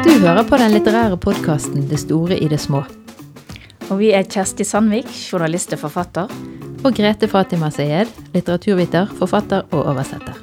Du 0.00 0.12
hører 0.22 0.40
på 0.48 0.56
den 0.56 0.72
litterære 0.72 1.18
podkasten 1.20 1.84
Det 1.90 1.98
store 2.00 2.38
i 2.40 2.48
det 2.48 2.56
små. 2.62 2.80
Og 3.90 3.98
vi 4.00 4.08
er 4.16 4.24
Kjersti 4.24 4.64
Sandvik, 4.64 5.10
journalist 5.10 5.74
og 5.76 5.82
forfatter. 5.82 6.32
Og 6.80 6.96
Grete 6.96 7.28
Fatima 7.28 7.68
Sayed, 7.74 8.08
litteraturviter, 8.32 9.12
forfatter 9.20 9.68
og 9.68 9.84
oversetter. 9.92 10.40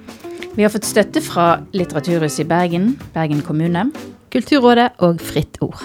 Vi 0.54 0.62
har 0.62 0.70
fått 0.70 0.86
støtte 0.86 1.22
fra 1.26 1.64
Litteraturhuset 1.74 2.46
i 2.46 2.50
Bergen, 2.54 2.92
Bergen 3.18 3.42
kommune. 3.42 3.90
Kulturrådet 4.30 4.92
og 5.02 5.18
Fritt 5.18 5.58
Ord. 5.66 5.82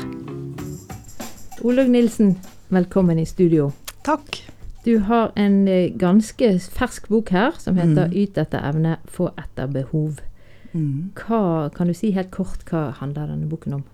Olaug 1.65 1.89
Nilsen, 1.89 2.37
velkommen 2.69 3.23
i 3.23 3.25
studio. 3.25 3.73
Takk. 4.05 4.52
Du 4.85 4.99
har 4.99 5.31
en 5.39 5.69
eh, 5.69 5.93
ganske 5.95 6.49
fersk 6.75 7.09
bok 7.09 7.31
her 7.31 7.55
som 7.59 7.77
heter 7.79 8.11
'Yt 8.11 8.39
etter 8.39 8.63
evne, 8.67 8.97
få 9.07 9.31
etter 9.39 9.71
behov'. 9.71 10.19
Hva, 10.73 11.71
kan 11.75 11.87
du 11.87 11.95
si 11.95 12.11
helt 12.17 12.31
kort 12.31 12.65
hva 12.71 12.93
handler 12.97 13.29
denne 13.29 13.49
boken 13.51 13.75
om? 13.75 13.85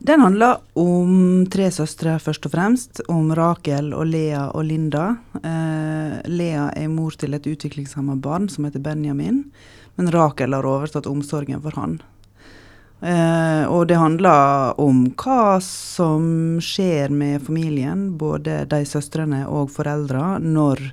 Den 0.00 0.20
handler 0.20 0.62
om 0.80 1.46
tre 1.52 1.66
søstre, 1.70 2.14
først 2.18 2.46
og 2.48 2.54
fremst. 2.54 3.02
Om 3.08 3.34
Rakel 3.36 3.92
og 3.92 4.06
Lea 4.08 4.46
og 4.56 4.64
Linda. 4.64 5.16
Eh, 5.42 6.14
Lea 6.24 6.70
er 6.76 6.88
mor 6.88 7.10
til 7.10 7.36
et 7.36 7.46
utviklingshemma 7.46 8.16
barn 8.16 8.48
som 8.48 8.64
heter 8.64 8.80
Benjamin. 8.80 9.44
Men 9.96 10.08
Rakel 10.12 10.56
har 10.56 10.64
overtatt 10.64 11.08
omsorgen 11.10 11.60
for 11.60 11.76
han. 11.76 11.98
Eh, 13.02 13.64
og 13.72 13.86
det 13.88 13.96
handler 13.96 14.74
om 14.80 15.06
hva 15.16 15.60
som 15.64 16.58
skjer 16.60 17.08
med 17.10 17.40
familien, 17.46 18.10
både 18.20 18.66
de 18.68 18.82
søstrene 18.84 19.46
og 19.48 19.70
foreldra, 19.72 20.38
når 20.42 20.90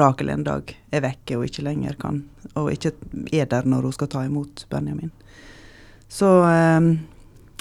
Rakel 0.00 0.30
en 0.32 0.44
dag 0.46 0.70
er 0.90 1.02
vekke 1.04 1.36
og 1.36 1.44
ikke 1.44 1.62
lenger 1.66 1.98
kan, 2.00 2.22
og 2.56 2.70
ikke 2.72 2.94
er 3.36 3.44
der 3.50 3.66
når 3.68 3.82
hun 3.82 3.92
skal 3.92 4.08
ta 4.08 4.22
imot 4.24 4.64
Benjamin. 4.72 5.10
Så 6.08 6.30
eh, 6.48 6.86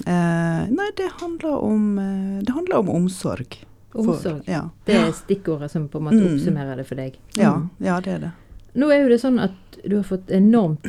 eh, 0.07 0.61
Nei, 0.71 0.87
det 0.95 1.09
handler 1.19 1.59
om, 1.59 1.89
eh, 1.99 2.39
det 2.47 2.55
handler 2.55 2.79
om 2.79 2.89
omsorg. 2.89 3.59
For- 3.91 4.13
Omsorg. 4.15 4.45
ja. 4.47 4.69
Det 4.87 4.95
er 4.95 5.11
stikkordet 5.11 5.67
som 5.73 5.89
på 5.91 5.99
en 5.99 6.05
måte 6.07 6.21
Mm. 6.23 6.29
oppsummerer 6.37 6.77
det 6.79 6.87
for 6.87 6.95
deg. 6.95 7.17
Ja, 7.35 7.51
Mm. 7.57 7.69
ja, 7.83 7.99
det 7.99 8.13
er 8.13 8.19
det. 8.19 8.31
Nå 8.75 8.89
er 8.91 9.01
jo 9.03 9.09
det 9.09 9.19
sånn 9.21 9.39
at 9.39 9.51
du 9.83 9.95
har 9.97 10.03
fått 10.07 10.29
enormt 10.31 10.85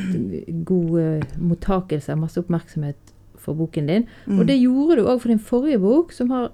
god 0.65 0.99
eh, 1.01 1.23
mottakelse, 1.39 2.15
masse 2.15 2.39
oppmerksomhet 2.39 2.95
for 3.43 3.53
boken 3.59 3.87
din. 3.89 4.05
Mm. 4.27 4.39
Og 4.39 4.47
det 4.47 4.59
gjorde 4.61 4.95
du 5.01 5.07
òg 5.09 5.19
for 5.21 5.27
din 5.33 5.39
forrige 5.39 5.79
bok, 5.83 6.11
som 6.15 6.29
har 6.31 6.51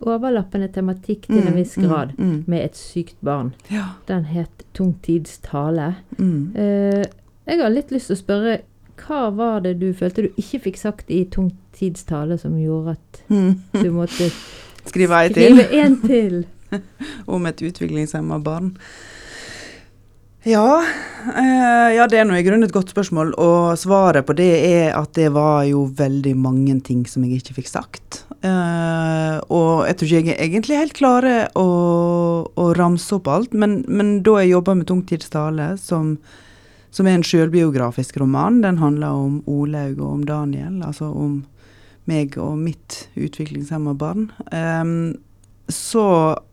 overlappende 0.00 0.68
tematikk 0.72 1.26
til 1.28 1.42
en 1.42 1.50
Mm, 1.52 1.56
viss 1.58 1.76
mm, 1.76 1.84
grad, 1.88 2.12
mm. 2.18 2.44
med 2.46 2.64
et 2.64 2.76
sykt 2.76 3.16
barn. 3.22 3.52
Ja. 3.70 3.84
Den 4.08 4.24
het 4.24 4.64
'Tung 4.74 4.94
tids 5.02 5.38
tale'. 5.38 5.94
Mm. 6.18 6.52
Eh, 6.56 7.04
jeg 7.46 7.58
har 7.60 7.68
litt 7.70 7.90
lyst 7.92 8.06
til 8.06 8.16
å 8.16 8.22
spørre, 8.22 8.58
hva 8.96 9.30
var 9.36 9.60
det 9.60 9.78
du 9.80 9.92
følte 9.92 10.22
du 10.22 10.28
ikke 10.38 10.60
fikk 10.60 10.76
sagt 10.76 11.10
i 11.10 11.24
'Tung 11.24 11.52
tids 11.72 12.02
tale', 12.04 12.38
som 12.38 12.56
gjorde 12.56 12.90
at 12.90 13.22
Mm. 13.28 13.60
du 13.72 13.90
måtte 13.92 14.30
Skrive 14.86 15.28
til 15.32 15.56
skrive 15.56 15.72
en 15.72 16.00
til? 16.00 16.46
om 17.28 17.46
et 17.46 17.56
utviklingshemma 17.62 18.38
barn. 18.42 18.76
Ja, 20.48 20.80
eh, 21.36 21.90
ja, 21.98 22.06
det 22.08 22.16
er 22.16 22.24
nå 22.24 22.32
i 22.38 22.44
grunnen 22.46 22.64
et 22.64 22.72
godt 22.72 22.94
spørsmål. 22.94 23.34
Og 23.36 23.76
svaret 23.76 24.24
på 24.24 24.32
det 24.38 24.48
er 24.70 24.94
at 24.96 25.12
det 25.18 25.28
var 25.34 25.66
jo 25.68 25.84
veldig 25.98 26.32
mange 26.40 26.78
ting 26.86 27.02
som 27.08 27.26
jeg 27.26 27.42
ikke 27.42 27.58
fikk 27.58 27.68
sagt. 27.68 28.22
Eh, 28.40 29.36
og 29.52 29.84
jeg 29.84 29.98
tror 30.00 30.08
ikke 30.08 30.32
jeg 30.32 30.38
egentlig 30.46 30.80
helt 30.80 30.96
klarer 30.96 31.50
å, 31.60 31.68
å 32.56 32.70
ramse 32.78 33.12
opp 33.18 33.28
alt, 33.28 33.52
men, 33.52 33.82
men 33.84 34.22
da 34.24 34.38
jeg 34.40 34.54
jobba 34.54 34.78
med 34.80 34.88
Tungtidstale, 34.88 35.74
som, 35.76 36.14
som 36.88 37.08
er 37.08 37.18
en 37.18 37.26
sjølbiografisk 37.26 38.16
roman, 38.22 38.62
den 38.64 38.80
handler 38.80 39.20
om 39.20 39.40
Olaug 39.44 40.00
og 40.00 40.14
om 40.14 40.24
Daniel, 40.24 40.80
altså 40.80 41.12
om 41.12 41.42
meg 42.08 42.40
og 42.40 42.56
mitt 42.56 43.02
utviklingshemma 43.12 43.92
barn, 44.00 44.30
eh, 44.56 44.94
så 45.68 46.06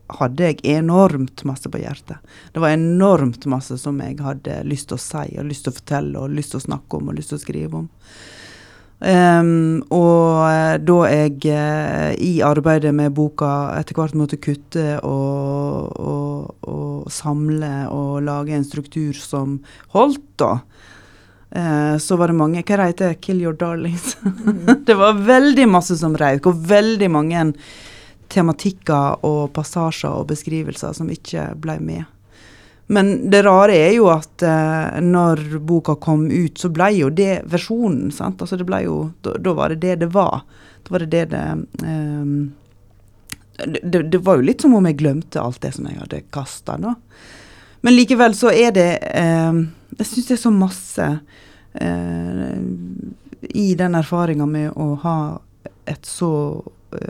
hadde 0.07 0.49
jeg 0.49 0.61
enormt 0.77 1.43
masse 1.47 1.69
på 1.69 1.81
hjertet. 1.81 2.23
Det 2.53 2.63
var 2.63 2.75
enormt 2.75 3.45
masse 3.51 3.77
som 3.81 3.99
jeg 4.03 4.19
hadde 4.23 4.61
lyst 4.67 4.89
til 4.91 4.97
å 4.97 5.03
si, 5.03 5.27
og 5.37 5.49
lyst 5.49 5.67
til 5.67 5.73
å 5.73 5.77
fortelle, 5.77 6.17
og 6.21 6.35
lyst 6.35 6.55
til 6.55 6.61
å 6.61 6.67
snakke 6.69 6.99
om, 6.99 7.09
og 7.11 7.17
lyst 7.17 7.33
til 7.33 7.39
å 7.39 7.43
skrive 7.43 7.81
om. 7.83 7.87
Um, 8.97 9.83
og 9.93 10.47
eh, 10.49 10.75
da 10.81 10.95
jeg 11.05 11.43
uh, 11.53 12.13
i 12.17 12.39
arbeidet 12.41 12.89
med 12.97 13.13
boka 13.13 13.75
etter 13.77 13.93
hvert 13.93 14.15
måtte 14.17 14.39
kutte 14.41 14.95
og, 15.05 15.91
og, 16.01 16.55
og 16.65 17.11
samle 17.13 17.85
og 17.93 18.23
lage 18.25 18.55
en 18.57 18.65
struktur 18.65 19.13
som 19.13 19.59
holdt, 19.93 20.25
da, 20.41 20.55
uh, 21.53 21.93
så 22.01 22.17
var 22.17 22.33
det 22.33 22.39
mange 22.39 22.65
Hva 22.65 22.87
heter 22.87 23.13
det? 23.13 23.21
'Kill 23.21 23.45
your 23.45 23.53
darlings'? 23.53 24.17
det 24.89 24.97
var 24.97 25.21
veldig 25.29 25.69
masse 25.69 25.99
som 26.01 26.17
røyk, 26.17 26.49
og 26.49 26.65
veldig 26.65 27.11
mange 27.13 27.45
tematikker 28.31 29.25
og 29.27 29.51
passasjer 29.55 30.11
og 30.11 30.27
beskrivelser 30.31 30.93
som 30.97 31.09
ikke 31.11 31.49
ble 31.61 31.79
med. 31.83 32.05
Men 32.87 33.29
det 33.31 33.41
rare 33.43 33.75
er 33.75 33.97
jo 33.97 34.07
at 34.13 34.43
eh, 34.47 34.99
når 35.03 35.57
boka 35.67 35.97
kom 35.99 36.29
ut, 36.31 36.55
så 36.59 36.69
ble 36.71 36.87
jo 36.95 37.09
det 37.11 37.41
versjonen. 37.51 38.13
sant? 38.15 38.39
Altså 38.41 38.59
det 38.59 38.67
ble 38.67 38.85
jo, 38.85 39.01
Da, 39.21 39.35
da 39.43 39.53
var 39.57 39.73
det 39.73 39.81
det 39.83 39.97
det 40.05 40.13
var. 40.15 40.45
Da 40.87 40.95
var 40.95 41.03
det 41.03 41.11
det 41.11 41.25
det 41.33 41.43
eh, 41.83 42.31
det, 43.65 44.03
det, 44.03 44.17
var 44.17 44.37
jo 44.37 44.45
litt 44.45 44.61
som 44.61 44.75
om 44.77 44.85
jeg 44.85 44.99
glemte 44.99 45.41
alt 45.41 45.61
det 45.63 45.73
som 45.73 45.87
jeg 45.89 45.97
hadde 45.97 46.21
kasta, 46.33 46.77
da. 46.77 46.93
Men 47.81 47.95
likevel 47.95 48.35
så 48.37 48.51
er 48.53 48.73
det 48.75 48.91
eh, 49.15 49.59
Jeg 49.97 50.07
syns 50.09 50.27
det 50.27 50.35
er 50.35 50.41
så 50.41 50.51
masse 50.53 51.07
eh, 51.73 52.57
i 53.49 53.67
den 53.77 53.97
erfaringa 53.97 54.45
med 54.49 54.77
å 54.77 54.93
ha 55.03 55.17
et 55.87 56.05
så 56.05 56.31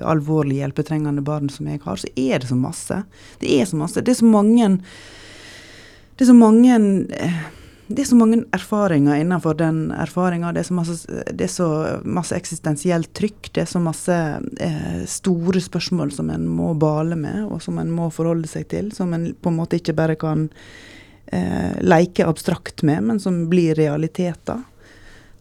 alvorlig 0.05 0.61
hjelpetrengende 0.61 1.23
barn 1.25 1.51
som 1.53 1.67
jeg 1.69 1.81
har, 1.83 1.99
så 2.01 2.09
er 2.15 2.41
det 2.41 2.49
så 2.49 2.57
masse. 2.59 3.01
Det 3.41 3.51
er 3.59 3.69
så 3.69 3.79
masse. 3.79 4.01
Det 4.01 4.13
er 4.15 4.21
så 4.21 4.31
mange 4.31 4.71
Det 6.17 6.25
er 6.25 6.31
så 6.31 6.33
mange 6.33 6.75
eh, 7.13 7.45
det 7.87 8.01
er 8.01 8.07
så 8.09 8.17
mange 8.19 8.41
erfaringer 8.51 9.15
innenfor 9.15 9.55
den 9.55 9.91
erfaringa. 9.95 10.51
Det, 10.51 10.65
det 11.31 11.45
er 11.45 11.51
så 11.51 11.67
masse 12.03 12.35
eksistensielt 12.35 13.13
trykk. 13.15 13.47
Det 13.55 13.63
er 13.63 13.69
så 13.71 13.79
masse 13.79 14.17
eh, 14.59 15.05
store 15.07 15.61
spørsmål 15.63 16.11
som 16.11 16.29
en 16.33 16.49
må 16.51 16.73
bale 16.75 17.15
med, 17.15 17.45
og 17.47 17.61
som 17.63 17.79
en 17.79 17.91
må 17.93 18.09
forholde 18.11 18.49
seg 18.51 18.67
til. 18.73 18.91
Som 18.91 19.15
en 19.15 19.29
på 19.31 19.53
en 19.53 19.59
måte 19.61 19.79
ikke 19.79 19.95
bare 19.95 20.17
kan 20.19 20.49
eh, 21.31 21.79
leke 21.79 22.27
abstrakt 22.27 22.83
med, 22.83 23.05
men 23.07 23.23
som 23.23 23.45
blir 23.47 23.79
realiteter. 23.79 24.65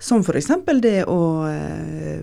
Som 0.06 0.22
f.eks. 0.22 0.52
det 0.82 1.00
å, 1.10 1.20
eh, 1.50 2.22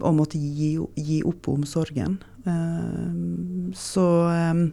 å 0.00 0.12
måtte 0.16 0.40
gi, 0.40 0.78
gi 0.96 1.22
opp 1.28 1.50
omsorgen. 1.52 2.16
Eh, 2.48 3.72
så 3.76 4.04
eh, 4.32 4.68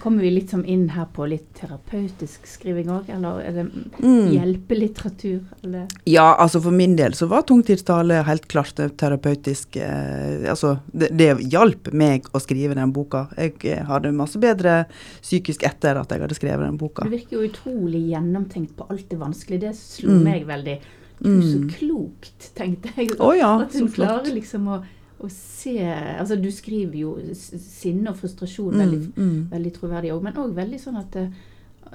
Kommer 0.00 0.24
vi 0.24 0.30
litt 0.34 0.50
sånn 0.52 0.64
inn 0.68 0.88
her 0.92 1.06
på 1.14 1.24
litt 1.30 1.46
terapeutisk 1.56 2.44
skriving 2.48 2.90
òg, 2.92 3.06
eller 3.12 3.38
er 3.44 3.54
det 3.56 3.64
mm. 3.68 4.32
hjelpelitteratur? 4.34 5.38
Eller? 5.62 5.86
Ja, 6.08 6.26
altså 6.34 6.60
for 6.64 6.74
min 6.76 6.96
del 6.98 7.14
så 7.16 7.28
var 7.30 7.46
tungtidstale 7.48 8.18
helt 8.26 8.48
klart 8.52 8.76
terapeutisk 8.76 9.78
eh, 9.80 10.44
Altså, 10.50 10.76
det, 10.90 11.12
det 11.16 11.30
hjalp 11.54 11.92
meg 11.96 12.28
å 12.34 12.42
skrive 12.42 12.76
den 12.76 12.92
boka. 12.96 13.26
Jeg 13.38 13.86
hadde 13.88 14.14
masse 14.16 14.40
bedre 14.42 14.82
psykisk 15.22 15.64
etter 15.68 16.02
at 16.02 16.12
jeg 16.12 16.26
hadde 16.26 16.40
skrevet 16.40 16.66
den 16.66 16.82
boka. 16.82 17.06
Du 17.06 17.14
virker 17.14 17.38
jo 17.38 17.46
utrolig 17.46 18.08
gjennomtenkt 18.10 18.74
på 18.76 18.90
alt 18.90 19.06
det 19.12 19.22
vanskelige. 19.22 19.68
Det 19.68 19.76
slo 19.78 20.16
Mm. 20.16 20.24
meg 20.26 20.48
veldig. 20.50 20.80
Gud, 21.18 21.42
så 21.44 21.58
Mm. 21.58 21.68
klokt, 21.70 22.50
tenkte 22.54 22.90
jeg. 22.96 23.10
Oh, 23.20 23.32
ja, 23.36 23.54
At 23.62 23.72
hun 23.72 23.88
klarer 23.88 24.32
liksom 24.34 24.66
å, 24.68 24.82
å 25.20 25.28
se 25.30 25.78
Altså, 26.18 26.36
du 26.42 26.50
skriver 26.52 26.94
jo 27.00 27.14
sinne 27.34 28.10
og 28.10 28.16
frustrasjon 28.20 28.74
Mm, 28.74 28.78
veldig, 28.82 29.00
mm. 29.16 29.48
veldig 29.50 29.72
troverdig 29.78 30.12
òg, 30.12 30.22
men 30.22 30.34
òg 30.34 30.52
veldig 30.54 30.80
sånn 30.80 30.98
at 31.00 31.16
eh, 31.16 31.28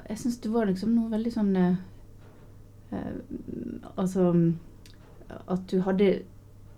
Jeg 0.10 0.18
syns 0.18 0.40
det 0.42 0.50
var 0.52 0.66
liksom 0.66 0.96
noe 0.96 1.10
veldig 1.12 1.34
sånn 1.34 1.56
eh, 1.56 1.76
eh, 2.92 3.14
Altså 3.98 4.54
At 5.48 5.68
du 5.72 5.80
hadde 5.86 6.22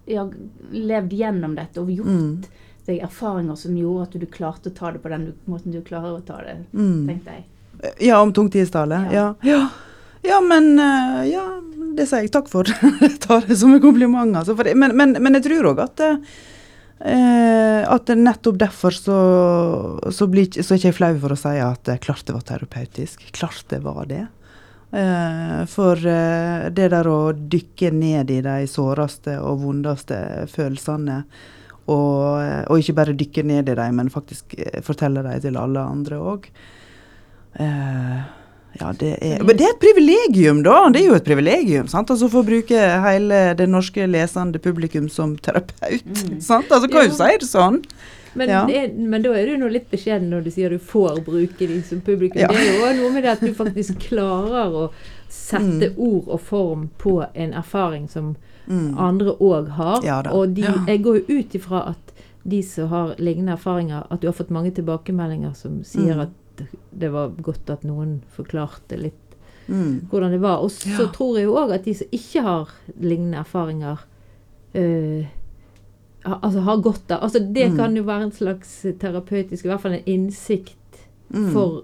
ja, 0.06 0.26
levd 0.72 1.14
gjennom 1.16 1.56
dette 1.56 1.80
og 1.80 1.88
gjort 1.90 2.08
Mm. 2.12 2.44
deg 2.86 3.00
erfaringer 3.02 3.56
som 3.56 3.76
gjorde 3.78 4.02
at 4.04 4.20
du 4.20 4.26
klarte 4.28 4.70
å 4.70 4.74
ta 4.76 4.92
det 4.92 5.00
på 5.02 5.10
den 5.10 5.34
måten 5.48 5.72
du 5.72 5.80
klarer 5.82 6.18
å 6.20 6.26
ta 6.26 6.42
det, 6.44 6.58
Mm. 6.74 7.08
tenkte 7.08 7.32
jeg. 7.32 7.44
Ja, 8.02 8.22
om 8.22 8.34
tungtidstale? 8.34 9.00
Ja. 9.14 9.36
ja. 9.42 9.54
Ja, 9.54 9.70
men 10.24 10.80
eh, 10.80 11.20
Ja, 11.34 11.46
det 11.98 12.08
sier 12.10 12.26
jeg 12.26 12.34
takk 12.34 12.50
for. 12.52 12.70
Jeg 13.04 13.20
tar 13.24 13.46
det 13.48 13.58
som 13.60 13.74
en 13.76 13.84
kompliment. 13.84 14.36
Altså, 14.40 14.56
men, 14.76 14.96
men, 14.98 15.16
men 15.20 15.38
jeg 15.38 15.46
tror 15.50 15.74
òg 15.74 15.84
at 15.84 16.04
eh, 16.08 17.84
at 17.84 18.08
nettopp 18.16 18.58
derfor 18.62 18.96
så, 18.96 19.18
så, 20.10 20.28
blir, 20.32 20.48
så 20.56 20.74
er 20.74 20.80
ikke 20.80 20.92
jeg 20.94 20.98
flau 20.98 21.12
for 21.20 21.36
å 21.36 21.40
si 21.40 21.58
at 21.60 21.92
eh, 21.92 22.00
klart 22.02 22.26
det 22.28 22.38
var 22.38 22.46
terapeutisk. 22.48 23.26
Klart 23.36 23.66
det 23.74 23.82
var 23.84 24.08
det. 24.10 24.24
Eh, 24.94 25.64
for 25.70 26.00
eh, 26.00 26.70
det 26.74 26.92
der 26.94 27.10
å 27.10 27.34
dykke 27.34 27.92
ned 27.94 28.32
i 28.32 28.40
de 28.46 28.60
såreste 28.70 29.36
og 29.42 29.66
vondeste 29.66 30.18
følelsene, 30.54 31.24
og, 31.84 32.70
og 32.72 32.80
ikke 32.80 32.96
bare 32.96 33.18
dykke 33.20 33.44
ned 33.44 33.68
i 33.68 33.76
dem, 33.76 33.98
men 34.00 34.14
faktisk 34.14 34.54
fortelle 34.88 35.26
dem 35.26 35.42
til 35.44 35.58
alle 35.60 35.84
andre 35.84 36.22
òg. 36.32 36.48
Eh, 37.60 38.22
Ja, 38.80 38.92
det 38.98 39.18
er, 39.22 39.44
men 39.44 39.56
det 39.58 39.66
er 39.68 39.74
et 39.76 39.80
privilegium, 39.84 40.64
da. 40.64 40.90
Det 40.90 41.02
er 41.04 41.08
jo 41.12 41.14
et 41.16 41.24
privilegium. 41.26 41.88
sant? 41.88 42.10
Altså 42.10 42.30
For 42.30 42.42
å 42.42 42.48
bruke 42.48 42.80
hele 43.04 43.54
det 43.56 43.68
norske 43.70 44.08
lesende 44.10 44.60
publikum 44.60 45.10
som 45.10 45.36
terapeut. 45.38 46.04
Mm. 46.06 46.42
sant? 46.42 46.70
Altså 46.72 46.90
Kan 46.92 47.06
jo 47.10 47.14
si 47.14 47.38
det 47.38 47.48
sånn. 47.50 47.84
Men, 48.36 48.50
Ja. 48.50 48.66
er- 48.68 48.90
men 48.98 49.22
da 49.22 49.30
er 49.34 49.46
du 49.46 49.58
nå 49.58 49.70
litt 49.72 49.92
beskjeden 49.92 50.30
når 50.32 50.44
du 50.46 50.50
sier 50.50 50.70
du 50.70 50.80
får 50.80 51.24
bruke 51.24 51.58
de 51.68 51.82
som 51.84 52.02
publikum. 52.02 52.42
Ja. 52.42 52.48
Det 52.48 52.58
er 52.58 52.96
jo 52.96 53.04
noe 53.04 53.12
med 53.14 53.24
det 53.24 53.30
at 53.32 53.40
du 53.42 53.54
faktisk 53.54 54.00
klarer 54.10 54.72
å 54.74 54.90
sette 55.30 55.94
ord 55.98 56.28
og 56.28 56.42
form 56.42 56.90
på 56.98 57.28
en 57.36 57.54
erfaring 57.54 58.08
som 58.10 58.36
Mm. 58.68 58.98
andre 58.98 59.36
òg 59.40 59.68
har. 59.76 60.02
Ja 60.04 60.22
og 60.32 60.54
de, 60.56 60.62
jeg 60.88 61.04
går 61.04 61.20
jo 61.28 61.38
ut 61.40 61.50
ifra 61.54 61.90
at 61.90 62.14
de 62.48 62.62
som 62.62 62.88
har 62.90 63.16
lignende 63.20 63.54
erfaringer, 63.58 64.06
at 64.10 64.20
du 64.22 64.28
har 64.28 64.34
fått 64.34 64.50
mange 64.50 64.72
tilbakemeldinger 64.74 65.56
som 65.56 65.84
sier 65.84 66.16
Mm. 66.16 66.22
at 66.22 66.30
det 67.00 67.10
var 67.12 67.30
godt 67.42 67.70
at 67.70 67.84
noen 67.84 68.22
forklarte 68.36 68.98
litt 69.00 69.14
Mm. 69.70 70.10
hvordan 70.12 70.32
det 70.32 70.42
var. 70.42 70.58
Og 70.60 70.70
så 70.72 70.90
Ja. 70.90 71.08
tror 71.08 71.38
jeg 71.38 71.46
jo 71.46 71.54
òg 71.56 71.72
at 71.74 71.86
de 71.86 71.94
som 71.94 72.08
ikke 72.12 72.42
har 72.44 72.68
lignende 73.00 73.38
erfaringer, 73.40 73.98
øh, 74.76 75.26
altså 76.26 76.60
har 76.60 76.78
godt 76.84 77.12
av 77.12 77.24
Altså 77.24 77.40
det 77.54 77.72
Mm. 77.72 77.78
kan 77.78 77.96
jo 77.96 78.04
være 78.04 78.24
en 78.24 78.32
slags 78.32 78.86
terapeutisk, 79.00 79.66
i 79.66 79.68
hvert 79.70 79.82
fall 79.82 79.94
en 79.94 80.04
innsikt 80.06 80.76
Mm. 81.34 81.54
for 81.54 81.84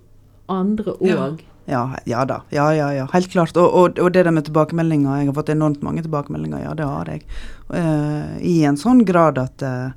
andre 0.50 0.94
Ja. 1.02 1.16
òg. 1.30 1.40
Ja, 1.68 1.96
ja 2.06 2.26
da. 2.26 2.42
Ja, 2.52 2.72
ja, 2.74 2.90
ja. 2.92 3.06
Helt 3.14 3.30
klart. 3.30 3.56
Og, 3.58 3.74
og, 3.74 4.00
og 4.00 4.12
det 4.12 4.24
der 4.26 4.32
med 4.32 4.44
tilbakemeldinger 4.44 5.18
Jeg 5.20 5.26
har 5.28 5.34
fått 5.34 5.50
enormt 5.50 5.82
mange 5.82 6.02
tilbakemeldinger, 6.02 6.64
ja, 6.64 6.74
det 6.74 6.86
har 6.86 7.06
jeg. 7.06 7.24
Uh, 7.70 8.38
I 8.42 8.64
en 8.66 8.76
sånn 8.76 9.06
grad 9.06 9.38
at, 9.38 9.62
uh, 9.62 9.92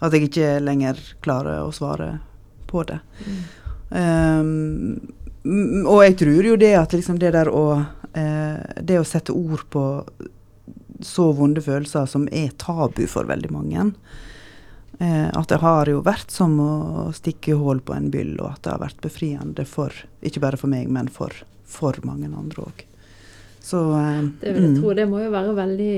at 0.00 0.12
jeg 0.12 0.30
ikke 0.30 0.60
lenger 0.62 0.94
klarer 1.22 1.60
å 1.66 1.72
svare 1.72 2.20
på 2.68 2.86
det. 2.86 3.00
Um, 3.90 4.96
og 5.86 6.00
jeg 6.02 6.16
tror 6.22 6.48
jo 6.50 6.56
det 6.58 6.72
at 6.74 6.94
liksom 6.96 7.20
det 7.22 7.30
der 7.36 7.46
å 7.54 7.66
eh, 8.16 8.56
Det 8.82 8.96
å 8.98 9.06
sette 9.06 9.34
ord 9.34 9.62
på 9.70 9.84
så 11.04 11.28
vonde 11.36 11.60
følelser 11.60 12.06
som 12.08 12.24
er 12.32 12.54
tabu 12.56 13.02
for 13.10 13.28
veldig 13.28 13.50
mange, 13.52 13.82
eh, 14.98 15.28
at 15.28 15.50
det 15.52 15.58
har 15.60 15.90
jo 15.92 15.98
vært 16.00 16.32
som 16.32 16.54
å 16.56 17.10
stikke 17.12 17.58
hull 17.60 17.82
på 17.84 17.92
en 17.92 18.08
byll, 18.10 18.32
og 18.40 18.54
at 18.54 18.62
det 18.64 18.72
har 18.72 18.80
vært 18.80 19.02
befriende 19.04 19.66
for 19.68 19.92
Ikke 20.24 20.40
bare 20.40 20.56
for 20.56 20.72
meg, 20.72 20.88
men 20.88 21.12
for, 21.12 21.36
for 21.68 22.00
mange 22.08 22.30
andre 22.32 22.64
òg. 22.64 22.86
Så 23.60 23.82
eh, 23.98 24.22
Det 24.40 24.54
jeg 24.54 24.62
mm. 24.62 24.80
tro. 24.80 24.94
Det 24.96 25.06
må 25.10 25.20
jo 25.20 25.30
være 25.34 25.52
veldig, 25.58 25.94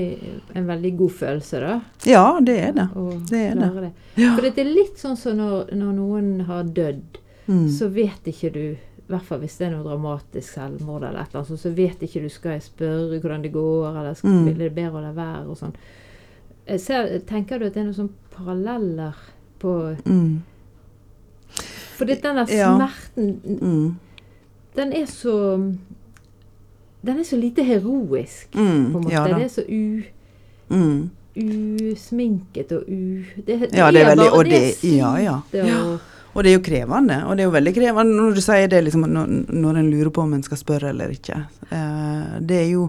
en 0.57 0.67
veldig 0.67 0.93
god 0.99 1.15
følelse, 1.21 1.63
da. 1.63 1.79
Ja, 2.09 2.27
det 2.41 2.59
er 2.59 2.75
det. 2.75 2.87
Det 3.31 3.41
er 3.53 3.55
det. 3.55 3.71
det. 3.87 3.91
Ja. 4.19 4.35
For 4.35 4.49
det 4.49 4.63
er 4.65 4.71
litt 4.73 4.99
sånn 4.99 5.17
som 5.19 5.39
når, 5.39 5.71
når 5.77 5.95
noen 5.95 6.31
har 6.49 6.67
dødd, 6.67 7.19
Mm. 7.49 7.67
så 7.73 7.87
vet 7.89 8.27
ikke 8.29 8.51
du 8.53 8.59
i 8.59 8.77
hvert 9.09 9.23
fall 9.25 9.39
hvis 9.41 9.57
det 9.57 9.67
er 9.67 9.71
noe 9.71 9.83
dramatisk 9.83 10.53
selvmord, 10.53 11.01
eller 11.03 11.21
et 11.23 11.31
eller 11.33 11.41
annet, 11.45 11.59
så 11.59 11.71
vet 11.73 11.99
ikke 12.05 12.21
du 12.21 12.29
skal 12.29 12.51
jeg 12.51 12.61
spørre 12.61 13.19
hvordan 13.19 13.41
det 13.41 13.51
går, 13.53 13.87
eller 13.97 14.13
skal, 14.13 14.29
Mm. 14.29 14.45
vil 14.45 14.57
det 14.59 14.75
bedre 14.75 14.99
å 14.99 15.01
la 15.01 15.11
være, 15.17 15.47
og 15.49 15.57
sånn. 15.57 15.73
Ser, 16.77 17.19
tenker 17.25 17.57
du 17.59 17.65
at 17.65 17.73
det 17.73 17.81
er 17.81 17.85
noen 17.85 17.95
sånne 17.95 18.13
paralleller 18.35 19.15
på 19.59 19.97
Mm. 20.05 20.41
For 21.97 22.05
den 22.05 22.21
der 22.21 22.45
Ja. 22.47 22.77
smerten, 22.77 23.41
Mm. 23.61 23.95
den 24.75 24.93
er 24.93 25.05
så 25.05 25.75
Den 27.05 27.17
er 27.19 27.23
så 27.23 27.37
lite 27.39 27.63
heroisk, 27.63 28.51
Mm. 28.53 28.91
på 28.91 28.97
en 28.97 29.03
måte. 29.03 29.11
Ja 29.11 29.23
det 29.27 29.43
er 29.43 29.47
så 29.47 29.63
u, 29.69 30.03
Mm. 30.69 31.09
usminket 31.35 32.71
og 32.71 32.83
u... 32.87 33.23
Det, 33.45 33.69
Ja, 33.73 33.91
det 33.91 34.01
er 34.01 34.05
veldig- 34.05 34.15
bare 34.17 34.31
og 34.37 34.43
det 34.45 34.51
det- 34.81 34.97
ja, 34.97 35.15
ja. 35.17 35.39
slitet 35.51 35.81
og 35.83 35.99
Og 36.39 36.45
det 36.45 36.53
er 36.53 36.55
jo 36.55 36.63
krevende. 36.63 37.17
Og 37.27 37.35
det 37.35 37.43
er 37.43 37.49
jo 37.49 37.55
veldig 37.57 37.73
krevende 37.75 38.15
når 38.15 38.37
du 38.37 38.43
sier 38.43 38.69
det 38.71 38.79
liksom, 38.85 39.01
når, 39.11 39.33
når 39.51 39.79
en 39.81 39.89
lurer 39.91 40.11
på 40.15 40.23
om 40.23 40.37
en 40.37 40.45
skal 40.45 40.61
spørre 40.61 40.93
eller 40.93 41.11
ikke. 41.11 41.41
Uh, 41.67 42.39
det 42.39 42.63
er 42.63 42.69
jo 42.71 42.87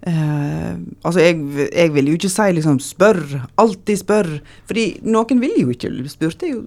Uh, 0.00 0.80
Altså, 1.04 1.20
jeg, 1.20 1.68
jeg 1.76 1.90
vil 1.92 2.06
jo 2.08 2.14
ikke 2.16 2.30
si 2.32 2.44
liksom 2.56 2.78
spør, 2.80 3.18
alltid 3.60 3.98
spør. 4.00 4.28
Fordi 4.68 4.84
noen 5.04 5.42
vil 5.42 5.58
jo 5.60 5.72
ikke 5.74 5.90
bli 5.92 6.08
spurt. 6.08 6.38
Det 6.40 6.54
jo, 6.54 6.62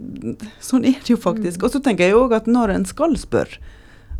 sånn 0.62 0.86
er 0.86 1.00
det 1.00 1.16
jo 1.16 1.18
faktisk. 1.18 1.66
Og 1.66 1.74
så 1.74 1.81
tenker 1.81 2.10
jeg 2.10 2.18
òg 2.18 2.36
at 2.38 2.50
når 2.50 2.75
en 2.75 2.86
skal 2.86 3.18
spørre, 3.18 3.57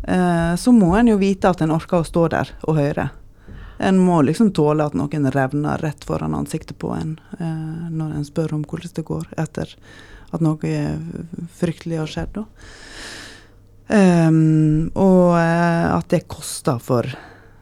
uh, 0.08 0.54
så 0.58 0.74
må 0.74 0.96
en 0.98 1.12
jo 1.12 1.20
vite 1.22 1.50
at 1.50 1.62
en 1.62 1.74
orker 1.74 2.02
å 2.02 2.08
stå 2.08 2.26
der 2.34 2.50
og 2.66 2.80
høre. 2.80 3.10
En 3.78 3.98
må 4.02 4.20
liksom 4.26 4.50
tåle 4.54 4.86
at 4.86 4.98
noen 4.98 5.30
revner 5.34 5.82
rett 5.82 6.06
foran 6.06 6.34
ansiktet 6.34 6.78
på 6.82 6.90
en 6.94 7.14
uh, 7.38 7.86
når 7.90 8.18
en 8.18 8.26
spør 8.26 8.58
om 8.58 8.66
hvordan 8.66 8.98
det 8.98 9.06
går 9.06 9.30
etter 9.46 9.78
at 10.34 10.42
noe 10.44 10.80
fryktelig 11.54 12.00
har 12.02 12.10
skjedd. 12.10 12.40
Ehm, 13.94 14.90
og 14.96 15.36
eh, 15.38 15.86
at 15.94 16.10
det 16.12 16.24
koster 16.30 16.80
for 16.82 17.08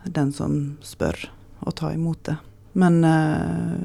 den 0.05 0.33
som 0.35 0.79
spør, 0.83 1.19
å 1.63 1.75
ta 1.77 1.93
imot 1.95 2.25
det. 2.27 2.39
Men 2.73 3.03
uh, 3.05 3.77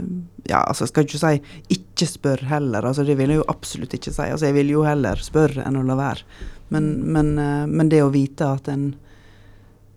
ja, 0.48 0.62
altså 0.64 0.86
jeg 0.86 0.92
skal 0.94 1.06
ikke 1.06 1.20
si 1.20 1.32
ikke 1.76 2.08
spør 2.08 2.44
heller. 2.48 2.86
altså 2.88 3.04
Det 3.04 3.18
vil 3.20 3.34
jeg 3.34 3.42
jo 3.42 3.50
absolutt 3.52 3.98
ikke 3.98 4.14
si. 4.16 4.24
altså 4.32 4.48
Jeg 4.48 4.56
vil 4.56 4.72
jo 4.72 4.86
heller 4.88 5.20
spørre 5.20 5.66
enn 5.68 5.76
å 5.76 5.84
la 5.84 5.98
være. 6.00 6.24
Men, 6.72 6.88
men, 7.04 7.34
uh, 7.36 7.66
men 7.68 7.92
det 7.92 8.00
å 8.06 8.14
vite 8.14 8.48
at 8.48 8.72
en 8.72 8.88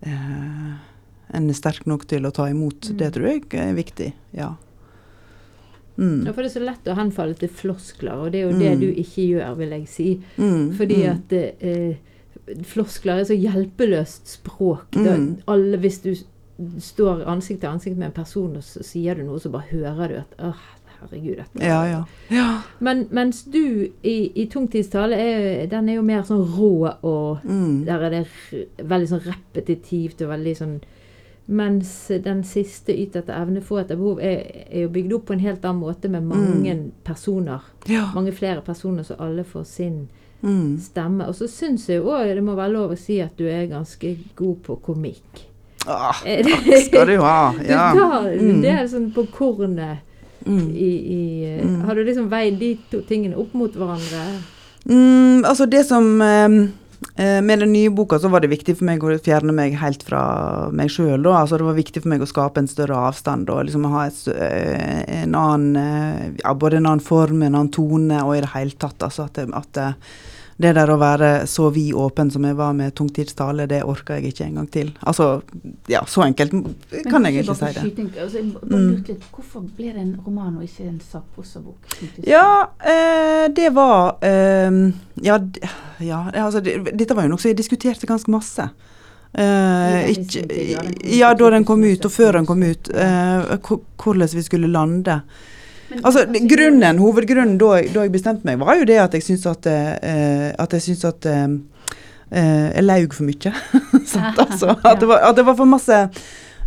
uh, 0.03 0.75
en 1.31 1.47
er 1.47 1.55
sterk 1.55 1.87
nok 1.87 2.03
til 2.11 2.27
å 2.27 2.33
ta 2.35 2.49
imot, 2.51 2.91
Mm. 2.91 2.97
det 2.97 3.13
tror 3.13 3.27
jeg 3.27 3.43
er 3.53 3.73
viktig. 3.73 4.13
Ja. 4.35 4.55
Mm. 5.97 6.25
Ja, 6.25 6.31
for 6.31 6.41
det 6.41 6.49
er 6.51 6.59
så 6.59 6.65
lett 6.65 6.87
å 6.87 6.95
henfalle 6.97 7.35
til 7.37 7.49
floskler, 7.49 8.13
og 8.25 8.31
det 8.31 8.41
er 8.41 8.49
jo 8.51 8.59
det 8.59 8.71
Mm. 8.77 8.79
du 8.79 8.87
ikke 9.01 9.25
gjør, 9.27 9.55
vil 9.57 9.69
jeg 9.75 9.87
si. 9.87 10.09
Mm. 10.37 10.71
Fordi 10.77 10.99
mm. 11.03 11.11
at 11.11 11.33
eh, 11.59 11.95
floskler 12.63 13.19
er 13.21 13.23
så 13.29 13.37
hjelpeløst 13.37 14.27
språk. 14.39 14.95
Mm. 14.95 15.41
alle, 15.47 15.77
hvis 15.77 15.99
du 16.03 16.13
står 16.79 17.23
ansikt 17.29 17.61
til 17.63 17.69
ansikt 17.69 17.97
med 17.97 18.07
en 18.11 18.11
person, 18.23 18.55
og 18.57 18.63
så 18.63 18.83
sier 18.85 19.15
du 19.15 19.23
noe, 19.25 19.39
så 19.39 19.49
bare 19.49 19.69
hører 19.71 20.07
du 20.07 20.15
at 20.21 20.35
åh, 20.51 20.63
herregud. 21.01 21.35
Dette. 21.41 21.65
Ja, 21.65 21.79
ja. 21.89 22.01
ja. 22.29 22.49
Men 22.79 23.07
mens 23.11 23.43
du 23.49 23.89
i, 24.03 24.31
i 24.35 24.45
tungtidstale, 24.51 25.17
er, 25.17 25.67
den 25.71 25.89
er 25.89 25.95
jo 25.97 26.03
mer 26.05 26.21
sånn 26.27 26.43
rå, 26.57 26.73
og 27.01 27.39
Mm. 27.43 27.85
der 27.85 28.03
er 28.05 28.09
det 28.09 28.27
veldig 28.77 29.07
sånn 29.09 29.23
repetitivt 29.25 30.21
og 30.21 30.29
veldig 30.35 30.55
sånn 30.57 30.75
mens 31.47 32.07
den 32.23 32.43
siste 32.43 32.93
yt 32.93 33.15
etter 33.15 33.33
evne, 33.41 33.61
få 33.61 33.79
etter 33.81 33.95
behov, 33.99 34.19
er, 34.21 34.43
er 34.71 34.81
jo 34.85 34.89
bygd 34.93 35.13
opp 35.13 35.25
på 35.25 35.33
en 35.33 35.39
helt 35.43 35.65
annen 35.65 35.81
måte 35.81 36.09
med 36.09 36.23
mange 36.23 36.77
personer. 37.03 37.61
ja. 37.89 38.09
Mange 38.15 38.31
flere 38.31 38.61
personer, 38.61 39.03
så 39.03 39.15
alle 39.19 39.43
får 39.43 39.63
sin 39.65 40.07
Mm. 40.43 40.79
stemme. 40.81 41.27
Og 41.27 41.35
så 41.35 41.45
syns 41.47 41.85
jeg 41.89 42.01
òg 42.01 42.33
det 42.33 42.41
må 42.43 42.55
være 42.55 42.71
lov 42.73 42.91
å 42.91 42.97
si 42.97 43.19
at 43.21 43.35
du 43.37 43.43
er 43.45 43.67
ganske 43.67 44.17
god 44.35 44.55
på 44.63 44.75
komikk. 44.81 45.43
Ah, 45.87 46.15
Er 46.25 46.41
takk 46.43 46.65
skal 46.87 47.05
du 47.07 47.17
ha. 47.21 47.51
Du 47.53 47.67
tar 47.67 48.23
Mm. 48.39 48.61
det 48.61 48.71
er 48.71 48.87
sånn 48.87 49.11
på 49.13 49.27
kornet 49.31 49.97
Mm. 50.45 50.71
i, 50.73 50.89
i 51.13 51.43
eh, 51.45 51.61
Mm. 51.63 51.81
Har 51.85 51.93
du 51.95 52.03
liksom 52.03 52.27
veid 52.29 52.57
de 52.59 52.75
to 52.89 53.01
tingene 53.01 53.37
opp 53.37 53.53
mot 53.53 53.71
hverandre? 53.71 54.41
Mm, 54.89 55.43
altså 55.45 55.67
det 55.69 55.85
som 55.85 56.19
eh, 56.21 56.45
eh, 56.49 56.67
Med 57.17 57.59
den 57.59 57.71
nye 57.73 57.89
boka 57.89 58.19
så 58.21 58.29
var 58.29 58.43
det 58.43 58.51
viktig 58.51 58.75
for 58.77 58.85
meg 58.87 59.01
å 59.03 59.15
fjerne 59.21 59.53
meg 59.57 59.73
helt 59.81 60.03
fra 60.05 60.21
meg 60.73 60.91
sjøl. 60.93 61.25
Altså 61.27 61.57
det 61.57 61.65
var 61.65 61.77
viktig 61.77 62.03
for 62.03 62.13
meg 62.13 62.21
å 62.21 62.29
skape 62.29 62.61
en 62.61 62.69
større 62.69 62.97
avstand 63.09 63.49
og 63.49 63.65
liksom 63.67 63.87
ha 63.89 64.05
et, 64.07 64.19
eh, 64.31 65.01
en 65.23 65.35
annen 65.37 65.81
eh, 65.81 66.27
ja, 66.43 66.53
Både 66.53 66.77
en 66.77 66.85
annen 66.85 67.03
form, 67.03 67.41
en 67.41 67.57
annen 67.57 67.73
tone 67.73 68.21
og 68.21 68.35
i 68.37 68.43
det 68.45 68.53
hele 68.53 68.77
tatt. 68.77 69.01
Altså 69.01 69.25
at, 69.25 69.41
at 69.41 69.81
det, 70.61 70.71
der 70.77 70.89
å 70.93 70.97
være 71.01 71.29
så 71.49 71.69
vid 71.73 71.93
åpen 71.97 72.29
som 72.31 72.43
jeg 72.47 72.55
var 72.55 72.73
med 72.77 72.93
tungtidstale, 72.95 73.65
det 73.67 73.81
orka 73.83 74.15
jeg 74.19 74.31
ikke 74.33 74.45
engang 74.47 74.67
til. 74.71 74.91
Altså, 75.07 75.41
ja, 75.91 76.01
så 76.07 76.23
enkelt 76.27 76.51
kan 77.09 77.25
jeg 77.25 77.41
ikke 77.43 77.55
si 77.55 77.71
det. 77.73 78.07
Altså, 78.21 78.43
Mm. 78.61 78.87
litt, 79.07 79.23
Hvorfor 79.31 79.61
ble 79.77 79.91
det 79.93 80.01
en 80.01 80.15
roman 80.25 80.55
og 80.57 80.63
ikke 80.63 80.87
en 80.87 80.99
sakprosabok? 81.11 81.97
Ja, 82.27 82.67
eh, 82.79 83.47
det 83.49 83.69
var 83.73 84.17
eh, 84.21 84.71
Ja, 85.21 85.37
ja 85.99 86.23
det- 86.31 86.41
altså, 86.41 86.61
det, 86.63 86.97
dette 86.97 87.15
var 87.15 87.23
jo 87.23 87.29
noe 87.29 87.39
som 87.39 87.49
jeg 87.49 87.57
diskuterte 87.57 88.07
ganske 88.07 88.29
masse. 88.31 88.69
Eh, 89.33 90.09
ikke, 90.11 90.41
ja, 90.71 90.81
ut 90.81 91.05
ja, 91.07 91.33
da 91.33 91.49
den 91.53 91.63
kom 91.65 91.83
ut, 91.83 92.03
og 92.05 92.11
før 92.11 92.33
den 92.33 92.45
kom 92.45 92.63
ut. 92.63 92.89
eh, 92.93 93.57
hvordan 93.97 94.27
vi 94.35 94.41
skulle 94.43 94.67
lande. 94.67 95.21
Altså, 95.99 96.25
grunnen, 96.49 96.99
Hovedgrunnen 97.01 97.57
da, 97.59 97.73
da 97.93 98.05
jeg 98.05 98.13
bestemte 98.13 98.47
meg, 98.47 98.59
var 98.61 98.79
jo 98.79 98.87
det 98.89 98.99
at 99.03 99.17
jeg 99.17 99.25
syns 99.25 99.47
at, 99.49 99.67
eh, 99.69 100.51
at 100.55 100.75
jeg 100.77 100.85
syns 100.87 101.03
at 101.09 101.27
eh, 101.29 101.47
eh, 102.31 102.69
jeg 102.75 102.85
laug 102.85 103.17
for 103.17 103.27
mye. 103.27 103.53
Sant, 104.13 104.39
altså. 104.39 104.75
At 104.77 105.01
det, 105.01 105.09
var, 105.11 105.25
at 105.29 105.39
det 105.39 105.45
var 105.47 105.57
for 105.59 105.69
masse 105.69 105.99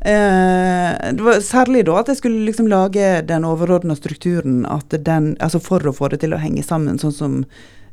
eh, 0.04 0.90
det 1.16 1.24
var 1.24 1.40
Særlig 1.44 1.86
da 1.88 1.98
at 2.02 2.12
jeg 2.12 2.20
skulle 2.20 2.44
liksom 2.48 2.68
lage 2.70 3.22
den 3.28 3.48
overordna 3.48 3.96
strukturen 3.98 4.62
den, 4.92 5.34
altså 5.40 5.62
for 5.62 5.84
å 5.88 5.96
få 5.96 6.12
det 6.12 6.22
til 6.24 6.36
å 6.36 6.40
henge 6.42 6.64
sammen, 6.66 7.00
sånn 7.00 7.16
som 7.16 7.36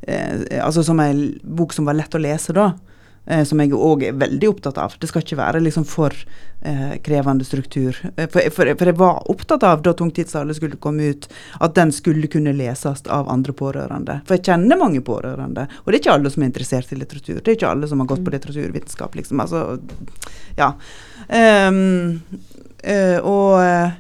eh, 0.08 0.62
altså 0.62 0.84
som 0.86 1.00
ei 1.04 1.14
bok 1.44 1.74
som 1.76 1.88
var 1.90 2.00
lett 2.00 2.16
å 2.16 2.22
lese, 2.22 2.56
da. 2.58 2.72
Eh, 3.26 3.44
som 3.48 3.62
jeg 3.62 3.74
òg 3.76 4.06
er 4.08 4.18
veldig 4.20 4.50
opptatt 4.50 4.80
av. 4.82 4.96
Det 5.00 5.10
skal 5.10 5.24
ikke 5.26 5.40
være 5.40 5.62
liksom 5.64 5.86
for 5.88 6.16
eh, 6.16 6.98
krevende 7.06 7.46
struktur. 7.48 7.98
Eh, 8.16 8.28
for, 8.28 8.42
for, 8.56 8.74
for, 8.80 8.92
jeg 8.92 9.00
var 9.00 9.22
opptatt 9.34 9.66
av 9.68 9.84
da 9.86 9.94
Tungtidsale 9.98 10.56
skulle 10.58 10.80
komme 10.82 11.12
ut, 11.14 11.28
at 11.60 11.76
den 11.78 11.94
skulle 11.96 12.30
kunne 12.32 12.56
leses 12.58 13.06
av 13.08 13.30
andre 13.32 13.56
pårørende. 13.58 14.20
For 14.28 14.38
jeg 14.38 14.48
kjenner 14.52 14.82
mange 14.82 15.04
pårørende, 15.06 15.68
og 15.84 15.90
det 15.92 16.00
er 16.00 16.04
ikke 16.04 16.18
alle 16.18 16.34
som 16.34 16.46
er 16.46 16.52
interessert 16.52 16.94
i 16.94 17.00
litteratur. 17.00 17.40
Det 17.40 17.54
er 17.54 17.60
ikke 17.60 17.74
alle 17.74 17.90
som 17.92 18.04
har 18.04 18.12
gått 18.12 18.24
på 18.26 18.32
mm. 18.32 18.38
litteraturvitenskap, 18.38 19.18
liksom. 19.20 19.44
Altså, 19.44 19.66
ja. 20.60 20.74
Um, 21.32 22.22
uh, 22.82 23.20
og 23.24 24.00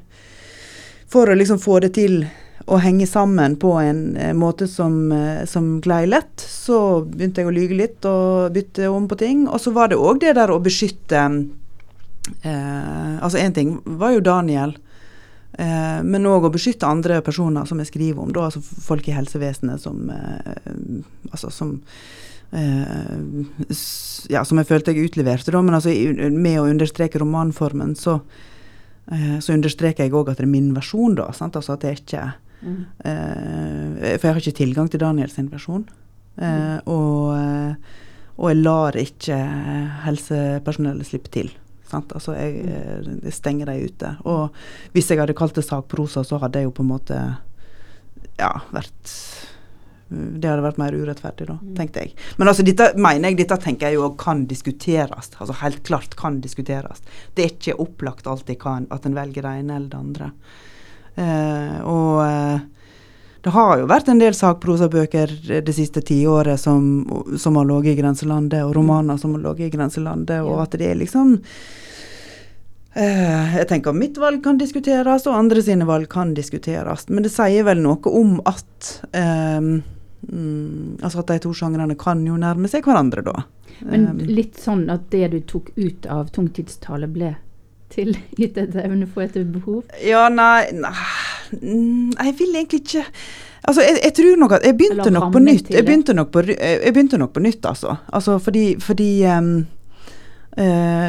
for 1.11 1.29
å 1.29 1.35
liksom 1.35 1.59
få 1.59 1.81
det 1.83 1.93
til 1.97 2.23
å 2.71 2.79
henge 2.79 3.07
sammen 3.09 3.57
på 3.59 3.73
en 3.81 4.03
eh, 4.15 4.33
måte 4.37 4.67
som, 4.69 5.11
eh, 5.11 5.43
som 5.49 5.73
glei 5.83 6.05
lett. 6.07 6.39
Så 6.39 7.03
begynte 7.03 7.43
jeg 7.43 7.49
å 7.49 7.55
lyge 7.55 7.77
litt 7.77 8.07
og 8.07 8.53
bytte 8.55 8.87
om 8.91 9.09
på 9.11 9.17
ting. 9.19 9.43
Og 9.49 9.59
så 9.63 9.73
var 9.75 9.91
det 9.91 9.99
òg 9.99 10.21
det 10.23 10.37
der 10.39 10.53
å 10.53 10.61
beskytte 10.63 11.25
eh, 12.45 13.17
Altså 13.21 13.41
én 13.41 13.53
ting 13.53 13.75
var 13.99 14.15
jo 14.15 14.23
Daniel. 14.23 14.77
Eh, 15.59 15.99
men 16.07 16.27
òg 16.29 16.47
å 16.47 16.53
beskytte 16.53 16.87
andre 16.87 17.19
personer 17.25 17.67
som 17.67 17.81
jeg 17.81 17.91
skriver 17.91 18.23
om. 18.23 18.31
Da, 18.35 18.47
altså 18.47 18.61
folk 18.61 19.09
i 19.09 19.15
helsevesenet 19.15 19.83
som 19.83 20.07
eh, 20.13 21.01
Altså 21.31 21.51
som 21.51 21.73
eh, 22.55 23.17
ja, 24.31 24.45
som 24.47 24.61
jeg 24.61 24.69
følte 24.69 24.95
jeg 24.95 25.11
utleverte, 25.11 25.51
da. 25.51 25.63
Men 25.63 25.77
altså, 25.77 25.91
med 26.31 26.61
å 26.61 26.69
understreke 26.69 27.19
romanformen, 27.19 27.95
så, 27.95 28.17
så 29.07 29.53
understreker 29.55 30.05
jeg 30.05 30.15
òg 30.15 30.31
at 30.31 30.39
det 30.39 30.45
er 30.45 30.51
min 30.51 30.73
versjon, 30.75 31.15
da. 31.19 31.29
Sant? 31.35 31.55
Altså 31.59 31.75
at 31.75 31.83
det 31.83 31.91
er 31.91 32.01
ikke 32.01 32.25
Mm. 32.61 32.85
Uh, 33.05 34.15
for 34.17 34.27
jeg 34.27 34.33
har 34.33 34.41
ikke 34.43 34.59
tilgang 34.61 34.91
til 34.91 35.01
Daniels 35.01 35.37
versjon. 35.39 35.87
Uh, 36.37 36.45
mm. 36.45 36.77
og, 36.89 37.33
uh, 37.35 37.99
og, 38.37 38.45
jeg 38.49 38.61
lar 38.61 38.97
ikke 38.97 39.37
helsepersonellet 40.05 41.09
slippe 41.09 41.33
til. 41.33 41.51
Altså 41.91 42.37
jeg, 42.37 42.61
mm. 42.63 43.21
jeg, 43.25 43.35
stenger 43.35 43.71
dem 43.71 43.87
ute. 43.89 44.15
Og 44.23 44.93
hvis 44.95 45.11
jeg 45.11 45.19
hadde 45.19 45.35
kalt 45.37 45.57
det 45.57 45.67
sakprosa, 45.67 46.23
så 46.23 46.39
hadde 46.39 46.61
jeg 46.61 46.69
jo 46.69 46.75
på 46.77 46.85
en 46.85 46.93
måte 46.93 47.21
ja, 48.39 48.53
vært 48.71 49.15
det 50.11 50.49
hadde 50.49 50.63
vært 50.65 50.79
mer 50.81 50.95
urettferdig, 50.95 51.45
da, 51.47 51.53
mm. 51.55 51.75
tenkte 51.77 52.01
jeg. 52.03 52.15
Men 52.39 52.51
altså, 52.51 52.65
dette 52.67 52.89
mener 52.99 53.31
jeg, 53.31 53.37
dette 53.39 53.57
tenker 53.63 53.87
jeg 53.87 53.95
jo 53.95 54.09
kan 54.19 54.43
diskuteres. 54.49 55.29
Altså 55.37 55.55
helt 55.61 55.79
klart 55.87 56.17
kan 56.19 56.41
diskuteres. 56.43 56.99
Det 57.35 57.45
er 57.45 57.53
ikke 57.53 57.77
opplagt 57.79 58.27
alltid 58.27 58.59
kan, 58.59 58.89
at 58.91 59.07
en 59.07 59.15
velger 59.15 59.47
det 59.47 59.53
ene 59.61 59.77
eller 59.77 59.87
det 59.93 60.01
andre. 60.01 60.31
Eh, 61.15 61.77
og 61.87 62.23
eh, 62.25 62.59
det 63.41 63.53
har 63.55 63.79
jo 63.81 63.89
vært 63.89 64.09
en 64.11 64.21
del 64.21 64.35
sakprosabøker 64.37 65.33
det 65.65 65.73
siste 65.75 66.03
tiåret 66.05 66.61
som, 66.61 67.03
som 67.41 67.57
har 67.57 67.69
ligget 67.69 67.97
i 67.97 68.01
grenselandet, 68.01 68.63
og 68.63 68.75
romaner 68.77 69.17
som 69.17 69.33
har 69.35 69.47
ligget 69.47 69.71
i 69.71 69.77
grenselandet, 69.77 70.43
og 70.45 70.61
at 70.63 70.77
det 70.77 70.91
er 70.91 70.99
liksom 70.99 71.33
eh, 72.93 73.55
jeg 73.57 73.69
tenker 73.71 73.97
mitt 73.97 74.19
valg 74.21 74.43
kan 74.45 74.61
diskuteres, 74.61 75.25
og 75.25 75.39
andre 75.39 75.63
sine 75.65 75.89
valg 75.89 76.09
kan 76.11 76.35
diskuteres. 76.37 77.07
Men 77.09 77.25
det 77.25 77.33
sier 77.33 77.65
vel 77.65 77.81
noe 77.81 78.13
om 78.13 78.37
at 78.45 78.93
um, 79.17 79.73
altså 81.01 81.23
at 81.23 81.33
de 81.33 81.39
to 81.41 81.55
sjangrene 81.57 81.97
kan 81.97 82.21
jo 82.27 82.37
nærme 82.37 82.69
seg 82.69 82.85
hverandre, 82.85 83.25
da. 83.25 83.41
Men 83.81 84.19
litt 84.29 84.59
sånn 84.61 84.85
at 84.93 85.09
det 85.09 85.31
du 85.33 85.39
tok 85.49 85.71
ut 85.79 86.05
av 86.05 86.29
tungtidstale 86.35 87.09
ble 87.09 87.33
til 87.91 88.15
gitt 88.39 88.57
et 88.61 88.75
evne 88.83 89.07
for 89.09 89.25
et 89.25 89.37
behov? 89.53 89.83
Ja, 90.05 90.27
nei, 90.29 90.71
nei 90.73 90.95
Jeg 91.51 92.35
vil 92.39 92.55
egentlig 92.55 92.85
ikke 92.85 93.05
Altså, 93.61 93.83
jeg, 93.85 93.99
jeg 94.03 94.13
tror 94.17 94.39
nok 94.41 94.55
at 94.57 94.63
Jeg 94.65 94.77
begynte 94.77 95.11
nok 95.13 95.33
på 95.33 95.39
nytt. 95.39 95.69
Jeg 95.69 95.85
begynte 95.85 96.15
nok 96.17 96.31
på, 96.33 96.41
jeg 96.47 96.93
begynte 96.93 97.17
nok 97.21 97.33
på 97.33 97.43
nytt, 97.43 97.65
altså. 97.65 97.95
altså 98.13 98.39
fordi, 98.39 98.79
fordi 98.79 99.23
um, 99.37 99.51
uh, 100.57 100.63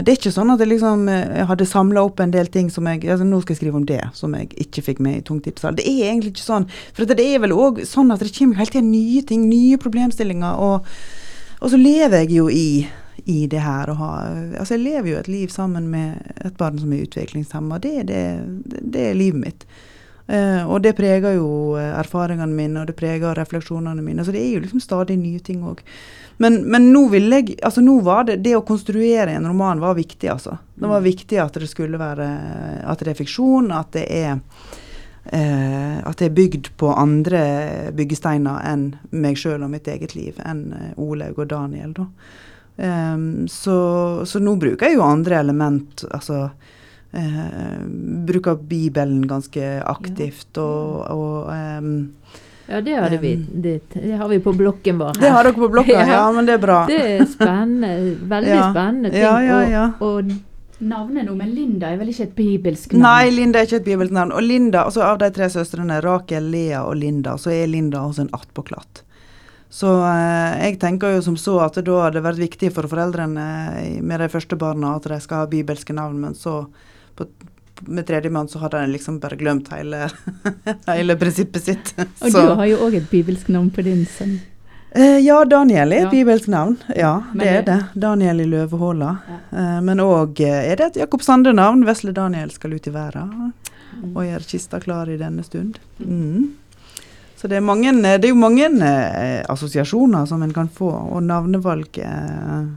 Det 0.05 0.13
er 0.13 0.19
ikke 0.19 0.35
sånn 0.35 0.53
at 0.53 0.61
jeg 0.61 0.69
liksom 0.75 1.09
eh, 1.09 1.39
jeg 1.39 1.49
hadde 1.49 1.69
samla 1.71 2.05
opp 2.05 2.21
en 2.21 2.35
del 2.35 2.51
ting 2.53 2.69
som 2.71 2.87
jeg 2.91 3.07
altså 3.07 3.25
Nå 3.25 3.41
skal 3.41 3.55
jeg 3.55 3.63
skrive 3.63 3.81
om 3.81 3.89
det 3.89 4.03
som 4.19 4.37
jeg 4.37 4.53
ikke 4.67 4.85
fikk 4.91 5.01
med 5.01 5.23
i 5.23 5.25
tungtidstall. 5.25 5.79
Det 5.79 5.87
er 5.89 6.11
egentlig 6.11 6.35
ikke 6.35 6.45
sånn. 6.45 6.69
For 6.93 7.09
det 7.09 7.25
er 7.25 7.41
vel 7.41 7.57
òg 7.57 7.83
sånn 7.89 8.13
at 8.13 8.21
det 8.21 8.35
kommer 8.37 8.61
hele 8.61 8.75
tida 8.75 8.85
nye 8.85 9.25
ting, 9.25 9.49
nye 9.49 9.81
problemstillinger. 9.81 10.61
Og, 10.61 10.93
og 11.63 11.73
så 11.73 11.81
lever 11.81 12.27
jeg 12.27 12.37
jo 12.37 12.51
i 12.53 12.67
i 13.25 13.47
det 13.47 13.63
her. 13.63 13.91
å 13.91 13.95
ha, 13.99 14.11
altså 14.59 14.77
jeg 14.77 14.85
lever 14.85 15.11
jo 15.13 15.21
et 15.21 15.31
liv 15.31 15.53
sammen 15.53 15.89
med 15.93 16.21
et 16.45 16.57
barn 16.59 16.79
som 16.81 16.93
er 16.93 17.07
utviklingshemma. 17.07 17.79
Det, 17.83 17.95
det, 18.11 18.23
det, 18.65 19.09
er 19.11 19.19
livet 19.19 19.43
mitt. 19.43 19.67
Uh, 20.33 20.63
og 20.71 20.83
det 20.85 20.95
preger 20.97 21.35
jo 21.35 21.75
eh, 21.77 21.91
erfaringene 21.99 22.55
mine, 22.55 22.81
og 22.81 22.89
det 22.89 22.95
preger 22.97 23.35
refleksjonene 23.37 24.05
mine. 24.05 24.25
Så 24.25 24.35
det 24.35 24.41
er 24.41 24.53
jo 24.55 24.63
liksom 24.63 24.81
stadig 24.81 25.19
nye 25.21 25.43
ting 25.45 25.65
òg. 25.67 25.83
Men, 26.43 26.63
men, 26.71 26.89
nå 26.95 27.05
vil 27.13 27.29
jeg 27.35 27.57
altså 27.63 27.83
nå 27.85 27.99
var 28.03 28.25
det 28.31 28.39
det 28.43 28.55
å 28.57 28.65
konstruere 28.67 29.35
en 29.35 29.47
roman 29.51 29.83
var 29.83 29.99
viktig, 29.99 30.31
altså. 30.33 30.57
Det 30.75 30.87
var 30.89 31.03
mm. 31.03 31.09
viktig 31.11 31.43
at 31.43 31.59
det 31.61 31.69
skulle 31.71 32.01
være 32.01 32.29
At 32.89 33.03
det 33.03 33.13
er 33.13 33.19
fiksjon, 33.19 33.69
at 33.77 33.93
det 33.95 34.07
er 34.09 34.39
uh, 34.39 35.99
at 36.09 36.23
det 36.23 36.31
er 36.31 36.39
bygd 36.39 36.73
på 36.81 36.95
andre 36.95 37.43
byggesteiner 37.99 38.63
enn 38.73 38.89
meg 39.11 39.37
sjøl 39.39 39.67
og 39.67 39.75
mitt 39.75 39.91
eget 39.91 40.17
liv. 40.17 40.39
Enn 40.47 40.95
Olaug 40.97 41.43
og 41.43 41.51
Daniel, 41.53 41.93
da. 41.99 42.09
Um, 42.77 43.49
så, 43.49 43.77
så, 44.27 44.41
nå 44.41 44.57
bruker 44.57 44.89
jeg 44.89 44.97
jo 44.97 45.05
andre 45.07 45.41
element. 45.43 46.05
Altså 46.11 46.45
uh, 46.49 47.81
bruker 48.29 48.57
Bibelen 48.57 49.27
ganske 49.29 49.75
aktivt 49.85 50.59
og, 50.63 51.03
og 51.13 51.51
um, 51.53 51.93
ja, 52.71 52.81
det, 52.81 52.95
hadde 52.97 53.19
vi, 53.21 53.35
det, 53.37 53.81
det, 53.93 54.15
har 54.17 54.29
vi 54.31 54.39
på 54.41 54.55
blokken 54.57 54.99
vår. 54.99 55.19
Her. 55.19 55.21
Det 55.21 55.35
har 55.35 55.45
dere 55.45 55.59
på 55.59 55.69
blokken, 55.69 55.99
ja. 56.01 56.15
ja. 56.15 56.23
men 56.33 56.49
det 56.49 56.57
er 56.57 56.63
bra. 56.63 56.79
Det 56.89 57.03
er 57.03 57.27
spennende. 57.29 57.93
Veldig 58.31 58.57
ja. 58.57 58.71
spennende 58.71 59.13
ting. 59.13 59.21
Ja, 59.21 59.37
ja, 59.45 59.61
ja. 59.69 59.85
Og, 59.99 60.23
og 60.23 60.33
Navnet 60.83 61.29
nå, 61.29 61.35
men 61.39 61.53
Linda 61.55 61.93
er 61.93 61.99
vel 62.01 62.09
ikke 62.11 62.25
et 62.25 62.33
bibelsk 62.35 62.95
navn? 62.97 63.05
Nei, 63.05 63.31
Linda 63.31 63.61
er 63.61 63.69
ikke 63.69 63.79
et 63.79 63.87
bibelsk 63.87 64.15
navn. 64.17 64.33
Og 64.35 64.43
Linda, 64.43 64.83
altså 64.89 65.05
av 65.07 65.21
de 65.21 65.29
tre 65.35 65.47
søstrene, 65.53 66.01
Rakel, 66.03 66.49
Lea 66.51 66.81
og 66.83 66.97
Linda, 66.99 67.37
så 67.39 67.53
er 67.55 67.71
Linda 67.71 68.03
også 68.03 68.25
en 68.25 68.33
attpåklatt. 68.35 69.05
Så 69.73 69.89
eh, 70.05 70.67
jeg 70.67 70.79
tenker 70.83 71.15
jo 71.15 71.23
som 71.25 71.39
så 71.41 71.57
at 71.65 71.79
da 71.81 71.99
hadde 72.05 72.19
det 72.19 72.27
vært 72.27 72.43
viktig 72.43 72.73
for 72.77 72.91
foreldrene 72.91 73.47
med 74.05 74.21
de 74.21 74.29
første 74.33 74.59
barna 74.61 74.99
at 74.99 75.09
de 75.09 75.21
skal 75.25 75.45
ha 75.45 75.51
bibelske 75.51 75.97
navn, 75.97 76.21
men 76.21 76.37
så 76.37 76.67
på, 77.17 77.27
med 77.89 78.07
tredjemann 78.07 78.51
så 78.53 78.61
hadde 78.63 78.85
de 78.85 78.93
liksom 78.93 79.19
bare 79.23 79.41
glemt 79.41 79.73
hele, 79.73 80.07
hele 80.91 81.17
prinsippet 81.17 81.65
sitt. 81.71 81.95
Og 82.21 82.37
du 82.37 82.55
har 82.61 82.69
jo 82.69 82.83
òg 82.85 83.01
et 83.01 83.09
bibelsk 83.11 83.49
navn 83.53 83.73
på 83.73 83.85
din 83.89 84.05
sønn. 84.07 84.39
Eh, 84.95 85.19
ja, 85.25 85.45
Daniel 85.49 85.93
er 85.93 85.97
et 85.97 86.03
ja. 86.03 86.11
bibelsk 86.11 86.51
navn. 86.53 86.77
Ja, 86.97 87.23
det 87.33 87.49
er 87.49 87.63
det. 87.65 87.79
Daniel 87.95 88.45
i 88.45 88.47
løvehåla. 88.47 89.13
Ja. 89.29 89.39
Eh, 89.59 89.79
men 89.89 90.03
òg 90.05 90.41
eh, 90.45 90.67
er 90.69 90.77
det 90.77 90.91
et 90.91 90.99
Jakob 91.07 91.25
Sande-navn. 91.25 91.87
Vesle 91.89 92.13
Daniel 92.13 92.53
skal 92.53 92.77
ut 92.77 92.87
i 92.87 92.93
verden 92.93 93.31
mm. 93.49 94.11
og 94.13 94.27
gjøre 94.27 94.51
kista 94.51 94.81
klar 94.85 95.09
i 95.09 95.17
denne 95.17 95.45
stund. 95.47 95.81
Mm. 95.97 96.51
Så 97.43 97.49
det 97.51 97.57
er, 97.59 97.65
mange, 97.67 97.91
det 97.91 98.23
er 98.23 98.31
jo 98.31 98.39
mange 98.39 98.69
eh, 98.87 99.41
assosiasjoner 99.51 100.29
som 100.31 100.45
en 100.47 100.53
kan 100.55 100.69
få, 100.71 100.93
og 101.11 101.25
navnevalg 101.27 101.99
eh, 101.99 102.69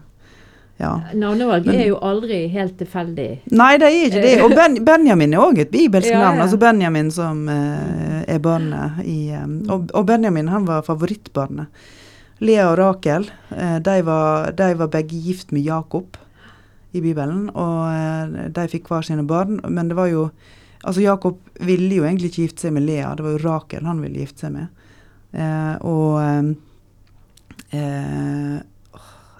ja. 0.82 0.90
Navnevalg 1.14 1.70
er 1.70 1.86
jo 1.86 2.00
aldri 2.04 2.40
helt 2.50 2.74
tilfeldig. 2.80 3.28
Nei, 3.54 3.76
det 3.78 3.88
er 3.88 4.08
ikke 4.08 4.24
det. 4.24 4.32
Og 4.42 4.56
ben, 4.58 4.80
Benjamin 4.88 5.36
er 5.38 5.44
òg 5.44 5.62
et 5.64 5.70
bibelsk 5.72 6.10
ja, 6.10 6.18
navn. 6.20 6.42
Ja. 6.42 6.48
Altså 6.48 6.58
Benjamin 6.60 7.12
som 7.14 7.46
eh, 7.52 8.24
er 8.34 8.42
barnet 8.44 9.06
i 9.06 9.20
eh, 9.38 9.46
og, 9.70 9.86
og, 9.94 10.02
Benjamin 10.10 10.50
han 10.50 10.66
var 10.66 10.82
favorittbarnet. 10.88 11.86
Lea 12.44 12.66
og 12.68 12.76
Rakel 12.82 13.30
eh, 13.54 13.78
de, 13.86 13.96
var, 14.10 14.50
de, 14.58 14.74
var, 14.82 14.92
begge 14.98 15.22
gift 15.30 15.54
med 15.56 15.64
Jakob 15.64 16.18
i 16.92 17.06
Bibelen, 17.06 17.52
og 17.54 17.86
eh, 17.94 18.50
de 18.58 18.68
fikk 18.74 18.90
hver 18.90 19.06
sine 19.06 19.24
barn. 19.30 19.62
Men 19.70 19.94
det 19.94 20.02
var 20.02 20.10
jo 20.10 20.32
Altså 20.86 21.02
Jakob 21.02 21.40
ville 21.66 21.98
jo 21.98 22.06
egentlig 22.06 22.30
ikke 22.32 22.46
gifte 22.46 22.68
seg 22.68 22.76
med 22.76 22.86
Lea, 22.86 23.10
det 23.18 23.26
var 23.26 23.36
jo 23.36 23.42
Rakel 23.42 23.88
han 23.90 24.04
ville 24.04 24.22
gifte 24.22 24.46
seg 24.46 24.54
med. 24.54 24.86
Eh, 25.34 25.76
og 25.82 26.22
eh, 26.22 26.54
eh 27.80 28.64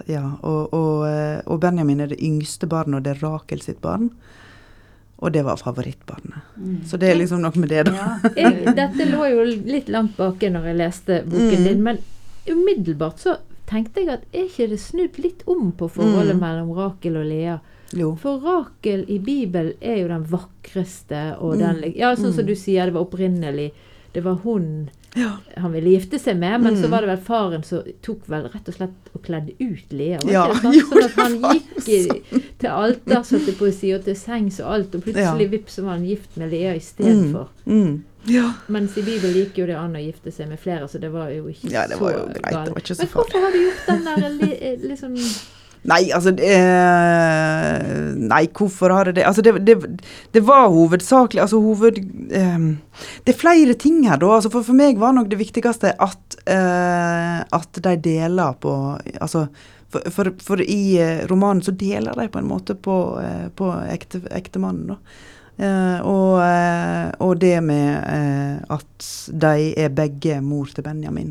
ja, 0.06 0.24
og, 0.44 0.74
og, 0.76 1.06
eh, 1.08 1.40
og, 1.46 1.60
Benjamin 1.64 2.04
er 2.04 2.12
det 2.12 2.20
yngste 2.22 2.68
barnet, 2.70 3.00
og 3.00 3.06
det 3.06 3.16
er 3.16 3.22
Rakel 3.24 3.62
sitt 3.64 3.80
barn. 3.82 4.10
Og 5.24 5.32
det 5.32 5.46
var 5.48 5.58
favorittbarnet. 5.58 6.50
Mm. 6.60 6.82
Så 6.86 7.00
det 7.02 7.10
er 7.10 7.18
liksom 7.18 7.42
noe 7.42 7.56
med 7.62 7.72
det, 7.72 7.86
da. 7.88 7.94
Ja. 7.96 8.10
Jeg, 8.44 8.76
dette 8.76 9.08
lå 9.10 9.30
jo 9.32 9.46
litt 9.48 9.90
langt 9.90 10.18
baki 10.20 10.52
når 10.52 10.68
jeg 10.70 10.80
leste 10.82 11.22
boken 11.24 11.62
mm. 11.62 11.68
din, 11.70 11.86
men 11.86 12.02
umiddelbart 12.52 13.24
så 13.24 13.38
tenkte 13.66 14.04
jeg 14.04 14.12
at 14.14 14.28
er 14.36 14.46
ikke 14.46 14.68
det 14.76 14.82
snudd 14.84 15.16
litt 15.24 15.42
om 15.50 15.72
på 15.74 15.88
forholdet 15.90 16.36
mm. 16.36 16.44
mellom 16.44 16.76
Rakel 16.78 17.18
og 17.22 17.26
Lea? 17.32 17.56
Jo. 17.94 18.16
For 18.22 18.42
Rakel 18.42 19.06
i 19.12 19.20
Bibelen 19.20 19.76
er 19.82 20.02
jo 20.02 20.10
den 20.10 20.26
vakreste 20.32 21.24
og 21.38 21.60
den 21.62 21.84
mm. 21.84 21.92
Ja, 21.96 22.16
sånn 22.18 22.34
som 22.34 22.46
mm. 22.46 22.50
du 22.50 22.56
sier, 22.58 22.90
det 22.90 22.98
var 22.98 23.06
opprinnelig. 23.06 23.72
Det 24.16 24.24
var 24.26 24.40
hun 24.46 24.88
ja. 25.16 25.32
han 25.56 25.72
ville 25.72 25.90
gifte 25.90 26.20
seg 26.20 26.38
med, 26.38 26.62
men 26.62 26.74
mm. 26.74 26.82
så 26.82 26.88
var 26.92 27.04
det 27.06 27.08
vel 27.14 27.22
faren 27.24 27.64
som 27.64 27.86
tok 28.04 28.26
vel 28.32 28.50
rett 28.52 28.68
og 28.72 28.76
slett 28.76 29.14
og 29.14 29.22
kledde 29.24 29.56
ut 29.60 29.94
Lea. 29.96 30.20
Ja, 30.28 30.48
sånn? 30.60 30.76
sånn 30.90 31.06
at 31.06 31.16
han 31.20 31.38
gikk 31.54 31.88
i, 31.88 32.02
til 32.60 32.72
alter, 32.72 33.22
satte 33.28 33.56
på 33.56 33.70
å 33.70 33.76
si, 33.76 33.94
og 33.96 34.04
til 34.08 34.18
sengs 34.20 34.60
og 34.64 34.74
alt, 34.76 34.98
og 34.98 35.06
plutselig 35.08 35.48
ja. 35.48 35.54
vips 35.54 35.80
så 35.80 35.86
var 35.86 35.98
han 35.98 36.06
gift 36.10 36.36
med 36.42 36.52
Lea 36.52 36.76
istedenfor. 36.76 37.48
Mm. 37.64 37.80
Mm. 37.80 37.96
Ja. 38.26 38.48
Mens 38.74 38.98
i 38.98 39.06
Bibelen 39.06 39.38
gikk 39.38 39.60
jo 39.62 39.70
det 39.70 39.78
an 39.80 39.96
å 39.96 40.02
gifte 40.02 40.34
seg 40.34 40.50
med 40.52 40.60
flere, 40.60 40.90
så 40.92 41.00
det 41.00 41.12
var 41.14 41.30
jo 41.32 41.48
ikke 41.52 41.72
ja, 41.72 41.86
det 41.88 42.00
var 42.02 42.16
jo 42.18 42.24
greit, 42.34 42.52
galt. 42.52 42.90
Så 42.90 42.98
Men 43.04 43.12
hvorfor 43.14 43.46
har 43.46 43.54
du 43.56 43.62
gjort 43.62 43.92
den 43.92 44.08
der 44.10 44.88
liksom 44.90 45.20
Nei, 45.86 46.02
altså 46.16 46.32
eh, 46.42 47.84
Nei, 48.18 48.42
hvorfor 48.58 48.94
har 48.94 49.10
jeg 49.10 49.20
det? 49.20 49.26
Altså, 49.30 49.44
det, 49.46 49.54
det, 49.68 49.76
det 50.34 50.42
var 50.46 50.72
hovedsakelig 50.74 51.44
Altså, 51.44 51.62
hoved... 51.62 52.00
Eh, 52.34 52.66
det 53.26 53.34
er 53.34 53.38
flere 53.38 53.76
ting 53.78 54.02
her, 54.08 54.18
da. 54.22 54.32
Altså, 54.38 54.50
for, 54.54 54.66
for 54.66 54.78
meg 54.78 55.00
var 55.02 55.14
nok 55.16 55.30
det 55.32 55.40
viktigste 55.42 55.94
at, 56.02 56.40
eh, 56.50 57.40
at 57.44 57.82
de 57.86 57.96
deler 58.10 58.58
på 58.62 58.74
Altså, 59.20 59.46
for, 59.94 60.10
for, 60.12 60.34
for, 60.42 60.66
i 60.66 60.98
eh, 61.02 61.24
romanen 61.30 61.64
så 61.64 61.76
deler 61.76 62.18
de 62.18 62.28
på 62.34 62.42
en 62.42 62.50
måte 62.50 62.76
på, 62.76 62.98
eh, 63.22 63.48
på 63.56 63.72
ekte, 63.92 64.26
ektemannen, 64.34 64.96
da. 64.96 65.00
Uh, 65.56 66.02
og, 66.04 66.34
og, 67.24 67.38
det 67.40 67.62
med 67.64 68.02
uh, 68.04 68.76
at 68.76 69.06
de 69.32 69.70
er 69.80 69.94
begge 69.96 70.42
mor 70.44 70.68
til 70.68 70.84
Benjamin. 70.84 71.30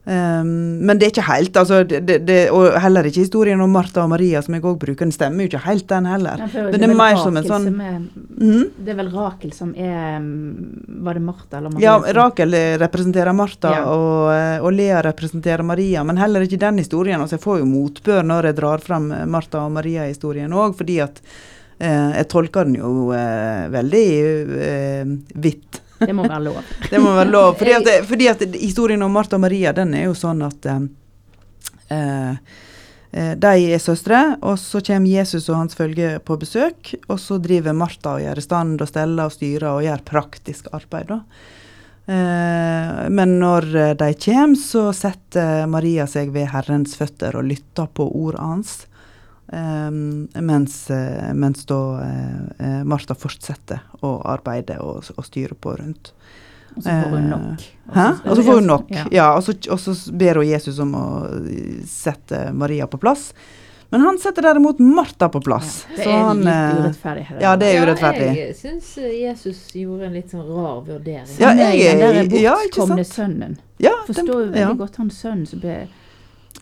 Um, 0.00 0.80
men 0.88 0.96
det 0.96 1.04
er 1.04 1.10
ikke 1.12 1.24
helt 1.26 1.58
altså, 1.60 1.82
det, 1.84 2.00
det, 2.24 2.36
Og 2.56 2.72
heller 2.80 3.04
ikke 3.04 3.20
historien 3.20 3.60
om 3.60 3.68
Martha 3.68 4.00
og 4.00 4.08
Maria, 4.14 4.40
som 4.40 4.54
jeg 4.56 4.64
òg 4.64 4.78
bruker. 4.80 5.04
Den 5.04 5.12
stemmer 5.12 5.44
jo 5.44 5.50
ikke 5.50 5.60
helt, 5.66 5.84
den 5.90 6.08
heller. 6.08 6.40
Ja, 6.40 6.48
men 6.64 6.80
det 6.80 6.88
er, 6.88 6.94
mer 6.96 7.18
som 7.20 7.36
en 7.36 7.46
sånn 7.46 7.66
er, 7.68 7.98
mm? 8.00 8.62
Det 8.80 8.94
er 8.94 8.96
vel 9.02 9.10
Rakel 9.12 9.52
som 9.52 9.74
er 9.76 10.16
mm, 10.24 11.02
Var 11.04 11.20
det 11.20 11.24
Martha 11.26 11.60
eller 11.60 11.74
Maria? 11.74 11.84
Ja, 11.84 12.14
Rakel 12.16 12.56
representerer 12.80 13.36
Martha, 13.36 13.74
ja. 13.76 13.84
og, 13.92 14.32
eh, 14.32 14.56
og, 14.64 14.72
Lea 14.78 15.04
representerer 15.04 15.66
Maria. 15.68 16.06
Men 16.08 16.22
heller 16.22 16.48
ikke 16.48 16.62
den 16.64 16.80
historien. 16.80 17.20
Altså, 17.20 17.36
jeg 17.36 17.44
får 17.44 17.60
jo 17.60 17.68
motbør 17.68 18.24
når 18.32 18.50
jeg 18.50 18.60
drar 18.62 18.86
frem 18.86 19.12
Martha 19.30 19.66
og 19.66 19.76
Maria-historien 19.76 20.56
òg, 20.56 20.78
fordi 20.80 20.96
at 21.04 21.20
eh, 21.76 22.16
jeg 22.22 22.30
tolker 22.32 22.70
den 22.70 22.80
jo 22.80 23.10
eh, 23.12 23.68
veldig 23.76 24.04
eh, 24.64 25.14
vidt. 25.44 25.82
Det 26.00 26.14
må 26.16 26.24
være 26.24 26.42
lov. 26.48 26.58
det 26.90 27.02
må 27.02 27.12
være 27.16 27.30
lov. 27.30 27.54
Fordi 27.60 27.76
at, 27.76 27.92
fordi 28.10 28.28
at, 28.32 28.42
historien 28.56 29.02
om 29.02 29.12
Martha 29.12 29.36
og 29.36 29.44
Maria 29.44 29.74
den 29.76 29.94
er 29.96 30.08
jo 30.08 30.16
sånn 30.16 30.42
at 30.46 30.68
eh, 30.70 30.82
eh, 31.96 32.34
eh, 33.12 33.32
de 33.44 33.70
er 33.74 33.82
søstre, 33.82 34.22
og 34.40 34.58
så 34.60 34.82
kommer 34.86 35.12
Jesus 35.12 35.48
og 35.50 35.60
hans 35.60 35.78
følge 35.78 36.16
på 36.24 36.38
besøk. 36.40 36.94
Og 37.08 37.20
så 37.22 37.40
driver 37.42 37.76
Martha 37.76 38.16
og 38.16 38.26
gjør 38.26 38.44
stand 38.44 38.80
og 38.80 38.90
steller 38.90 39.30
og 39.30 39.36
styrer 39.36 39.70
og 39.72 39.86
gjør 39.86 40.04
praktisk 40.12 40.70
arbeid. 40.76 41.12
da. 41.12 41.22
Eh, 42.10 43.00
men 43.12 43.38
når 43.42 43.72
de 44.00 44.12
kommer, 44.24 44.60
så 44.60 44.88
setter 44.96 45.66
Maria 45.70 46.08
seg 46.10 46.32
ved 46.34 46.50
Herrens 46.54 46.96
føtter 46.98 47.36
og 47.36 47.50
lytter 47.52 47.92
på 47.92 48.08
ordet 48.08 48.40
hans. 48.40 48.78
Um, 49.52 50.28
mens, 50.34 50.90
uh, 50.90 51.34
mens, 51.34 51.64
da 51.66 51.78
uh, 51.98 52.84
Martha 52.86 53.16
fortsetter 53.18 53.80
å 54.06 54.12
arbeide 54.30 54.76
og, 54.78 55.08
og 55.16 55.26
styre 55.26 55.56
på 55.58 55.74
rundt. 55.80 56.12
Og 56.76 56.84
så 56.84 56.92
får 57.02 57.16
hun 57.16 57.26
nok. 57.32 57.64
Hæ? 57.90 58.04
Og 58.30 58.36
så 58.36 58.44
får 58.46 58.60
hun 58.60 58.68
nok, 58.70 58.92
ja. 58.94 59.06
ja 59.10 59.24
og, 59.34 59.42
så, 59.42 59.56
og, 59.72 59.80
så, 59.82 59.96
ber 60.14 60.38
hun 60.38 60.46
Jesus 60.46 60.78
om 60.78 60.94
å 60.94 61.08
sette 61.88 62.44
Maria 62.54 62.86
på 62.86 63.00
plass. 63.02 63.32
Men 63.90 64.04
han 64.06 64.20
setter 64.22 64.46
derimot 64.46 64.78
Martha 64.78 65.26
på 65.34 65.40
plass. 65.42 65.80
Ja, 65.90 65.96
det 65.96 66.06
er 66.06 66.20
han, 66.28 66.44
litt 66.46 66.84
urettferdig. 66.84 67.24
Her, 67.26 67.40
ja, 67.42 67.54
det 67.58 67.70
er 67.72 67.82
urettferdig. 67.82 68.28
Ja, 68.28 68.44
jeg 68.44 68.58
syns 68.60 68.92
Jesus 69.02 69.64
gjorde 69.74 70.06
en 70.06 70.14
litt 70.14 70.30
sånn 70.30 70.46
rar 70.46 70.84
vurdering. 70.86 71.32
Ja, 71.42 71.50
jeg, 71.58 71.98
den 71.98 72.30
der 72.30 72.54
bortkomne 72.54 73.06
sønnen. 73.08 73.58
Ja, 73.82 73.96
Forstår 74.06 74.30
jo 74.30 74.52
veldig 74.52 74.78
godt 74.78 75.02
han 75.02 75.10
sønnen 75.10 75.42
som 75.50 75.64
ble 75.64 75.80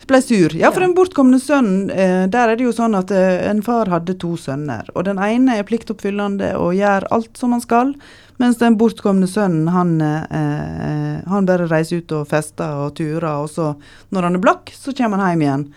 ble 0.07 0.21
sur. 0.23 0.55
Ja, 0.57 0.71
for 0.73 0.85
den 0.85 0.95
bortkomne 0.97 1.40
sønnen, 1.43 1.90
eh, 1.90 2.26
der 2.31 2.52
er 2.52 2.57
det 2.57 2.64
jo 2.67 2.75
sånn 2.76 2.97
at 2.99 3.11
eh, 3.11 3.49
en 3.50 3.62
far 3.67 3.90
hadde 3.93 4.14
to 4.21 4.37
sønner. 4.40 4.88
Og 4.95 5.05
den 5.09 5.19
ene 5.23 5.59
er 5.59 5.67
pliktoppfyllende 5.69 6.55
og 6.61 6.76
gjør 6.78 7.09
alt 7.14 7.40
som 7.40 7.57
han 7.57 7.64
skal, 7.64 7.93
mens 8.38 8.61
den 8.61 8.78
bortkomne 8.78 9.26
sønnen, 9.26 9.69
han, 9.75 9.99
eh, 10.00 11.19
han 11.26 11.49
bare 11.49 11.67
reiser 11.67 12.05
ut 12.05 12.14
og 12.21 12.28
fester 12.31 12.85
og 12.87 12.95
turer, 13.00 13.33
og 13.43 13.50
så, 13.50 13.73
når 14.14 14.28
han 14.28 14.38
er 14.38 14.45
blakk, 14.45 14.73
så 14.75 14.95
kommer 14.97 15.19
han 15.19 15.35
hjem 15.35 15.47
igjen. 15.47 15.69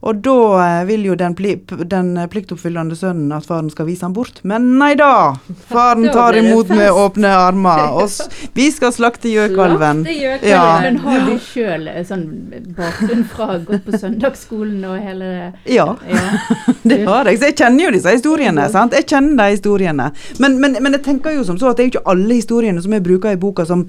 Og 0.00 0.20
da 0.22 0.34
eh, 0.62 0.84
vil 0.86 1.08
jo 1.08 1.14
den, 1.18 1.34
pli, 1.34 1.56
den, 1.90 2.12
pliktoppfyllende 2.30 2.94
sønnen 2.96 3.32
at 3.34 3.46
faren 3.48 3.70
skal 3.72 3.88
vise 3.88 4.06
ham 4.06 4.14
bort. 4.14 4.38
Men 4.46 4.70
nei 4.78 4.92
da! 4.98 5.34
Faren 5.70 6.06
tar 6.14 6.38
imot 6.38 6.70
med 6.70 6.92
åpne 6.94 7.32
armer. 7.34 7.96
Og 7.98 8.54
vi 8.54 8.68
skal 8.74 8.94
slakte 8.94 9.30
gjøkalven. 9.32 10.04
Ja. 10.46 10.62
Men 10.84 11.00
har 11.02 11.26
du 11.26 11.34
sjøl 11.42 11.88
eh, 11.90 12.04
sånn 12.06 12.28
bakgrunn 12.76 13.24
fra 13.32 13.58
gått 13.58 13.88
på 13.88 13.98
søndagsskolen 13.98 14.86
og 14.86 15.00
hele 15.02 15.32
Ja, 15.66 15.90
ja. 16.06 16.24
det 16.88 17.02
har 17.02 17.26
jeg. 17.26 17.40
Så 17.40 17.50
jeg 17.50 17.58
kjenner 17.58 17.88
jo 17.88 17.94
disse 17.98 18.14
historiene. 18.14 18.68
sant? 18.70 18.94
Jeg 18.94 19.08
kjenner 19.10 19.42
de 19.42 19.56
historiene. 19.58 20.12
Men, 20.38 20.60
men, 20.62 20.78
men 20.78 20.94
jeg 20.94 21.04
tenker 21.08 21.34
jo 21.34 21.42
som 21.48 21.58
så 21.58 21.72
at 21.72 21.80
det 21.80 21.84
er 21.84 21.90
jo 21.90 21.96
ikke 21.96 22.14
alle 22.14 22.38
historiene 22.38 22.84
som 22.84 22.94
jeg 22.94 23.02
bruker 23.02 23.34
i 23.34 23.40
boka 23.40 23.66
som 23.66 23.88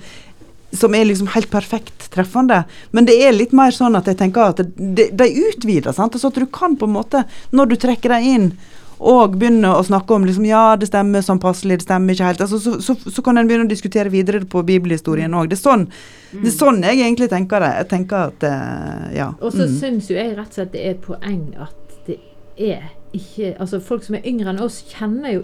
som 0.71 0.95
er 0.95 1.08
liksom 1.10 1.29
helt 1.34 1.49
perfekt 1.51 2.10
treffende. 2.13 2.63
Men 2.91 3.08
det 3.10 3.15
er 3.23 3.34
litt 3.34 3.53
mer 3.58 3.73
sånn 3.73 3.97
at 3.97 4.10
jeg 4.10 4.19
tenker 4.19 4.51
at 4.51 4.62
de, 4.75 5.10
de 5.10 5.29
utvider. 5.49 5.93
sant? 5.95 6.17
så 6.19 6.29
at 6.29 6.38
du 6.38 6.45
kan 6.45 6.77
på 6.77 6.89
en 6.89 6.97
måte, 6.97 7.23
når 7.51 7.71
du 7.71 7.79
trekker 7.79 8.13
deg 8.13 8.27
inn 8.27 8.51
og 8.99 9.38
begynner 9.39 9.77
å 9.79 9.84
snakke 9.88 10.12
om 10.13 10.25
liksom, 10.27 10.45
ja, 10.49 10.75
det 10.75 10.89
stemmer 10.89 11.23
sånn 11.23 11.39
passelig, 11.39 11.79
det 11.79 11.88
stemmer 11.88 12.13
ikke 12.13 12.27
helt, 12.27 12.41
altså, 12.43 12.60
så, 12.60 12.73
så, 12.84 12.95
så, 12.99 13.23
kan 13.23 13.39
en 13.39 13.47
begynne 13.47 13.63
å 13.63 13.71
diskutere 13.71 14.12
videre 14.12 14.41
på 14.43 14.63
bibelhistorien 14.67 15.36
òg. 15.39 15.47
Det, 15.53 15.60
sånn, 15.60 15.86
det, 16.34 16.49
er 16.51 16.55
sånn 16.58 16.84
jeg 16.84 16.99
egentlig 16.99 17.29
tenker 17.32 17.63
det. 17.63 17.69
Jeg 17.79 17.89
tenker 17.93 18.27
at, 18.27 18.43
uh, 18.43 19.05
ja. 19.15 19.29
Og 19.39 19.55
så 19.55 19.69
mm. 19.69 19.77
syns 19.79 20.12
jo 20.12 20.19
jeg 20.19 20.36
rett 20.36 20.51
og 20.51 20.60
slett 20.60 20.73
det 20.75 20.84
er 20.84 20.97
et 20.97 21.05
poeng 21.05 21.45
at 21.63 21.95
det 22.10 22.19
er 22.60 22.89
ikke 23.15 23.55
Altså 23.58 23.79
folk 23.82 24.03
som 24.05 24.19
er 24.19 24.27
yngre 24.29 24.51
enn 24.51 24.60
oss, 24.62 24.84
kjenner 24.91 25.32
jo 25.34 25.39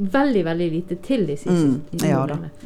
veldig 0.00 0.44
veldig 0.44 0.66
lite 0.72 0.96
til 1.04 1.26
de 1.28 1.36
siste 1.36 1.52
mm. 1.52 2.04
Ja, 2.06 2.22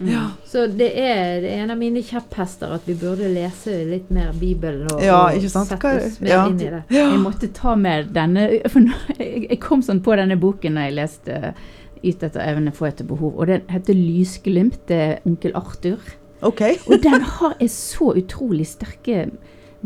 ja. 0.06 0.24
Så 0.46 0.66
det 0.66 0.90
er, 1.00 1.40
det 1.42 1.50
er, 1.50 1.62
en 1.64 1.72
av 1.74 1.78
mine 1.80 2.02
kjepphester 2.04 2.74
at 2.76 2.86
vi 2.86 2.94
burde 2.98 3.28
lese 3.32 3.80
litt 3.88 4.10
mer 4.14 4.32
Bibelen 4.38 4.86
og, 4.92 5.02
ja, 5.02 5.24
og 5.34 5.46
settes 5.50 6.20
mer 6.22 6.50
inn 6.50 6.60
i 6.60 6.70
det. 6.76 6.82
Jeg 6.94 7.20
måtte 7.22 7.50
ta 7.54 7.74
med 7.78 8.12
denne 8.14 8.46
For 8.70 8.86
jeg 9.18 9.58
kom 9.62 9.82
sånn 9.82 10.02
på 10.04 10.14
denne 10.18 10.38
boken 10.40 10.78
da 10.78 10.88
jeg 10.88 10.98
leste 11.00 11.40
'Yt 12.04 12.20
etter 12.26 12.42
evne, 12.44 12.68
få 12.68 12.90
etter 12.90 13.06
behov', 13.08 13.38
og 13.40 13.46
den 13.48 13.62
heter 13.72 13.96
'Lysglimt'. 13.96 14.82
Det 14.88 14.96
er 14.96 15.22
onkel 15.24 15.54
Arthur. 15.56 16.02
Okay. 16.44 16.76
og 16.86 17.00
den 17.02 17.22
har 17.24 17.54
jeg 17.60 17.70
så 17.70 18.12
utrolig 18.12 18.66
sterke 18.68 19.30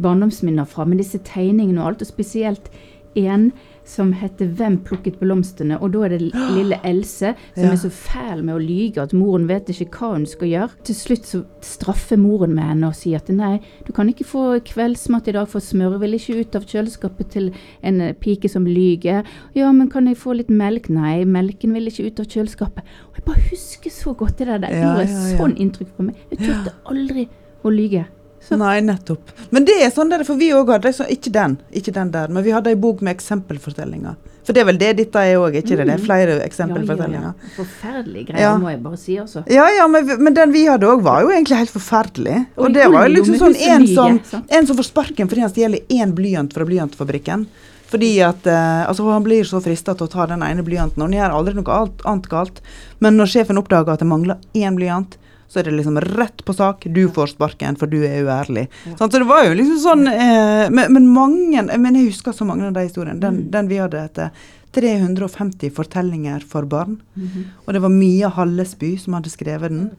barndomsminner 0.03 0.65
fra, 0.67 0.85
med 0.85 0.99
disse 0.99 1.21
tegningene 1.23 1.81
og 1.81 1.87
alt, 1.87 2.03
og 2.03 2.11
spesielt 2.11 2.71
én 3.15 3.53
som 3.89 4.13
heter 4.13 4.47
'Hvem 4.47 4.79
plukket 4.85 5.19
blomstene?' 5.21 5.79
Og 5.81 5.93
da 5.93 6.05
er 6.05 6.15
det 6.17 6.33
lille 6.33 6.79
Else 6.91 7.35
som 7.55 7.65
ja. 7.65 7.73
er 7.73 7.81
så 7.81 7.91
fæl 7.91 8.45
med 8.45 8.55
å 8.55 8.63
lyge 8.63 9.03
at 9.03 9.15
moren 9.17 9.49
vet 9.49 9.71
ikke 9.73 9.89
hva 9.99 10.13
hun 10.15 10.27
skal 10.27 10.49
gjøre. 10.49 10.77
Til 10.85 10.95
slutt 10.95 11.27
så 11.27 11.43
straffer 11.65 12.21
moren 12.21 12.55
med 12.55 12.65
henne 12.65 12.91
og 12.91 12.99
sier 12.99 13.23
at 13.23 13.33
nei, 13.33 13.59
du 13.87 13.93
kan 13.97 14.09
ikke 14.09 14.29
få 14.29 14.45
kveldsmat 14.65 15.29
i 15.29 15.37
dag, 15.39 15.49
for 15.49 15.65
smøret 15.65 16.01
vil 16.01 16.19
ikke 16.19 16.41
ut 16.41 16.59
av 16.61 16.69
kjøleskapet 16.69 17.33
til 17.33 17.51
en 17.83 18.01
eh, 18.01 18.13
pike 18.13 18.49
som 18.49 18.69
lyger. 18.69 19.25
Ja, 19.57 19.73
men 19.73 19.91
kan 19.91 20.07
jeg 20.07 20.21
få 20.21 20.37
litt 20.37 20.53
melk? 20.53 20.91
Nei, 20.93 21.25
melken 21.25 21.73
vil 21.77 21.89
ikke 21.91 22.09
ut 22.09 22.21
av 22.21 22.29
kjøleskapet. 22.29 22.95
Og 23.11 23.19
jeg 23.19 23.25
bare 23.25 23.49
husker 23.51 23.91
så 23.91 24.15
godt 24.15 24.39
det 24.39 24.51
der. 24.53 24.63
Det 24.67 24.77
gjorde 24.77 25.09
ja, 25.09 25.17
ja, 25.17 25.41
sånn 25.41 25.57
inntrykk 25.57 25.97
på 25.97 26.09
meg. 26.11 26.23
Jeg 26.33 26.45
turte 26.45 26.77
aldri 26.89 27.29
å 27.65 27.73
lyge. 27.73 28.07
Nei, 28.57 28.79
nettopp. 28.85 29.35
Men 29.53 29.67
det 29.69 29.77
er 29.85 29.93
sånn 29.93 30.09
der, 30.13 30.25
for 30.25 30.41
vi 30.41 30.49
òg 30.57 30.71
hadde 30.73 30.93
Ikke 31.13 31.33
den, 31.35 31.59
ikke 31.75 31.93
den 31.95 32.13
der, 32.15 32.33
men 32.33 32.45
vi 32.47 32.55
hadde 32.55 32.73
ei 32.73 32.79
bok 32.81 33.03
med 33.05 33.17
eksempelfortellinger. 33.17 34.17
For 34.49 34.57
det 34.57 34.63
er 34.63 34.69
vel 34.71 34.79
det 34.81 34.95
dette 34.97 35.23
er 35.29 35.37
òg, 35.37 35.59
ikke 35.61 35.75
mm. 35.75 35.79
det? 35.79 35.85
Det 35.85 35.95
er 35.95 36.05
flere 36.07 36.37
eksempelfortellinger. 36.47 37.25
Ja, 37.27 37.33
ja, 37.37 37.49
ja. 37.51 37.55
Forferdelige 37.59 38.31
greier, 38.31 38.55
må 38.63 38.71
jeg 38.73 38.81
bare 38.81 39.01
si 39.01 39.19
også. 39.21 39.43
Ja, 39.53 39.67
ja, 39.77 39.85
men, 39.93 40.09
men 40.25 40.37
den 40.39 40.55
vi 40.55 40.63
hadde 40.65 40.89
òg, 40.89 41.03
var 41.05 41.21
jo 41.27 41.35
egentlig 41.35 41.59
helt 41.61 41.75
forferdelig. 41.75 42.39
Og, 42.57 42.71
det 42.73 42.87
var 42.89 43.05
jo 43.05 43.19
liksom 43.19 43.37
sånn 43.43 43.59
en 43.69 43.85
som, 43.93 44.17
en 44.41 44.71
som 44.71 44.79
får 44.79 44.89
sparken 44.89 45.29
fordi 45.29 45.45
han 45.45 45.53
stjeler 45.53 45.93
én 45.93 46.17
blyant 46.17 46.57
fra 46.57 46.65
blyantfabrikken. 46.65 47.45
Fordi 47.89 48.11
at 48.25 48.49
eh, 48.49 48.89
altså 48.89 49.07
Han 49.09 49.25
blir 49.25 49.45
så 49.49 49.61
frista 49.65 49.95
til 49.97 50.09
å 50.09 50.13
ta 50.13 50.27
den 50.29 50.43
ene 50.45 50.65
blyanten, 50.65 51.01
og 51.03 51.09
han 51.09 51.17
gjør 51.17 51.37
aldri 51.39 51.55
noe 51.57 51.79
annet 52.09 52.29
galt. 52.33 52.65
Men 53.05 53.21
når 53.21 53.33
sjefen 53.33 53.61
oppdager 53.61 53.97
at 53.97 54.05
det 54.05 54.09
mangler 54.09 54.41
én 54.57 54.77
blyant, 54.81 55.17
så 55.49 55.61
er 55.61 55.69
det 55.69 55.79
liksom 55.79 55.97
rett 56.05 56.45
på 56.45 56.53
sak. 56.53 56.85
Du 56.93 57.07
får 57.09 57.33
sparken, 57.33 57.77
for 57.81 57.89
du 57.89 58.03
er 58.05 58.21
uærlig. 58.27 58.67
Ja. 58.85 58.99
Så 59.01 59.09
det 59.15 59.25
var 59.29 59.47
jo 59.47 59.57
liksom 59.57 59.81
sånn 59.81 60.07
eh, 60.13 60.69
men, 60.69 60.93
men, 60.93 61.09
mange 61.09 61.65
Men 61.81 61.97
jeg 61.97 62.11
husker 62.11 62.37
så 62.37 62.45
mange 62.49 62.69
av 62.69 62.77
de 62.77 62.85
historiene. 62.85 63.21
Den, 63.23 63.43
mm. 63.43 63.51
den 63.55 63.71
vi 63.73 63.81
hadde 63.81 64.05
etter 64.05 64.47
350 64.77 65.73
fortellinger 65.75 66.45
for 66.45 66.69
barn. 66.69 67.01
Mm 67.17 67.29
-hmm. 67.29 67.45
Og 67.65 67.75
det 67.75 67.81
var 67.81 67.89
Mia 67.89 68.29
Hallesby 68.29 68.97
som 68.99 69.15
hadde 69.15 69.31
skrevet 69.31 69.71
den. 69.71 69.91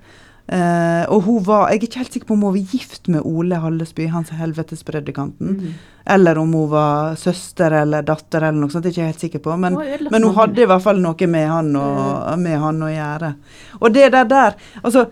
Uh, 0.50 1.06
og 1.14 1.22
hun 1.28 1.44
var 1.46 1.70
Jeg 1.70 1.78
er 1.78 1.84
ikke 1.86 2.00
helt 2.00 2.14
sikker 2.14 2.28
på 2.28 2.34
om 2.34 2.42
hun 2.42 2.54
var 2.56 2.74
gift 2.74 3.08
med 3.08 3.22
Ole 3.22 3.56
Hallesby, 3.56 4.08
hans 4.08 4.30
helvetespredikanten. 4.30 5.48
Mm. 5.48 5.74
Eller 6.06 6.38
om 6.38 6.54
hun 6.54 6.70
var 6.72 7.16
søster 7.16 7.72
eller 7.72 8.02
datter 8.02 8.42
eller 8.42 8.58
noe 8.58 8.70
sånt. 8.70 8.84
Det 8.84 8.90
er 8.90 8.96
ikke 8.96 9.12
helt 9.12 9.20
sikker 9.20 9.40
på. 9.40 9.58
Men, 9.58 9.78
men 10.12 10.24
hun 10.24 10.34
hadde 10.36 10.64
i 10.64 10.66
hvert 10.66 10.82
fall 10.82 11.02
noe 11.04 11.28
med 11.28 11.48
han, 11.50 11.76
og, 11.76 12.40
med 12.40 12.58
han 12.60 12.82
å 12.82 12.90
gjøre. 12.90 13.34
Og 13.80 13.94
det 13.94 14.12
der 14.12 14.26
der 14.26 14.58
Altså 14.82 15.06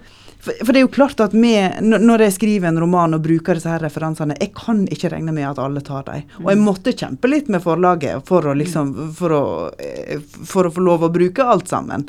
for, 0.48 0.72
det 0.74 0.80
er 0.80 0.86
jo 0.86 0.94
klart 0.94 1.20
at 1.24 1.36
med, 1.38 1.82
når 1.84 2.28
jeg 2.28 2.38
skriver 2.38 2.70
en 2.70 2.80
roman 2.82 3.18
og 3.18 3.24
bruker 3.26 3.58
disse 3.58 3.72
her 3.72 3.84
referansene, 3.84 4.38
jeg 4.40 4.54
kan 4.58 4.86
ikke 4.92 5.12
regne 5.14 5.36
med 5.36 5.50
at 5.50 5.62
alle 5.62 5.84
tar 5.86 6.08
dem. 6.08 6.26
Og 6.44 6.52
jeg 6.52 6.62
mm. 6.62 6.66
måtte 6.70 6.96
kjempe 6.96 7.32
litt 7.32 7.52
med 7.54 7.64
forlaget 7.64 8.26
for 8.28 8.48
å, 8.48 8.56
liksom, 8.58 8.96
for 9.18 9.36
å, 9.36 9.46
eh, 9.82 10.18
for 10.22 10.68
å 10.68 10.74
få 10.74 10.84
lov 10.84 11.08
å 11.08 11.14
bruke 11.14 11.46
alt 11.46 11.70
sammen. 11.72 12.08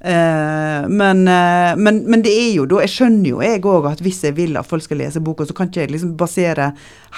Uh, 0.00 0.88
men, 0.88 1.28
uh, 1.28 1.76
men, 1.76 1.98
men, 2.08 2.22
det 2.24 2.30
er 2.32 2.54
jo 2.54 2.62
da 2.64 2.78
Jeg 2.80 2.88
skjønner 2.88 3.34
jo 3.34 3.42
jeg 3.44 3.60
òg 3.68 3.88
at 3.90 3.98
hvis 4.00 4.22
jeg 4.24 4.32
vil 4.38 4.56
at 4.56 4.64
folk 4.64 4.80
skal 4.86 4.96
lese 5.02 5.20
boka, 5.20 5.44
så 5.44 5.52
kan 5.52 5.68
ikke 5.68 5.82
jeg 5.82 5.92
liksom 5.92 6.14
basere 6.16 6.70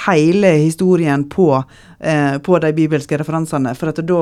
hele 0.08 0.50
historien 0.64 1.22
på, 1.30 1.46
uh, 1.62 2.34
på 2.42 2.58
de 2.64 2.72
bibelske 2.74 3.20
referansene. 3.22 3.76
For 3.78 3.92
at 3.92 4.02
da, 4.02 4.18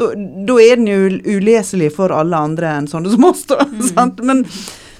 da, 0.00 0.08
da 0.16 0.58
er 0.64 0.80
den 0.80 0.88
jo 0.88 1.36
uleselig 1.36 1.92
for 1.98 2.14
alle 2.16 2.40
andre 2.40 2.72
enn 2.78 2.88
sånne 2.88 3.12
som 3.12 3.28
oss, 3.28 3.44
da. 3.52 3.68
Mm. 3.68 4.16
Men, 4.32 4.44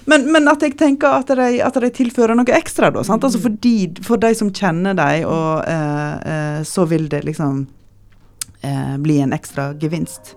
men, 0.07 0.25
men, 0.31 0.47
at 0.47 0.63
jeg 0.63 0.77
tenker 0.79 1.11
at 1.19 1.31
de, 1.35 1.61
at 1.63 1.79
de 1.83 1.91
tilfører 1.93 2.37
noe 2.37 2.57
ekstra, 2.57 2.91
da. 2.95 3.03
Sant? 3.07 3.27
Altså 3.27 3.41
fordi, 3.43 3.75
for 4.07 4.21
de 4.21 4.33
som 4.37 4.51
kjenner 4.53 4.97
dem, 4.97 5.27
og 5.27 6.65
så 6.67 6.87
vil 6.89 7.09
det 7.11 7.25
liksom 7.27 7.65
bli 9.03 9.19
en 9.21 9.35
ekstra 9.35 9.69
gevinst. 9.79 10.33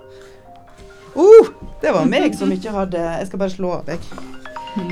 Uh, 1.15 1.49
det 1.81 1.95
var 1.95 2.07
meg 2.07 2.37
som 2.39 2.53
ikke 2.57 2.71
hadde 2.75 3.01
Jeg 3.01 3.31
skal 3.31 3.43
bare 3.43 3.55
slå 3.55 3.73
av, 3.81 3.91
jeg. 3.91 4.40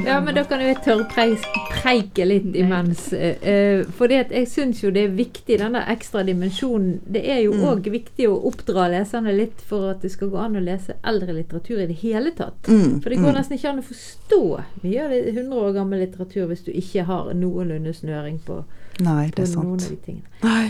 Ja, 0.06 0.20
men 0.20 0.34
da 0.34 0.42
kan 0.48 0.62
jo 0.62 0.68
jeg 0.68 0.80
tørrpreike 0.84 2.26
litt 2.26 2.56
imens. 2.58 3.08
Uh, 3.12 3.84
fordi 3.98 4.18
at 4.22 4.32
jeg 4.34 4.48
syns 4.50 4.82
jo 4.82 4.90
det 4.94 5.04
er 5.06 5.14
viktig, 5.18 5.58
denne 5.60 5.84
ekstra 5.92 6.24
dimensjonen. 6.26 6.98
Det 7.06 7.22
er 7.22 7.42
jo 7.44 7.54
òg 7.58 7.86
mm. 7.86 7.92
viktig 7.94 8.28
å 8.30 8.38
oppdra 8.50 8.88
leserne 8.92 9.34
litt 9.36 9.62
for 9.68 9.92
at 9.92 10.02
det 10.04 10.12
skal 10.14 10.32
gå 10.32 10.40
an 10.42 10.58
å 10.58 10.64
lese 10.64 10.98
eldre 11.06 11.36
litteratur 11.36 11.84
i 11.84 11.88
det 11.90 12.00
hele 12.02 12.34
tatt. 12.38 12.66
Mm. 12.66 12.98
For 13.02 13.12
det 13.12 13.20
går 13.20 13.30
mm. 13.30 13.38
nesten 13.38 13.58
ikke 13.58 13.72
an 13.72 13.84
å 13.84 13.88
forstå 13.92 14.42
mye 14.82 15.04
av 15.04 15.14
det 15.14 15.22
100 15.36 15.62
år 15.62 15.72
gammel 15.78 16.04
litteratur 16.04 16.50
hvis 16.50 16.66
du 16.66 16.74
ikke 16.74 17.06
har 17.08 17.32
noenlunde 17.36 17.94
snøring 17.94 18.42
på, 18.44 18.62
Nei, 19.04 19.30
det 19.34 19.46
sant. 19.46 19.64
noen 19.64 19.82
av 19.82 19.90
de 19.90 20.02
tingene. 20.04 20.38
Nei. 20.44 20.68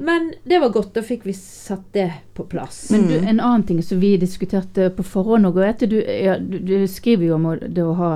Men 0.00 0.30
det 0.48 0.58
var 0.58 0.70
godt, 0.72 0.94
da 0.94 1.02
fikk 1.04 1.26
vi 1.28 1.34
satt 1.36 1.90
det 1.92 2.06
på 2.34 2.46
plass. 2.48 2.86
Men 2.90 3.02
du, 3.10 3.18
en 3.18 3.40
annen 3.40 3.66
ting 3.68 3.82
som 3.84 4.00
vi 4.00 4.14
diskuterte 4.16 4.86
på 4.96 5.04
forhånd 5.04 5.50
òg, 5.50 5.58
du, 5.84 5.98
ja, 6.00 6.38
du, 6.40 6.56
du, 6.64 6.86
skriver 6.88 7.26
jo 7.26 7.34
om 7.36 7.50
det 7.60 7.84
å 7.84 7.92
ha 7.98 8.10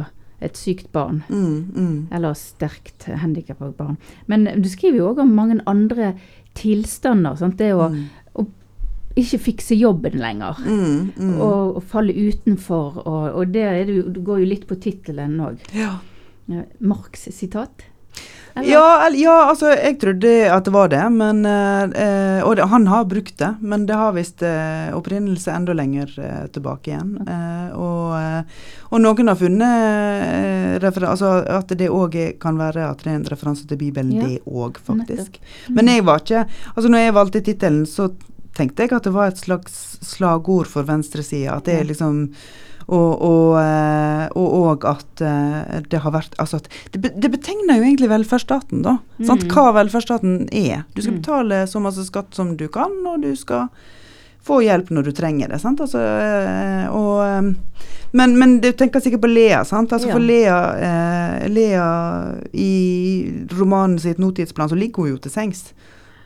et 0.44 0.59
sykt 0.59 0.90
barn. 0.94 1.22
Mm, 1.28 1.57
mm. 1.74 1.96
Eller 2.14 2.37
sterkt 2.38 3.09
handikappa 3.09 3.70
barn. 3.76 3.96
Men 4.30 4.46
du 4.61 4.68
skriver 4.70 5.00
jo 5.00 5.12
òg 5.12 5.22
om 5.24 5.33
mange 5.37 5.61
andre 5.70 6.12
tilstander. 6.59 7.38
Sant? 7.40 7.59
Det 7.59 7.72
å, 7.74 7.88
mm. 7.92 8.04
å 8.40 8.46
ikke 9.20 9.40
fikse 9.48 9.78
jobben 9.78 10.18
lenger. 10.22 10.61
Mm, 10.66 11.00
mm. 11.16 11.35
Og, 11.38 11.78
og, 11.78 11.83
falle 11.90 12.14
utenfor. 12.14 13.00
Og, 13.04 13.24
og 13.33 13.54
det, 13.54 13.66
det, 13.88 13.98
går 14.26 14.44
jo 14.44 14.52
litt 14.52 14.68
på 14.70 14.78
tittelen 14.83 15.38
òg. 15.44 15.64
Ja. 15.76 15.96
Marx 16.85 17.28
sitat. 17.33 17.88
Ja, 18.62 19.08
ja, 19.10 19.34
altså 19.48 19.72
jeg 19.72 19.96
trodde 19.98 20.30
at 20.46 20.66
det 20.66 20.72
var 20.74 20.90
det, 20.92 21.02
men 21.10 21.42
eh, 21.46 22.38
Og 22.46 22.54
det, 22.56 22.68
han 22.70 22.86
har 22.86 23.08
brukt 23.10 23.38
det, 23.40 23.50
men 23.60 23.86
det 23.88 23.96
har 23.98 24.14
visst 24.14 24.44
eh, 24.46 24.94
opprinnelse 24.94 25.50
enda 25.50 25.74
lenger 25.74 26.12
eh, 26.22 26.44
tilbake 26.54 26.92
igjen. 26.92 27.16
Eh, 27.26 27.72
og, 27.74 28.12
eh, 28.20 28.68
og, 28.92 29.00
noen 29.02 29.32
har 29.32 29.40
funnet 29.40 30.78
eh, 30.78 31.00
altså 31.02 31.32
at 31.50 31.74
det 31.74 31.90
òg 31.90 32.14
kan 32.42 32.60
være 32.60 32.86
at 32.92 33.02
det 33.02 33.10
er 33.10 33.18
en 33.18 33.26
referanse 33.32 33.66
til 33.66 33.80
Bibelen, 33.80 34.14
ja. 34.20 34.28
det 34.28 34.44
òg, 34.46 34.78
faktisk. 34.78 35.40
Mm. 35.66 35.74
Men 35.80 35.90
jeg 35.90 36.06
var 36.06 36.22
ikke 36.22 36.44
Altså 36.44 36.90
når 36.90 37.02
jeg 37.02 37.14
valgte 37.18 37.42
tittelen, 37.44 37.86
så 37.90 38.12
tenkte 38.54 38.84
jeg 38.84 38.94
at 38.94 39.06
det 39.08 39.14
var 39.14 39.32
et 39.32 39.40
slags 39.40 39.98
slagord 40.04 40.70
for 40.70 40.86
venstresida. 40.86 41.58
At 41.58 41.66
det 41.66 41.80
er 41.80 41.88
liksom 41.90 42.28
og, 42.86 43.22
og, 43.24 43.56
eh, 43.60 44.88
at 44.90 45.20
eh, 45.24 45.80
det 45.88 46.00
har 46.04 46.12
vært 46.12 46.34
altså 46.42 46.60
det, 46.92 47.14
det, 47.16 47.30
betegner 47.32 47.78
jo 47.78 47.86
egentlig 47.86 48.10
velferdsstaten, 48.12 48.82
da. 48.84 48.98
Mm. 49.18 49.46
Hva 49.48 49.70
velferdsstaten 49.78 50.48
er. 50.52 50.84
Du 50.94 51.00
skal 51.00 51.16
mm. 51.16 51.20
betale 51.22 51.60
så 51.70 51.80
masse 51.80 52.04
skatt 52.08 52.36
som 52.36 52.56
du 52.60 52.66
kan, 52.68 52.92
og 53.08 53.22
du 53.24 53.32
skal 53.38 53.70
få 54.44 54.60
hjelp 54.64 54.90
når 54.92 55.08
du 55.08 55.12
trenger 55.16 55.54
det. 55.54 55.60
sant? 55.62 55.80
Altså, 55.80 56.00
eh, 56.00 56.84
og, 56.92 57.54
men, 58.12 58.36
men, 58.38 58.58
du 58.60 58.70
tenker 58.76 59.00
sikkert 59.00 59.24
på 59.24 59.32
Lea. 59.32 59.64
sant? 59.64 59.92
Altså 59.92 60.10
ja. 60.10 60.18
For 60.18 60.24
Lea, 60.24 60.58
eh, 60.88 61.48
Lea 61.48 61.88
i 62.52 62.74
romanen 63.56 63.98
sitt 63.98 64.18
'Nåtidsplan' 64.18 64.68
så 64.68 64.78
ligger 64.78 65.02
hun 65.02 65.14
jo 65.14 65.22
til 65.24 65.32
sengs. 65.32 65.72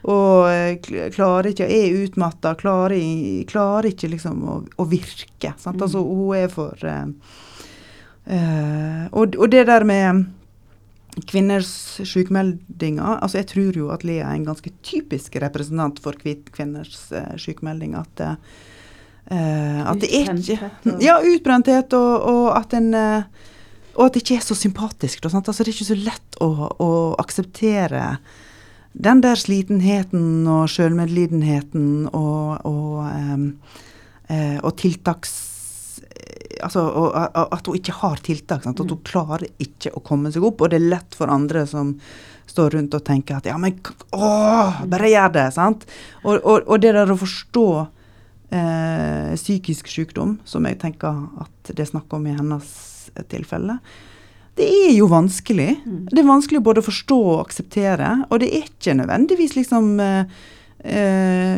Og 0.06 0.46
eh, 0.46 1.10
klarer 1.10 1.50
ikke, 1.50 1.66
er 1.66 1.96
utmatta, 2.04 2.54
klarer, 2.58 3.02
klarer, 3.50 3.90
ikke 3.90 4.12
liksom 4.14 4.42
å, 4.46 4.56
å 4.78 4.86
virke. 4.88 5.52
Sant? 5.58 5.82
Altså, 5.82 6.02
mm. 6.04 6.10
hun 6.14 6.36
er 6.38 6.52
for 6.52 6.86
uh, 6.86 7.06
uh, 8.30 9.04
og, 9.10 9.34
og, 9.34 9.48
det 9.50 9.66
der 9.68 9.86
med 9.88 10.28
kvinners 11.26 11.72
sykemeldinger 12.06 13.16
altså 13.24 13.40
Jeg 13.40 13.48
tror 13.50 13.78
jo 13.80 13.88
at 13.90 14.04
Lea 14.06 14.22
er 14.22 14.36
en 14.36 14.44
ganske 14.46 14.70
typisk 14.86 15.34
representant 15.42 15.98
for 16.04 16.14
kvinners 16.14 17.08
uh, 17.10 17.34
sykemelding. 17.40 17.98
At, 17.98 18.22
at 19.26 19.98
det 20.04 20.12
er 20.14 20.30
ikke 20.30 20.70
Ja, 21.08 21.18
utbrenthet, 21.18 21.92
og, 21.98 22.28
og 22.30 22.52
at 22.54 22.78
en 22.78 22.94
og 23.98 24.04
at 24.04 24.14
det 24.14 24.20
ikke 24.22 24.36
er 24.38 24.44
så 24.46 24.54
sympatisk. 24.54 25.24
Da, 25.24 25.30
altså, 25.34 25.64
det 25.64 25.72
er 25.72 25.74
ikke 25.74 25.88
så 25.88 25.96
lett 25.98 26.36
å, 26.38 26.46
å 26.70 26.90
akseptere 27.18 28.02
den 28.98 29.20
der 29.22 29.38
slitenheten 29.38 30.46
og 30.50 30.66
sjølmedlidenheten 30.72 32.08
og, 32.10 32.64
og, 32.66 33.04
uh, 33.04 34.58
og 34.62 34.72
tiltaks... 34.80 35.36
Altså 36.58 36.82
og, 36.82 37.12
at 37.38 37.68
hun 37.70 37.76
ikke 37.78 37.94
har 38.00 38.18
tiltak. 38.26 38.64
Sant? 38.64 38.80
At 38.80 38.90
hun 38.90 38.98
mm. 38.98 39.04
klarer 39.06 39.44
ikke 39.62 39.92
å 39.94 40.02
komme 40.02 40.32
seg 40.34 40.42
opp. 40.42 40.64
Og 40.64 40.72
det 40.72 40.80
er 40.80 40.90
lett 40.90 41.14
for 41.14 41.30
andre 41.30 41.62
som 41.70 41.92
står 42.48 42.74
rundt 42.74 42.96
og 42.96 43.04
tenker 43.06 43.38
at 43.38 43.46
ja, 43.46 43.54
men 43.60 43.76
å, 44.16 44.30
bare 44.90 45.12
gjør 45.12 45.32
det. 45.36 45.46
sant? 45.54 45.86
Og, 46.24 46.40
og, 46.40 46.66
og 46.66 46.82
det 46.82 46.94
der 46.96 47.12
å 47.12 47.18
forstå 47.20 47.66
eh, 48.50 49.34
psykisk 49.36 49.90
sykdom, 49.92 50.38
som 50.48 50.66
jeg 50.66 50.80
tenker 50.82 51.22
at 51.44 51.72
det 51.72 51.84
er 51.84 51.92
snakk 51.92 52.12
om 52.16 52.26
i 52.26 52.34
hennes 52.34 52.72
tilfelle, 53.30 53.78
det 54.58 54.68
er 54.68 54.92
jo 54.96 55.08
vanskelig. 55.10 55.70
Mm. 55.86 56.04
Det 56.10 56.20
er 56.20 56.28
vanskelig 56.28 56.62
både 56.66 56.82
å 56.82 56.88
forstå 56.88 57.18
og 57.32 57.40
akseptere. 57.46 58.12
Og 58.28 58.42
det 58.42 58.50
er 58.52 58.68
ikke 58.68 58.96
nødvendigvis 58.98 59.56
liksom 59.58 59.98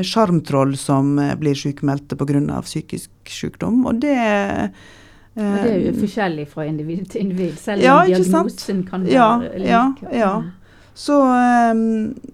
sjarmtroll 0.06 0.72
eh, 0.72 0.80
som 0.80 1.18
eh, 1.18 1.34
blir 1.36 1.54
sykemeldte 1.54 2.16
pga. 2.16 2.62
psykisk 2.62 3.10
sykdom. 3.28 3.86
Og 3.86 4.00
det 4.00 4.16
eh, 4.16 4.68
og 5.40 5.56
det 5.62 5.70
er 5.70 5.82
jo 5.86 5.92
forskjellig 5.94 6.48
fra 6.50 6.64
individ 6.66 7.04
til 7.08 7.20
individ, 7.22 7.54
selv 7.56 7.80
om 7.80 7.86
ja, 7.86 7.98
diagnosen 8.04 8.80
kan 8.84 9.04
være 9.06 9.14
ja, 9.14 9.28
lik. 9.54 9.68
Ja, 9.70 9.84
ja. 10.12 10.32
Så, 10.94 11.16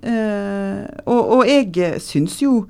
eh, 0.02 0.81
og, 1.05 1.20
og 1.37 1.42
jeg 1.46 2.00
syns 2.02 2.40
jo 2.42 2.64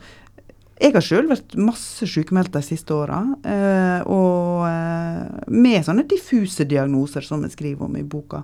jeg 0.76 0.92
har 0.92 1.04
sjøl 1.04 1.28
vært 1.30 1.54
masse 1.56 2.04
sykemeldt 2.10 2.52
de 2.52 2.60
siste 2.64 2.92
åra, 2.92 3.22
eh, 3.48 4.00
og 4.12 4.66
eh, 4.68 5.46
med 5.48 5.86
sånne 5.86 6.04
diffuse 6.08 6.66
diagnoser 6.68 7.24
som 7.24 7.44
jeg 7.46 7.54
skriver 7.54 7.88
om 7.88 7.96
i 7.96 8.04
boka. 8.04 8.42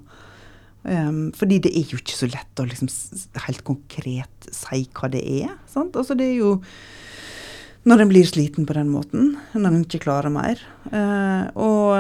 Um, 0.83 1.29
fordi 1.39 1.61
det 1.63 1.71
er 1.79 1.93
jo 1.93 2.01
ikke 2.01 2.17
så 2.17 2.27
lett 2.27 2.59
å 2.59 2.65
liksom 2.67 2.89
helt 3.45 3.61
konkret 3.63 4.49
si 4.51 4.81
hva 4.97 5.13
det 5.13 5.21
er. 5.23 5.53
Sant? 5.71 5.95
Altså 5.95 6.17
det 6.19 6.33
er 6.33 6.41
jo 6.41 6.57
når 7.87 8.03
en 8.03 8.11
blir 8.11 8.27
sliten 8.27 8.67
på 8.67 8.75
den 8.75 8.91
måten, 8.91 9.37
når 9.55 9.69
en 9.69 9.85
ikke 9.85 10.03
klarer 10.09 10.33
mer. 10.35 10.59
Uh, 10.89 11.47
og, 11.55 11.95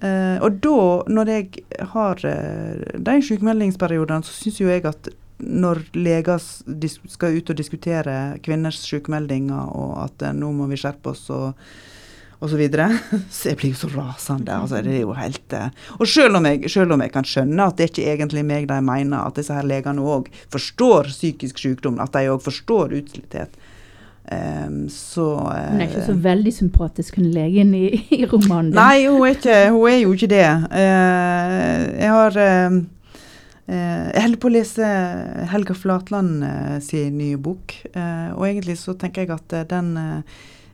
uh, 0.00 0.38
og 0.46 0.62
da, 0.64 0.80
når 1.12 1.34
jeg 1.34 1.66
har 1.92 2.24
de 2.24 3.20
sykemeldingsperiodene, 3.28 4.24
så 4.24 4.36
syns 4.38 4.62
jo 4.62 4.70
jeg 4.70 4.86
at 4.88 5.10
når 5.38 5.84
leger 5.94 6.40
skal 6.40 7.36
ut 7.38 7.52
og 7.52 7.58
diskutere 7.58 8.38
kvinners 8.42 8.80
sykemeldinger, 8.86 9.70
og 9.70 9.94
at 10.08 10.26
eh, 10.26 10.34
nå 10.34 10.50
må 10.56 10.66
vi 10.70 10.80
skjerpe 10.80 11.14
oss 11.14 11.28
og 11.34 11.52
og 12.38 12.50
så, 12.52 12.58
videre. 12.58 12.86
så 13.34 13.50
jeg 13.50 13.58
blir 13.58 13.72
jo 13.72 13.80
så 13.80 13.88
rasende. 13.96 14.54
altså 14.54 14.82
det 14.82 14.94
er 14.94 15.00
jo 15.02 15.14
helt... 15.18 15.52
Eh, 15.52 15.72
og 15.98 16.06
selv 16.06 16.38
om, 16.38 16.46
jeg, 16.46 16.70
selv 16.70 16.94
om 16.94 17.02
jeg 17.02 17.10
kan 17.14 17.26
skjønne 17.26 17.64
at 17.66 17.78
det 17.78 17.86
er 17.86 17.90
ikke 17.90 18.12
egentlig 18.12 18.44
meg 18.46 18.68
de 18.70 18.76
mener, 18.84 19.24
at 19.24 19.40
disse 19.40 19.54
her 19.54 19.66
legene 19.66 20.04
òg 20.04 20.28
forstår 20.52 21.10
psykisk 21.10 21.58
sykdom, 21.58 21.98
at 22.02 22.14
de 22.14 22.30
òg 22.30 22.44
forstår 22.44 22.94
utslitthet, 23.00 23.58
um, 24.30 24.84
så 24.92 25.26
uh, 25.48 25.64
Hun 25.72 25.82
er 25.82 25.88
ikke 25.88 26.06
så 26.06 26.14
veldig 26.28 26.52
sympatisk, 26.54 27.18
hun 27.18 27.32
legen 27.34 27.74
i, 27.74 27.88
i 28.14 28.22
romanen 28.22 28.70
din. 28.70 28.78
Nei, 28.78 29.08
hun 29.08 29.26
er, 29.26 29.34
ikke, 29.34 29.58
hun 29.74 29.90
er 29.90 29.98
jo 30.04 30.14
ikke 30.14 30.30
det. 30.30 30.46
Uh, 30.70 31.82
jeg 31.98 32.14
har 32.14 32.40
uh, 32.44 32.78
jeg 33.68 34.22
holder 34.24 34.40
på 34.40 34.48
å 34.48 34.54
lese 34.54 34.90
Helga 35.52 35.74
Flatland 35.76 36.44
eh, 36.46 36.76
sin 36.84 37.18
nye 37.20 37.36
bok, 37.36 37.74
eh, 37.92 38.30
og 38.32 38.46
egentlig 38.48 38.78
så 38.80 38.94
tenker 38.96 39.26
jeg 39.26 39.34
at 39.36 39.58
den 39.68 39.96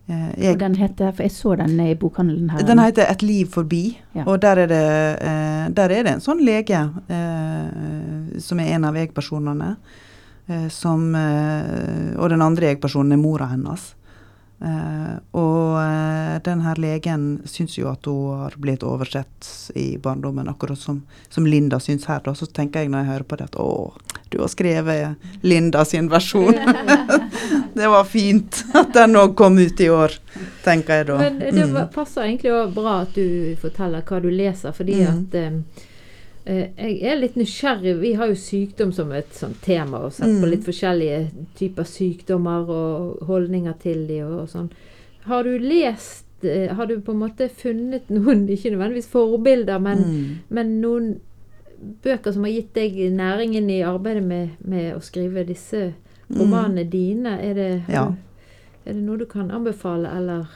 jeg, 0.05 0.59
den 0.61 0.75
heter, 0.77 1.15
for 1.17 1.25
jeg 1.25 1.33
så 1.33 1.55
den 1.57 1.79
i 1.81 1.95
bokhandelen 1.97 2.51
her. 2.53 2.61
Den 2.69 2.79
heter 2.79 3.09
'Et 3.09 3.23
liv 3.23 3.47
forbi'. 3.49 3.97
Ja. 4.13 4.27
Og 4.27 4.43
der 4.43 4.59
er, 4.61 4.67
det, 4.69 5.77
der 5.77 5.89
er, 5.89 6.03
det, 6.05 6.13
en 6.13 6.21
sånn 6.21 6.45
lege 6.45 6.83
eh, 7.09 8.39
som 8.39 8.61
er 8.61 8.75
en 8.77 8.85
av 8.85 8.99
jeg-personene. 9.01 9.77
Eh, 10.47 10.67
eh, 10.67 12.19
og 12.21 12.29
den 12.29 12.43
andre 12.43 12.73
jeg-personen 12.73 13.17
er 13.17 13.21
mora 13.21 13.49
hennes. 13.49 13.95
Uh, 14.64 15.16
og 15.37 15.74
uh, 15.77 16.42
den 16.44 16.62
her 16.64 16.79
legen 16.81 17.24
syns 17.44 17.74
jo 17.77 17.90
at 17.90 18.07
hun 18.09 18.38
har 18.40 18.55
blitt 18.57 18.85
oversett 18.87 19.48
i 19.77 19.98
barndommen, 20.00 20.48
akkurat 20.48 20.79
som, 20.81 21.03
som 21.29 21.46
Linda 21.46 21.81
syns 21.83 22.07
her. 22.09 22.22
Da. 22.24 22.33
Så 22.38 22.48
tenker 22.48 22.81
jeg 22.81 22.92
når 22.92 23.05
jeg 23.05 23.11
hører 23.11 23.27
på 23.29 23.38
det 23.40 23.48
at 23.50 23.59
å, 23.61 23.68
du 24.33 24.38
har 24.40 24.53
skrevet 24.53 25.44
Linda 25.44 25.85
sin 25.85 26.09
versjon. 26.09 26.57
det 27.79 27.90
var 27.92 28.09
fint 28.09 28.62
at 28.72 28.94
den 28.96 29.18
òg 29.20 29.37
kom 29.37 29.59
ut 29.61 29.85
i 29.85 29.90
år, 29.92 30.16
tenker 30.64 31.03
jeg 31.03 31.11
da. 31.12 31.18
Men 31.27 31.42
det 31.44 31.66
mm. 31.68 31.81
passer 31.92 32.24
egentlig 32.24 32.55
òg 32.55 32.72
bra 32.79 33.03
at 33.05 33.18
du 33.18 33.53
forteller 33.61 34.07
hva 34.07 34.22
du 34.24 34.31
leser, 34.33 34.72
fordi 34.77 35.03
mm. 35.03 35.11
at 35.12 35.37
um, 35.44 35.61
jeg 36.45 36.99
er 37.01 37.17
litt 37.17 37.39
nysgjerrig. 37.41 37.95
Vi 38.03 38.13
har 38.19 38.29
jo 38.29 38.37
sykdom 38.37 38.93
som 38.93 39.13
et 39.17 39.33
sånt 39.33 39.63
tema, 39.65 40.03
og 40.05 40.13
sett 40.13 40.29
på 40.29 40.45
mm. 40.45 40.51
litt 40.53 40.67
forskjellige 40.67 41.21
typer 41.57 41.89
sykdommer 41.89 42.69
og 42.69 43.23
holdninger 43.31 43.77
til 43.81 44.05
de 44.11 44.21
og, 44.27 44.35
og 44.43 44.51
sånn. 44.53 44.69
Har 45.25 45.49
du 45.49 45.57
lest 45.59 46.23
Har 46.45 46.85
du 46.85 46.99
på 47.01 47.15
en 47.15 47.23
måte 47.23 47.47
funnet 47.49 48.11
noen, 48.13 48.43
ikke 48.53 48.75
nødvendigvis 48.75 49.09
forbilder, 49.09 49.81
men, 49.81 50.03
mm. 50.05 50.27
men 50.53 50.75
noen 50.83 51.15
bøker 52.05 52.33
som 52.33 52.45
har 52.45 52.53
gitt 52.53 52.75
deg 52.77 52.99
næringen 53.17 53.71
i 53.73 53.81
arbeidet 53.85 54.25
med, 54.25 54.59
med 54.65 54.93
å 54.97 55.01
skrive 55.05 55.47
disse 55.49 55.87
mm. 55.95 56.37
romanene 56.37 56.85
mm. 56.85 56.91
dine? 56.93 57.35
Er 57.41 57.57
det, 57.57 57.71
ja. 57.93 58.05
er 58.85 58.93
det, 58.93 59.01
noe 59.01 59.21
du 59.21 59.27
kan 59.31 59.49
anbefale, 59.55 60.13
eller? 60.13 60.53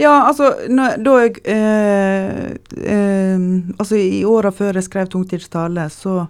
Ja, 0.00 0.12
altså 0.24 0.54
da 0.70 1.16
jeg 1.20 1.42
eh, 1.44 2.54
eh, 2.80 3.42
Altså 3.78 3.98
i 3.98 4.22
åra 4.24 4.52
før 4.54 4.78
jeg 4.78 4.86
skrev 4.88 5.08
'Tungtidstale', 5.12 5.88
så 5.92 6.26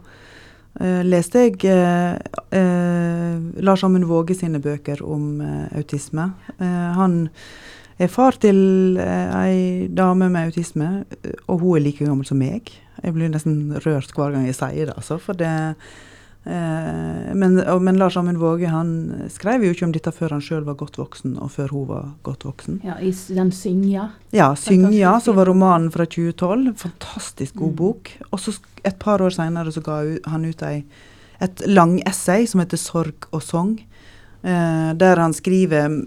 eh, 0.81 1.03
leste 1.07 1.47
jeg 1.47 1.65
eh, 1.71 2.19
eh, 2.51 3.63
Lars 3.63 3.85
Amund 3.85 4.09
Våge 4.11 4.35
sine 4.35 4.59
bøker 4.59 5.05
om 5.05 5.41
eh, 5.41 5.79
autisme. 5.79 6.33
han 6.59 7.31
er 7.99 8.09
far 8.09 8.33
til 8.33 8.99
ei 8.99 9.87
dame 9.89 10.29
med 10.29 10.47
autisme, 10.47 11.05
og 11.47 11.61
hun 11.61 11.77
er 11.77 11.85
like 11.85 12.05
gammel 12.05 12.27
som 12.27 12.39
meg. 12.39 12.73
Jeg 13.03 13.15
blir 13.15 13.29
nesten 13.29 13.77
rørt 13.85 14.11
hver 14.17 14.33
gang 14.33 14.47
jeg 14.47 14.55
sier 14.55 14.87
det, 14.87 14.97
altså. 14.97 15.19
For 15.19 15.33
det 15.39 15.77
men, 16.45 17.55
men, 17.85 17.99
Lars 18.01 18.17
Amund 18.17 18.41
Våge 18.43 18.67
han 18.67 19.29
skrev 19.31 19.63
jo 19.63 19.71
ikke 19.71 19.87
om 19.87 19.93
dette 19.95 20.11
før 20.11 20.35
han 20.35 20.43
sjøl 20.43 20.65
var 20.67 20.75
godt 20.81 20.99
voksen, 20.99 21.37
og 21.39 21.53
før 21.55 21.71
hun 21.71 21.85
var 21.87 22.09
godt 22.27 22.47
voksen. 22.49 22.81
Ja, 22.83 22.97
i 22.99 23.13
den 23.13 23.53
'Syngja'? 23.55 24.09
Ja, 24.35 24.51
'Syngja', 24.55 25.21
som 25.23 25.37
var 25.37 25.47
romanen 25.47 25.93
fra 25.95 26.05
2012. 26.05 26.75
Fantastisk 26.77 27.55
god 27.55 27.71
mm. 27.71 27.77
bok. 27.77 28.11
Og 28.31 28.41
så 28.41 28.59
et 28.85 28.99
par 28.99 29.23
år 29.23 29.31
seinere 29.31 29.73
så 29.73 29.81
ga 29.81 30.03
han 30.27 30.45
ut 30.45 30.63
ei, 30.67 30.83
et 31.41 31.63
langessay 31.67 32.47
som 32.47 32.61
heter 32.61 32.77
'Sorg 32.77 33.31
og 33.31 33.43
sang'. 33.43 33.79
Eh, 34.45 34.95
der 34.95 35.17
han 35.17 35.35
skriver 35.35 36.05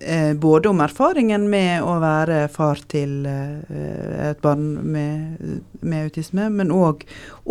eh, 0.00 0.34
både 0.34 0.68
om 0.68 0.80
erfaringen 0.82 1.44
med 1.50 1.84
å 1.86 1.92
være 2.02 2.48
far 2.50 2.80
til 2.90 3.20
eh, 3.30 4.30
et 4.32 4.40
barn 4.42 4.64
med, 4.82 5.60
med 5.78 6.08
autisme, 6.08 6.48
men 6.50 6.74
òg 6.74 7.04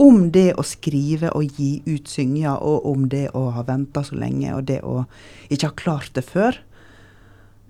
om 0.04 0.26
det 0.36 0.50
å 0.60 0.66
skrive 0.68 1.32
og 1.32 1.56
gi 1.56 1.78
ut 1.88 2.12
synger, 2.12 2.60
og 2.60 2.90
om 2.92 3.08
det 3.08 3.30
å 3.40 3.46
ha 3.56 3.64
venta 3.64 4.04
så 4.04 4.20
lenge, 4.20 4.52
og 4.58 4.68
det 4.68 4.82
å 4.84 5.06
ikke 5.48 5.72
ha 5.72 5.80
klart 5.80 6.12
det 6.20 6.26
før. 6.28 6.60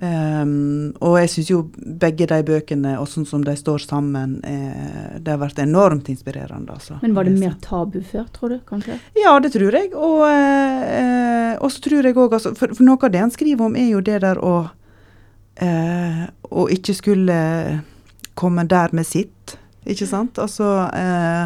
Um, 0.02 0.96
og 0.98 1.20
jeg 1.20 1.30
syns 1.30 1.50
jo 1.52 1.58
begge 2.02 2.26
de 2.26 2.40
bøkene, 2.42 2.96
og 2.98 3.06
sånn 3.06 3.28
som 3.30 3.44
de 3.46 3.54
står 3.54 3.84
sammen, 3.86 4.40
eh, 4.42 5.20
det 5.22 5.30
har 5.30 5.38
vært 5.38 5.60
enormt 5.62 6.08
inspirerende. 6.10 6.74
Altså. 6.74 6.98
Men 7.04 7.14
var 7.14 7.28
det 7.30 7.36
mer 7.38 7.54
tabu 7.62 8.00
før, 8.02 8.26
tror 8.34 8.56
du? 8.56 8.56
kanskje? 8.66 8.98
Ja, 9.22 9.36
det 9.44 9.52
tror 9.54 9.78
jeg. 9.78 9.92
Og, 9.94 10.24
eh, 10.26 11.54
så 11.62 11.84
tror 11.86 12.10
jeg 12.10 12.18
òg 12.18 12.34
altså, 12.34 12.56
for, 12.58 12.74
for, 12.74 12.88
noe 12.88 12.98
av 12.98 13.14
det 13.14 13.22
han 13.22 13.36
skriver 13.36 13.68
om, 13.68 13.78
er 13.78 13.92
jo 13.92 14.02
det 14.02 14.18
der 14.26 14.42
å 14.42 14.56
eh, 15.62 16.26
Å 16.52 16.66
ikke 16.74 16.98
skulle 16.98 17.38
komme 18.36 18.66
der 18.68 18.92
med 18.98 19.06
sitt, 19.08 19.54
ikke 19.86 20.08
sant? 20.10 20.42
Altså 20.42 20.66
eh, 20.98 21.46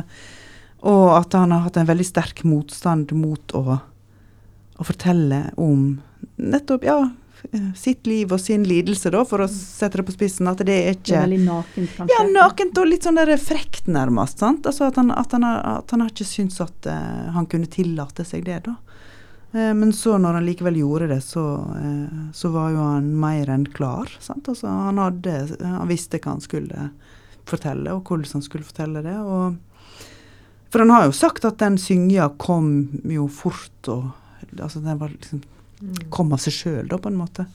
Og 0.87 1.11
at 1.13 1.35
han 1.37 1.51
har 1.53 1.67
hatt 1.67 1.77
en 1.77 1.91
veldig 1.91 2.07
sterk 2.07 2.41
motstand 2.47 3.11
mot 3.13 3.53
å, 3.53 3.77
å 4.79 4.87
fortelle 4.87 5.43
om 5.59 5.99
nettopp, 6.39 6.87
ja 6.87 6.97
sitt 7.77 8.07
liv 8.07 8.31
og 8.33 8.39
sin 8.41 8.63
lidelse, 8.67 9.11
da, 9.13 9.23
for 9.27 9.43
å 9.43 9.47
sette 9.51 9.99
det 9.99 10.05
på 10.07 10.15
spissen. 10.15 10.47
At 10.49 10.63
det 10.65 10.75
er 10.75 10.95
ikke 10.95 11.11
Det 11.11 11.17
er 11.17 11.27
veldig 11.27 11.43
nakent, 11.45 11.91
kanskje? 11.97 12.15
Ja, 12.15 12.23
nakent 12.31 12.81
og 12.81 12.89
litt 12.89 13.07
sånn 13.07 13.19
der 13.19 13.33
frekt, 13.41 13.87
nærmest. 13.91 14.41
sant? 14.41 14.65
Altså 14.65 14.89
At 14.89 14.99
han, 15.01 15.11
at 15.11 15.35
han, 15.35 15.45
har, 15.47 15.61
at 15.81 15.93
han 15.93 16.05
har 16.05 16.13
ikke 16.13 16.27
syntes 16.27 16.61
at 16.63 16.89
uh, 16.89 17.31
han 17.35 17.47
kunne 17.51 17.69
tillate 17.71 18.25
seg 18.27 18.45
det, 18.47 18.61
da. 18.67 18.75
Uh, 19.55 19.73
men 19.77 19.93
så, 19.95 20.17
når 20.21 20.39
han 20.39 20.47
likevel 20.47 20.81
gjorde 20.81 21.11
det, 21.13 21.21
så, 21.25 21.45
uh, 21.69 22.31
så 22.33 22.51
var 22.55 22.73
jo 22.73 22.89
han 22.89 23.13
mer 23.21 23.51
enn 23.53 23.67
klar. 23.75 24.11
sant? 24.19 24.49
Altså 24.51 24.71
Han 24.71 25.01
hadde, 25.01 25.37
han 25.61 25.91
visste 25.91 26.21
hva 26.21 26.35
han 26.35 26.43
skulle 26.43 26.89
fortelle, 27.45 27.93
og 27.93 28.07
hvordan 28.09 28.39
han 28.39 28.45
skulle 28.45 28.67
fortelle 28.67 29.05
det. 29.05 29.19
og 29.21 29.61
for 30.75 30.81
han 30.83 30.91
har 30.91 31.05
jo 31.07 31.13
sagt 31.15 31.45
at 31.47 31.61
den 31.61 31.77
synga 31.79 32.25
kom 32.41 32.65
jo 33.07 33.29
fort, 33.31 33.87
og 33.87 34.09
altså 34.59 34.81
den 34.83 34.97
var 34.99 35.13
liksom 35.13 35.39
kom 36.09 36.33
av 36.33 36.41
seg 36.43 36.55
sjøl, 36.55 36.85
da, 36.91 36.99
på 37.01 37.11
en 37.11 37.19
måte. 37.19 37.45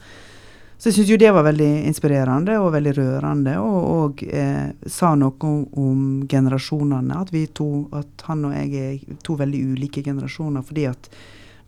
Så 0.80 0.88
jeg 0.88 0.96
syns 0.96 1.10
jo 1.12 1.18
det 1.20 1.32
var 1.36 1.44
veldig 1.44 1.68
inspirerende 1.90 2.54
og 2.56 2.70
veldig 2.72 2.92
rørende, 2.96 3.58
og, 3.60 3.80
og 3.90 4.22
eh, 4.24 4.70
sa 4.88 5.10
noe 5.12 5.36
om, 5.44 5.66
om, 5.76 6.06
generasjonene. 6.30 7.18
At 7.20 7.34
vi 7.34 7.44
to, 7.52 7.84
at 7.92 8.24
han 8.30 8.46
og 8.48 8.54
jeg 8.56 8.80
er 8.80 9.18
to 9.26 9.36
veldig 9.36 9.60
ulike 9.74 10.00
generasjoner. 10.06 10.64
fordi 10.64 10.86
at 10.88 11.10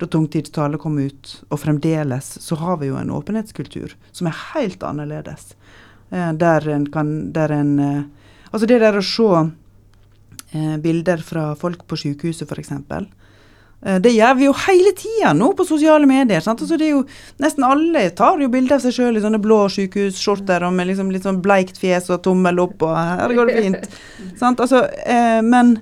da 0.00 0.08
Tungtidstale 0.08 0.80
kom 0.80 0.96
ut, 0.98 1.34
og 1.52 1.60
fremdeles, 1.60 2.30
så 2.40 2.56
har 2.56 2.80
vi 2.80 2.88
jo 2.88 2.96
en 2.96 3.12
åpenhetskultur 3.12 3.92
som 4.10 4.26
er 4.26 4.40
helt 4.54 4.82
annerledes. 4.82 5.52
Eh, 6.08 6.32
der 6.32 6.68
en 6.72 6.88
kan 6.90 7.32
der 7.32 7.52
en, 7.52 7.78
eh, 7.78 8.02
Altså 8.52 8.66
det 8.68 8.80
der 8.80 8.96
å 8.98 9.00
se 9.00 9.28
eh, 10.52 10.76
bilder 10.76 11.22
fra 11.24 11.54
folk 11.56 11.86
på 11.88 11.96
sykehuset, 11.96 12.48
f.eks. 12.48 12.72
Eh, 13.84 13.98
det 14.02 14.14
gjør 14.14 14.36
vi 14.38 14.48
jo 14.48 14.56
hele 14.66 14.92
tida 14.98 15.32
nå 15.36 15.52
på 15.58 15.66
sosiale 15.68 16.08
medier. 16.08 16.42
Altså 16.42 16.78
det 16.80 16.90
jo, 16.92 17.04
nesten 17.42 17.66
alle 17.66 18.08
tar 18.18 18.40
jo 18.42 18.50
bilde 18.52 18.76
av 18.76 18.84
seg 18.84 18.96
sjøl 18.96 19.18
i 19.18 19.24
sånne 19.24 19.42
blå 19.42 19.64
sykehusskjorter 19.74 20.66
og 20.66 20.76
med 20.76 20.92
liksom 20.92 21.10
litt 21.14 21.26
sånn 21.26 21.42
bleikt 21.44 21.80
fjes 21.82 22.10
og 22.12 22.22
tommel 22.26 22.62
opp, 22.62 22.82
og 22.86 22.94
her 22.96 23.36
går 23.38 23.50
det 23.50 23.64
fint. 23.66 23.96
altså, 24.52 24.86
eh, 25.06 25.40
men 25.46 25.80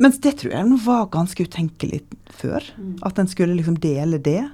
mens 0.00 0.16
det 0.24 0.38
tror 0.40 0.54
jeg 0.54 0.78
var 0.86 1.10
ganske 1.12 1.44
utenkelig 1.44 2.04
før. 2.40 2.64
Mm. 2.78 2.94
At 3.04 3.20
en 3.20 3.28
skulle 3.28 3.58
liksom 3.58 3.76
dele 3.82 4.20
det. 4.22 4.46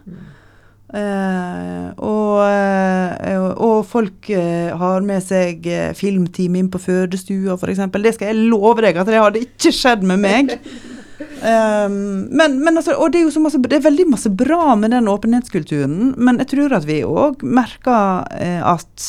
Eh, 0.87 1.87
og, 1.99 2.43
eh, 2.47 3.43
og, 3.43 3.81
folk 3.91 4.29
eh, 4.31 4.71
har 4.71 5.07
med 5.07 5.23
seg 5.25 5.67
filmteam 5.99 6.59
inn 6.61 6.71
på 6.71 6.81
fødestua, 6.83 7.57
f.eks. 7.59 7.83
Det 7.95 8.15
skal 8.15 8.31
jeg 8.33 8.51
love 8.51 8.83
deg 8.85 8.99
at 8.99 9.11
det 9.11 9.23
hadde 9.23 9.43
ikke 9.47 9.75
skjedd 9.75 10.07
med 10.07 10.23
meg. 10.23 10.55
Um, 11.19 12.29
men, 12.37 12.59
men 12.65 12.77
altså, 12.77 12.93
og 13.01 13.13
det 13.13 13.23
er 13.23 13.31
jo 13.31 13.41
masse, 13.41 13.61
det 13.65 13.79
er 13.79 13.87
veldig 13.87 14.07
masse 14.11 14.31
bra 14.33 14.75
med 14.77 14.93
den 14.93 15.09
åpenhetskulturen, 15.09 16.13
men 16.17 16.43
jeg 16.43 16.51
tror 16.53 16.77
at 16.77 16.87
vi 16.89 16.99
òg 17.09 17.45
merker 17.45 18.27
eh, 18.37 18.61
at 18.61 19.07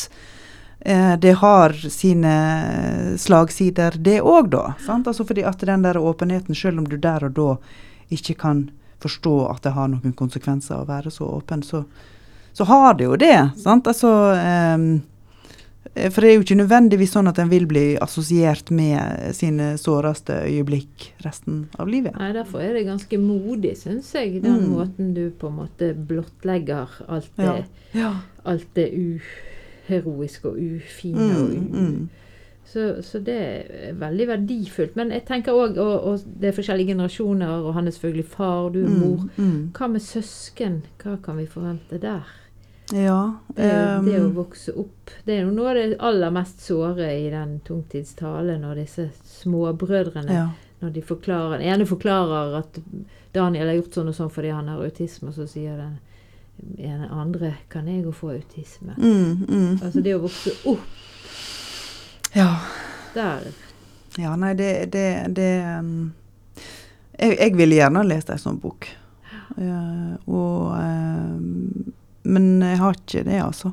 eh, 0.80 1.14
det 1.20 1.34
har 1.42 1.76
sine 1.92 2.32
slagsider, 3.20 4.00
det 4.00 4.22
òg, 4.22 4.48
da. 4.54 4.64
Sant? 4.86 5.10
Altså 5.10 5.26
fordi 5.28 5.44
at 5.48 5.60
den 5.68 5.84
der 5.84 6.00
åpenheten, 6.00 6.56
selv 6.56 6.80
om 6.80 6.88
du 6.88 6.96
der 6.96 7.28
og 7.28 7.36
da 7.36 7.50
ikke 8.14 8.38
kan 8.40 8.68
forstå 9.04 9.34
at 9.52 9.62
det 9.68 9.76
har 9.76 9.92
noen 9.92 10.16
konsekvenser 10.16 10.80
å 10.80 10.88
være 10.88 11.12
så 11.12 11.28
åpen, 11.28 11.62
så, 11.62 11.84
så 12.56 12.64
har 12.72 12.96
det 12.98 13.10
jo 13.10 13.20
det. 13.20 13.36
Sant? 13.60 13.86
Altså 13.90 14.10
um, 14.32 14.90
for 16.12 16.22
det 16.24 16.30
er 16.30 16.36
jo 16.36 16.44
ikke 16.44 16.58
nødvendigvis 16.58 17.12
sånn 17.16 17.30
at 17.30 17.38
en 17.42 17.50
vil 17.50 17.66
bli 17.70 17.84
assosiert 18.02 18.70
med 18.74 19.32
sine 19.36 19.72
såreste 19.80 20.36
øyeblikk 20.46 21.10
resten 21.24 21.64
av 21.78 21.90
livet. 21.90 22.16
Nei, 22.18 22.30
Derfor 22.36 22.62
er 22.62 22.76
det 22.76 22.86
ganske 22.88 23.20
modig, 23.22 23.74
syns 23.80 24.10
jeg, 24.14 24.42
den 24.44 24.62
mm. 24.62 24.70
måten 24.74 25.12
du 25.16 25.24
på 25.34 25.50
en 25.50 25.58
måte 25.62 25.92
blottlegger 25.94 27.00
alt 27.08 27.30
det, 27.36 27.48
ja. 27.48 27.58
Ja. 27.96 28.12
Alt 28.48 28.68
det 28.76 28.88
uheroiske 28.94 30.48
og 30.52 30.58
ufine. 30.58 31.28
Mm, 31.28 31.36
og 31.36 31.50
u 31.50 31.84
mm. 31.84 32.08
så, 32.68 32.88
så, 33.02 33.20
det 33.24 33.38
er 33.38 33.94
veldig 33.98 34.28
verdifullt. 34.28 34.96
Men 34.96 35.12
jeg 35.16 35.24
tenker 35.28 35.56
òg, 35.56 35.78
og, 35.78 35.94
og, 36.12 36.26
det 36.40 36.50
er 36.50 36.58
forskjellige 36.58 36.94
generasjoner, 36.94 37.54
og 37.62 37.74
han 37.74 37.86
er 37.86 37.96
selvfølgelig 37.96 38.28
far, 38.34 38.68
du 38.74 38.82
er 38.84 38.90
mm, 38.90 38.98
mor. 38.98 39.24
Mm. 39.36 39.62
Hva 39.78 39.90
med 39.92 40.04
søsken? 40.04 40.82
Hva 41.02 41.16
kan 41.24 41.40
vi 41.40 41.48
forvente 41.48 42.00
der? 42.02 42.28
Ja, 42.92 43.36
det, 43.48 43.68
det, 44.06 44.16
å 44.22 44.30
vokse 44.32 44.72
opp. 44.80 45.10
Det 45.24 45.34
er 45.34 45.42
jo 45.44 45.52
noe 45.52 45.72
av 45.72 45.76
det 45.76 45.98
aller 46.08 46.32
mest 46.32 46.62
såre 46.64 47.10
i 47.18 47.26
den 47.32 47.58
tungtidstalen, 47.66 48.62
når 48.64 48.82
disse 48.82 49.08
småbrødrene 49.42 50.32
ja. 50.32 50.46
når 50.80 50.94
de 50.96 51.02
forklarer, 51.04 51.58
Den 51.58 51.74
ene 51.74 51.86
forklarer 51.88 52.56
at 52.62 52.78
Daniel 53.36 53.68
har 53.68 53.76
gjort 53.76 53.98
sånn 53.98 54.08
og 54.08 54.16
sånn 54.16 54.32
fordi 54.32 54.54
han 54.56 54.70
har 54.72 54.80
autisme, 54.80 55.28
og 55.28 55.36
så 55.36 55.44
sier 55.50 55.76
den 55.76 55.98
ene 56.82 57.10
andre 57.14 57.52
Kan 57.70 57.86
jeg 57.86 58.06
òg 58.06 58.16
få 58.16 58.32
autisme? 58.38 58.96
Mm, 58.96 59.44
mm. 59.44 59.74
Altså 59.82 60.02
det 60.02 60.16
å 60.16 60.24
vokse 60.24 60.56
opp 60.72 62.34
Ja. 62.36 62.50
Der. 63.14 63.46
Ja, 64.20 64.34
nei, 64.36 64.54
det, 64.54 64.92
det, 64.92 65.06
det 65.36 65.52
um, 65.78 66.10
jeg, 67.18 67.36
jeg, 67.36 67.54
ville 67.56 67.78
gjerne 67.78 68.02
lest 68.06 68.30
ei 68.30 68.36
sånn 68.38 68.58
bok. 68.62 68.86
Uh, 69.56 70.12
og 70.28 70.74
um, 70.76 71.94
men 72.28 72.62
jeg 72.62 72.78
har 72.82 73.00
ikke 73.00 73.24
det, 73.26 73.40
altså. 73.42 73.72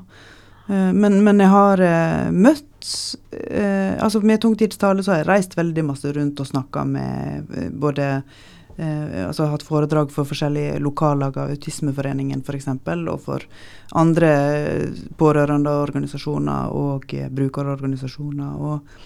Eh, 0.68 0.92
men, 0.96 1.20
men 1.26 1.44
jeg 1.44 1.52
har 1.54 1.84
uh, 1.84 2.34
møtt 2.34 2.72
uh, 2.86 3.94
altså 4.02 4.22
Med 4.22 4.42
tungtidstale 4.42 5.04
så 5.04 5.14
har 5.14 5.24
jeg 5.24 5.30
reist 5.30 5.56
veldig 5.58 5.86
masse 5.88 6.12
rundt 6.14 6.42
og 6.42 6.50
snakka 6.50 6.84
med 6.90 7.56
både 7.74 8.10
eh, 8.78 9.28
altså 9.28 9.48
hatt 9.52 9.64
foredrag 9.66 10.12
for 10.14 10.28
forskjellige 10.28 10.80
lokallag 10.84 11.38
av 11.38 11.54
Autismeforeningen 11.54 12.44
f.eks., 12.46 12.68
og 12.94 13.20
for 13.24 13.46
andre 13.96 14.32
pårørendeorganisasjoner 15.20 16.76
og 16.76 17.16
eh, 17.16 17.30
brukerorganisasjoner. 17.32 18.62
Og, 18.70 18.98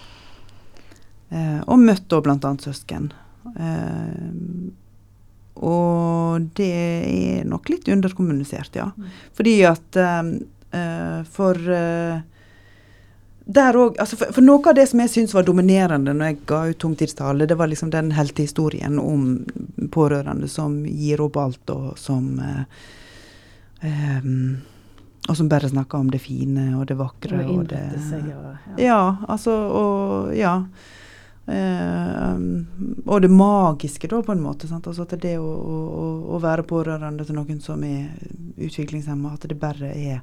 eh, 1.30 1.60
og 1.66 1.82
møtt 1.82 2.08
da 2.10 2.22
bl.a. 2.24 2.54
søsken. 2.66 3.10
Eh, 3.56 4.16
og 5.60 6.48
det 6.56 6.72
er 6.72 7.48
nok 7.48 7.68
litt 7.72 7.88
underkommunisert, 7.92 8.76
ja. 8.80 8.90
Mm. 8.96 9.14
Fordi 9.36 9.54
at 9.68 10.00
uh, 10.00 10.34
For 11.26 11.58
for 11.60 12.22
der 13.50 13.74
òg 13.74 13.98
altså 13.98 14.18
for, 14.18 14.30
for, 14.34 14.44
noe 14.46 14.62
av 14.70 14.76
det 14.78 14.86
som 14.90 15.00
jeg 15.02 15.10
syns 15.10 15.34
var 15.34 15.46
dominerende 15.46 16.12
når 16.14 16.28
jeg 16.28 16.40
ga 16.50 16.60
ut 16.70 16.78
tungtidstale, 16.78 17.48
det 17.50 17.56
var 17.58 17.70
liksom 17.70 17.90
den 17.90 18.12
heltehistorien 18.14 18.98
om 19.02 19.40
pårørende 19.90 20.48
som 20.50 20.80
gir 20.86 21.22
opp 21.24 21.38
alt, 21.40 21.72
og 21.74 21.98
som 21.98 22.36
uh, 22.38 22.62
um, 23.82 24.60
Og 25.28 25.36
som 25.36 25.48
bare 25.48 25.68
snakker 25.68 25.98
om 25.98 26.08
det 26.10 26.18
fine 26.24 26.70
og 26.78 26.86
det 26.88 26.96
vakre. 26.98 27.42
Og, 27.44 27.58
og 27.60 27.66
det 27.70 27.82
seg, 28.02 28.24
ja. 28.30 28.54
ja, 28.80 29.02
altså 29.28 29.52
Og 29.52 30.32
ja. 30.34 30.54
Uh, 31.50 32.36
og 33.10 33.22
det 33.24 33.30
magiske, 33.34 34.08
da, 34.08 34.20
på 34.22 34.32
en 34.32 34.42
måte. 34.44 34.68
Altså 34.70 35.02
at 35.02 35.16
det 35.22 35.36
å, 35.42 35.46
å, 35.46 36.10
å 36.36 36.42
være 36.42 36.66
pårørende 36.68 37.26
til 37.26 37.38
noen 37.40 37.58
som 37.64 37.82
er 37.86 38.12
utviklingshemma, 38.60 39.34
at 39.34 39.48
det 39.50 39.58
bare 39.58 39.90
er 39.90 40.20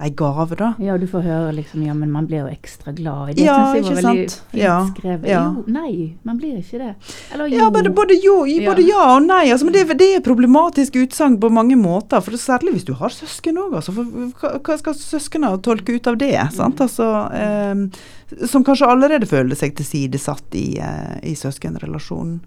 ei 0.00 0.10
gave, 0.16 0.56
da. 0.56 0.72
Ja, 0.80 0.96
du 0.98 1.04
får 1.08 1.24
høre 1.26 1.52
liksom 1.52 1.82
Ja, 1.84 1.94
men 1.94 2.10
man 2.12 2.26
blir 2.28 2.44
jo 2.44 2.48
ekstra 2.48 2.92
glad 2.96 3.30
i 3.30 3.34
det. 3.36 3.44
Ja, 3.44 3.58
ikke 3.76 3.96
sant. 4.00 4.36
Ja, 4.56 4.76
ja. 5.04 5.18
Jo, 5.34 5.64
nei, 5.68 6.16
man 6.24 6.38
blir 6.40 6.56
ikke 6.56 6.80
det. 6.80 6.92
Eller 7.34 7.50
jo. 7.50 7.58
Ja, 7.58 7.68
både, 7.74 7.92
både, 7.92 8.16
jo, 8.24 8.38
både 8.64 8.84
ja. 8.86 9.02
og 9.16 9.26
nei. 9.26 9.50
Altså, 9.52 9.68
men 9.68 9.76
det, 9.76 9.84
det 10.00 10.08
er 10.16 10.24
problematisk 10.24 10.96
utsagn 11.02 11.36
på 11.40 11.50
mange 11.52 11.76
måter. 11.76 12.22
For 12.24 12.38
Særlig 12.40 12.78
hvis 12.78 12.88
du 12.88 12.94
har 12.96 13.12
søsken 13.12 13.60
òg. 13.60 13.76
Altså, 13.76 13.92
hva, 13.92 14.54
hva 14.56 14.78
skal 14.80 14.96
søsknene 14.96 15.52
tolke 15.64 15.98
ut 15.98 16.08
av 16.08 16.16
det? 16.20 16.32
Sant? 16.56 16.80
Mm. 16.80 16.86
Altså, 16.86 17.10
eh, 17.36 18.46
som 18.48 18.64
kanskje 18.64 18.88
allerede 18.88 19.28
føler 19.28 19.58
seg 19.58 19.76
tilsidesatt 19.76 20.56
i, 20.56 20.78
eh, 20.80 21.18
i 21.28 21.36
søskenrelasjonen. 21.36 22.40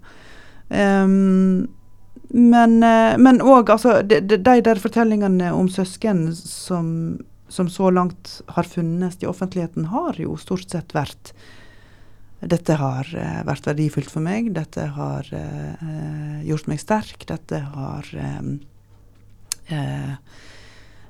Um, 0.74 1.68
men 2.34 3.38
òg 3.44 3.70
altså, 3.70 4.00
de, 4.02 4.18
de, 4.24 4.38
der 4.42 4.80
fortellingene 4.80 5.52
om 5.54 5.68
søsken 5.70 6.26
som 6.34 6.88
som 7.48 7.68
så 7.70 7.90
langt 7.90 8.40
har 8.56 8.66
funnes 8.68 9.18
i 9.20 9.28
offentligheten, 9.28 9.90
har 9.92 10.16
jo 10.20 10.36
stort 10.40 10.70
sett 10.70 10.94
vært 10.96 11.34
dette 12.44 12.76
har 12.76 13.08
uh, 13.16 13.40
vært 13.46 13.68
verdifullt 13.70 14.10
for 14.12 14.24
meg. 14.24 14.50
Dette 14.52 14.88
har 14.96 15.28
uh, 15.32 16.40
gjort 16.44 16.68
meg 16.70 16.82
sterk. 16.82 17.24
Dette 17.28 17.60
har 17.72 18.10
um, 18.12 18.50
uh, 19.70 20.12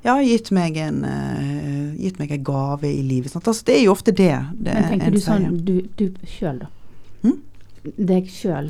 ja, 0.04 0.14
gitt 0.20 0.50
meg 0.52 0.76
en 0.76 1.00
gitt 1.96 2.18
meg 2.20 2.34
en 2.36 2.44
gave 2.44 2.90
i 2.90 3.02
livet. 3.02 3.32
Altså, 3.34 3.56
det 3.64 3.78
er 3.78 3.84
jo 3.86 3.94
ofte 3.94 4.12
det. 4.12 4.34
det 4.52 4.74
Men 4.76 4.90
tenker 4.92 5.14
du 5.14 5.22
sånn 5.24 5.46
du, 5.64 5.78
du 5.96 6.10
sjøl, 6.28 6.60
da? 6.60 6.68
Hmm? 7.24 7.38
Deg 7.96 8.28
sjøl? 8.32 8.68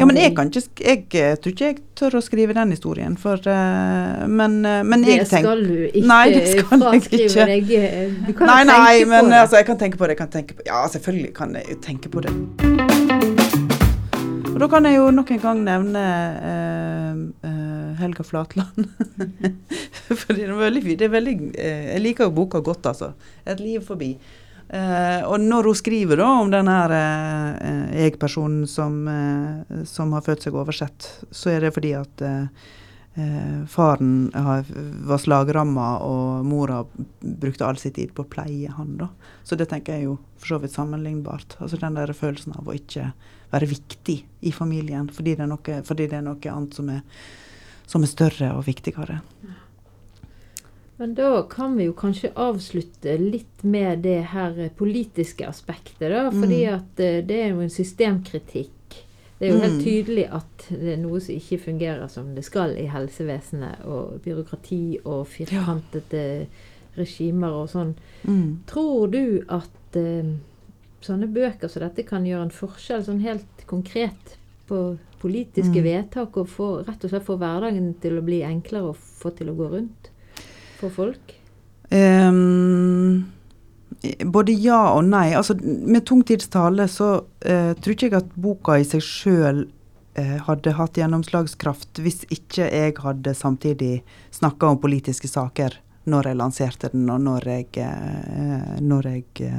Ja, 0.00 0.06
men 0.08 0.16
jeg 0.16 0.32
kan 0.36 0.48
ikke 0.48 0.62
Jeg 0.80 1.00
eh, 1.20 1.34
tror 1.36 1.52
ikke 1.52 1.66
jeg 1.66 1.76
tør 1.98 2.16
å 2.16 2.22
skrive 2.24 2.54
den 2.56 2.70
historien, 2.72 3.16
for 3.20 3.36
uh, 3.44 4.22
Men, 4.24 4.62
uh, 4.64 4.80
men 4.88 5.04
jeg 5.04 5.26
tenker 5.28 5.28
Det 5.28 5.42
skal 5.44 5.64
du 5.66 5.74
ikke 5.90 6.08
nei, 6.08 6.22
det 6.32 6.44
skal 6.48 6.84
jeg 6.86 7.02
ikke. 7.26 7.46
deg. 7.50 7.66
Du 8.28 8.32
kan 8.38 8.48
nei, 8.48 8.62
nei, 8.68 8.78
tenke 8.78 9.10
men, 9.10 9.26
på 9.26 9.28
det. 9.28 9.40
Altså, 9.42 9.58
jeg 9.60 9.68
kan 9.68 9.80
tenke 9.82 10.00
på 10.00 10.08
det. 10.08 10.16
Jeg 10.16 10.22
kan 10.22 10.32
tenke 10.32 10.56
på, 10.56 10.66
ja, 10.66 10.80
selvfølgelig 10.94 11.32
kan 11.36 11.56
jeg 11.60 11.78
tenke 11.84 12.12
på 12.12 12.24
det. 12.24 12.32
Og 14.52 14.58
da 14.60 14.68
kan 14.72 14.88
jeg 14.88 14.96
jo 14.96 15.06
nok 15.12 15.32
en 15.34 15.42
gang 15.42 15.62
nevne 15.66 16.04
uh, 17.44 17.92
Helga 18.00 18.24
Flatland. 18.24 18.88
for 20.20 20.32
det 20.32 20.46
er 20.46 20.54
veldig, 20.56 20.84
det 20.88 21.08
er 21.08 21.12
veldig 21.12 21.36
Jeg 21.52 22.00
liker 22.04 22.30
jo 22.30 22.36
boka 22.40 22.64
godt, 22.64 22.88
altså. 22.94 23.12
'Et 23.44 23.60
liv 23.60 23.84
forbi'. 23.84 24.16
Uh, 24.72 25.20
og 25.28 25.36
når 25.44 25.66
hun 25.68 25.76
skriver 25.76 26.16
da 26.16 26.26
om 26.40 26.48
denne 26.52 26.74
uh, 26.88 27.90
jeg-personen 27.92 28.64
som, 28.70 29.02
uh, 29.04 29.82
som, 29.84 30.14
har 30.16 30.24
følt 30.24 30.46
seg 30.46 30.56
oversett, 30.56 31.08
så 31.28 31.52
er 31.52 31.66
det 31.66 31.74
fordi 31.76 31.92
at 31.98 32.24
faren 33.68 34.30
har, 34.32 34.62
var 35.04 35.18
slagramma, 35.20 35.98
og 36.00 36.46
mora 36.48 36.78
brukte 37.20 37.66
all 37.66 37.76
sin 37.76 37.92
tid 37.92 38.14
på 38.16 38.24
å 38.24 38.30
pleie 38.32 38.72
han. 38.72 38.94
da. 38.96 39.10
Så 39.44 39.58
det 39.60 39.66
tenker 39.68 39.98
jeg 39.98 40.06
jo 40.06 40.14
for 40.40 40.54
så 40.54 40.58
vidt 40.62 40.72
sammenlignbart. 40.72 41.58
Altså 41.60 41.76
den 41.76 41.98
der 41.98 42.14
følelsen 42.16 42.56
av 42.56 42.70
å 42.72 42.72
ikke 42.72 43.10
være 43.52 43.68
viktig 43.68 44.16
i 44.48 44.54
familien 44.56 45.12
fordi 45.12 45.36
det 45.36 45.44
er 45.44 45.52
noe, 45.52 45.82
det 45.92 46.08
er 46.08 46.24
noe 46.24 46.54
annet 46.54 46.80
som 46.80 46.88
er, 46.88 47.04
som 47.84 48.00
er 48.00 48.14
større 48.14 48.54
og 48.56 48.64
viktigere. 48.70 49.20
Ja. 49.44 49.61
Men 51.02 51.16
da 51.18 51.42
kan 51.50 51.72
vi 51.74 51.88
jo 51.88 51.92
kanskje 51.98 52.28
avslutte 52.38 53.16
litt 53.18 53.64
med 53.66 54.04
det 54.04 54.20
her 54.30 54.68
politiske 54.78 55.48
aspektet, 55.48 56.04
da. 56.12 56.28
Fordi 56.30 56.60
mm. 56.62 56.74
at 56.76 57.00
uh, 57.02 57.16
det 57.26 57.38
er 57.42 57.48
jo 57.50 57.64
en 57.64 57.72
systemkritikk. 57.74 58.98
Det 59.40 59.48
er 59.48 59.50
jo 59.50 59.64
helt 59.64 59.80
mm. 59.80 59.82
tydelig 59.82 60.26
at 60.38 60.68
det 60.70 60.92
er 60.92 61.00
noe 61.02 61.18
som 61.18 61.34
ikke 61.34 61.58
fungerer 61.64 62.06
som 62.06 62.28
det 62.36 62.44
skal 62.46 62.76
i 62.78 62.84
helsevesenet. 62.86 63.82
Og 63.82 64.20
byråkrati 64.22 65.00
og 65.02 65.24
firkantete 65.32 66.22
regimer 66.94 67.58
og 67.64 67.66
sånn. 67.74 67.90
Mm. 68.22 68.62
Tror 68.70 69.10
du 69.10 69.24
at 69.50 69.98
uh, 69.98 70.30
sånne 71.02 71.32
bøker 71.34 71.66
som 71.66 71.82
dette 71.82 72.06
kan 72.06 72.30
gjøre 72.30 72.46
en 72.46 72.56
forskjell 72.60 73.02
sånn 73.10 73.24
helt 73.26 73.66
konkret 73.66 74.36
på 74.70 74.84
politiske 75.26 75.82
mm. 75.82 75.84
vedtak, 75.90 76.38
og 76.38 76.46
få, 76.46 76.70
rett 76.86 77.02
og 77.02 77.10
slett 77.10 77.26
få 77.26 77.40
hverdagen 77.42 77.90
til 78.06 78.22
å 78.22 78.26
bli 78.30 78.44
enklere 78.46 78.94
og 78.94 79.02
få 79.02 79.34
til 79.34 79.50
å 79.50 79.58
gå 79.58 79.72
rundt? 79.74 80.11
For 80.82 80.94
folk? 80.94 81.36
Um, 81.92 83.32
både 84.24 84.54
ja 84.56 84.80
og 84.96 85.04
nei. 85.10 85.30
Altså, 85.36 85.56
med 85.62 86.06
tungtidstale 86.08 86.88
så 86.90 87.12
uh, 87.22 87.72
tror 87.78 87.94
ikke 87.94 88.08
jeg 88.08 88.18
at 88.22 88.34
boka 88.34 88.78
i 88.80 88.86
seg 88.88 89.04
sjøl 89.04 89.64
uh, 89.66 90.38
hadde 90.48 90.76
hatt 90.78 90.98
gjennomslagskraft 90.98 92.02
hvis 92.02 92.24
ikke 92.32 92.68
jeg 92.68 92.96
hadde 93.04 93.36
samtidig 93.36 93.94
snakka 94.34 94.72
om 94.72 94.80
politiske 94.82 95.30
saker 95.30 95.78
når 96.10 96.32
jeg 96.32 96.40
lanserte 96.40 96.88
den, 96.90 97.04
og 97.14 97.20
når 97.22 97.46
jeg, 97.46 97.68
uh, 97.78 98.72
når 98.82 99.12
jeg 99.12 99.52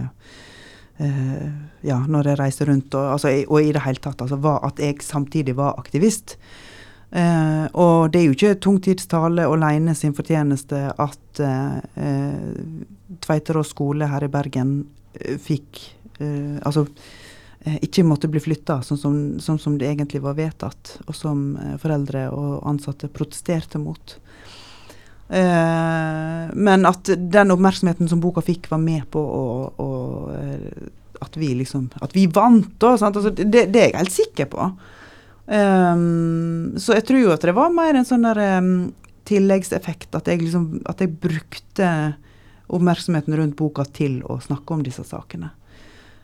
ja, 1.83 1.95
når 2.05 2.27
jeg 2.29 2.37
reiser 2.37 2.69
rundt, 2.69 2.93
og, 2.93 3.15
altså, 3.15 3.31
og 3.49 3.65
i 3.65 3.71
det 3.73 3.81
hele 3.81 3.99
tatt. 3.99 4.21
Altså, 4.21 4.37
var, 4.39 4.59
at 4.63 4.77
jeg 4.79 5.01
samtidig 5.03 5.55
var 5.57 5.73
aktivist. 5.81 6.35
Eh, 7.13 7.65
og 7.77 8.09
det 8.09 8.19
er 8.19 8.25
jo 8.25 8.33
ikke 8.33 8.61
tungtidstale 8.65 9.45
alene 9.45 9.93
sin 9.93 10.15
fortjeneste 10.17 10.79
at 10.97 11.41
eh, 11.45 12.55
Tveiterås 13.21 13.69
skole 13.75 14.07
her 14.09 14.25
i 14.25 14.31
Bergen 14.33 14.71
eh, 15.19 15.35
fikk 15.37 15.77
eh, 16.17 16.57
Altså 16.65 16.87
eh, 17.67 17.77
ikke 17.85 18.05
måtte 18.09 18.31
bli 18.33 18.41
flytta, 18.41 18.79
sånn 18.81 18.97
sånn 19.37 19.61
som, 19.61 19.77
det 19.77 19.91
egentlig 19.91 20.23
var 20.23 20.39
vedtatt, 20.39 20.95
og 21.05 21.13
som 21.17 21.51
eh, 21.61 21.75
foreldre 21.81 22.25
og 22.33 22.65
ansatte 22.73 23.11
protesterte 23.13 23.81
mot. 23.81 24.17
men 25.33 26.83
at 26.85 27.09
den 27.09 27.51
oppmerksomheten 27.53 28.09
som 28.11 28.19
boka 28.21 28.41
fikk, 28.43 28.67
var 28.69 28.77
med 28.77 29.05
på 29.09 29.21
å, 29.23 29.45
å 29.81 29.87
at 31.23 31.37
vi 31.39 31.53
liksom 31.57 31.87
At 32.01 32.13
vi 32.13 32.27
vant, 32.27 32.67
da. 32.77 32.91
Altså, 32.99 33.31
det, 33.31 33.71
det, 33.71 33.79
er 33.79 33.87
jeg 33.87 33.97
helt 33.97 34.13
sikker 34.13 34.51
på. 34.51 34.67
Um, 35.45 36.75
så 36.79 36.95
jeg 36.95 37.05
tror 37.07 37.19
jo 37.19 37.33
at 37.33 37.43
det 37.43 37.55
var 37.57 37.73
mer 37.75 37.97
en 37.99 38.07
sånn 38.07 38.23
der 38.23 38.39
um, 38.59 38.93
tilleggseffekt. 39.27 40.13
At 40.15 40.29
jeg, 40.31 40.43
liksom, 40.45 40.81
at 40.89 41.03
jeg 41.03 41.15
brukte 41.23 41.89
oppmerksomheten 42.73 43.35
rundt 43.37 43.57
boka 43.59 43.85
til 43.85 44.21
å 44.29 44.39
snakke 44.43 44.75
om 44.75 44.85
disse 44.85 45.05
sakene. 45.07 45.51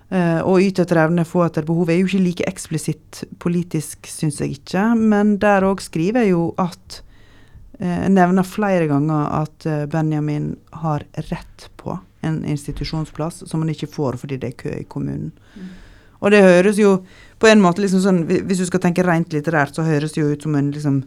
Uh, 0.09 0.41
og 0.41 0.63
yte 0.65 0.83
etter 0.85 1.03
evne, 1.03 1.27
få 1.27 1.43
etter 1.45 1.67
behov 1.67 1.91
er 1.91 1.99
jo 1.99 2.07
ikke 2.09 2.23
like 2.23 2.47
eksplisitt 2.49 3.23
politisk, 3.43 4.07
syns 4.09 4.39
jeg 4.41 4.57
ikke. 4.57 4.87
Men 4.97 5.37
der 5.41 5.67
òg 5.67 5.83
skriver 5.85 6.25
jeg 6.25 6.33
jo 6.33 6.49
at 6.57 7.01
uh, 7.77 7.99
Jeg 8.07 8.15
nevner 8.15 8.47
flere 8.47 8.87
ganger 8.89 9.27
at 9.43 9.67
uh, 9.69 9.83
Benjamin 9.91 10.55
har 10.81 11.05
rett 11.29 11.69
på 11.77 11.99
en 12.25 12.41
institusjonsplass 12.43 13.45
som 13.47 13.61
han 13.63 13.69
ikke 13.71 13.87
får 13.91 14.17
fordi 14.19 14.39
det 14.41 14.49
er 14.49 14.57
kø 14.63 14.73
i 14.75 14.87
kommunen. 14.89 15.29
Mm. 15.55 15.69
Og 16.19 16.33
det 16.33 16.43
høres 16.43 16.79
jo 16.79 16.99
på 17.39 17.47
en 17.47 17.61
måte 17.63 17.83
liksom 17.83 18.01
sånn 18.03 18.23
Hvis 18.27 18.59
du 18.59 18.65
skal 18.67 18.81
tenke 18.83 19.05
rent 19.07 19.33
litterært, 19.33 19.75
så 19.75 19.87
høres 19.87 20.15
det 20.15 20.23
jo 20.23 20.33
ut 20.33 20.43
som 20.43 20.57
en 20.59 20.71
liksom 20.75 21.01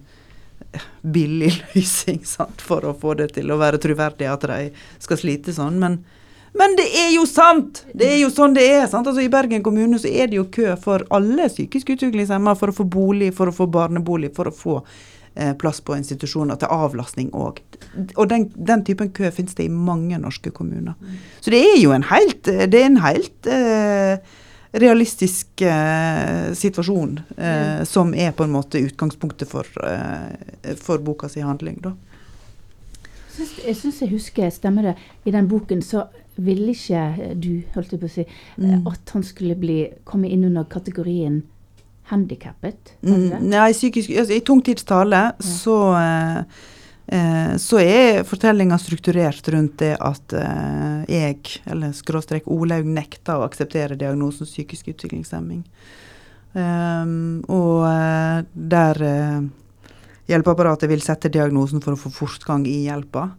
billig 1.03 1.53
løsning 1.75 2.23
sant, 2.27 2.63
for 2.65 2.85
å 2.87 2.97
få 2.97 3.17
det 3.19 3.33
til 3.37 3.51
å 3.53 3.61
være 3.61 3.81
troverdig 3.83 4.29
at 4.31 4.49
de 4.49 4.59
skal 5.03 5.21
slite 5.21 5.55
sånn. 5.55 5.79
Men, 5.83 5.99
men, 6.59 6.77
det 6.79 6.89
er 7.03 7.11
jo 7.17 7.27
sant! 7.29 7.85
Det 7.93 8.09
er 8.09 8.21
jo 8.23 8.31
sånn 8.33 8.57
det 8.57 8.67
er. 8.71 8.87
sant? 8.91 9.09
Altså 9.09 9.25
I 9.25 9.33
Bergen 9.33 9.65
kommune 9.67 10.01
så 10.01 10.11
er 10.11 10.31
det 10.31 10.39
jo 10.41 10.49
kø 10.53 10.77
for 10.81 11.05
alle 11.13 11.51
psykisk 11.53 11.95
utviklingshemmede 11.97 12.61
for 12.61 12.73
å 12.73 12.79
få 12.81 12.89
bolig, 12.89 13.33
for 13.37 13.53
å 13.53 13.57
få 13.57 13.69
barnebolig, 13.73 14.33
for 14.37 14.49
å 14.49 14.55
få 14.57 14.79
eh, 15.35 15.53
plass 15.59 15.83
på 15.85 15.99
institusjoner 15.99 16.61
til 16.61 16.73
avlastning 16.73 17.33
òg. 17.37 17.61
Og 18.17 18.25
den, 18.31 18.49
den, 18.57 18.87
typen 18.87 19.13
kø 19.13 19.33
finnes 19.35 19.59
det 19.59 19.67
i 19.69 19.73
mange 19.73 20.21
norske 20.23 20.55
kommuner. 20.55 20.97
Så 21.41 21.53
det 21.53 21.61
er 21.73 21.77
jo 21.83 21.93
en 21.93 22.07
helt, 22.09 22.47
det 22.47 22.81
er 22.81 22.89
en 22.89 23.03
helt 23.05 23.51
eh, 23.51 24.39
realistisk 24.73 25.61
eh, 25.61 26.53
situasjon 26.57 27.21
eh, 27.37 27.85
som 27.85 28.15
er 28.15 28.33
på 28.33 28.47
en 28.47 28.55
måte 28.55 28.81
utgangspunktet 28.81 29.51
for, 29.51 29.69
eh, 29.85 30.75
for 30.81 31.03
boka 31.05 31.29
si 31.29 31.45
handling. 31.45 31.79
da. 31.85 31.93
Jeg 33.67 33.77
syns 33.77 34.03
jeg 34.03 34.13
husker, 34.13 34.51
stemmer 34.53 34.91
det, 34.91 34.97
i 35.25 35.33
den 35.33 35.49
boken 35.49 35.81
så 35.85 36.07
ville 36.37 36.73
ikke 36.73 37.33
du, 37.37 37.63
holdt 37.75 37.93
jeg 37.93 38.01
på 38.01 38.09
å 38.09 38.13
si, 38.13 38.27
mm. 38.61 38.87
at 38.89 39.13
han 39.15 39.25
skulle 39.25 39.57
bli, 39.57 39.79
komme 40.09 40.29
inn 40.33 40.45
under 40.49 40.65
kategorien 40.69 41.43
handikappet? 42.13 42.95
Mm, 43.05 43.49
nei, 43.49 43.73
psykisk, 43.73 44.11
altså, 44.11 44.37
i 44.37 44.45
tungtidstale 44.45 45.21
ja. 45.31 45.33
så 45.45 45.77
eh, 47.07 47.43
Eh, 47.53 47.57
så 47.57 47.81
er 47.81 48.23
fortellinga 48.25 48.79
strukturert 48.79 49.49
rundt 49.49 49.79
det 49.83 49.97
at 50.01 50.33
eh, 50.39 51.03
jeg, 51.11 51.41
eller 51.69 51.93
skråstrek 51.97 52.47
Olaug, 52.51 52.87
nekta 52.87 53.39
å 53.39 53.47
akseptere 53.47 53.99
diagnosen 53.99 54.49
psykisk 54.49 54.93
utviklingshemming. 54.95 55.65
Eh, 56.53 57.13
og 57.49 58.49
der 58.53 59.03
uh, 59.03 59.45
hjelpeapparatet 60.29 60.91
vil 60.91 61.05
sette 61.05 61.33
diagnosen 61.33 61.81
for 61.85 61.97
å 61.97 62.01
få 62.01 62.13
fortgang 62.15 62.67
i 62.69 62.85
hjelpa. 62.87 63.31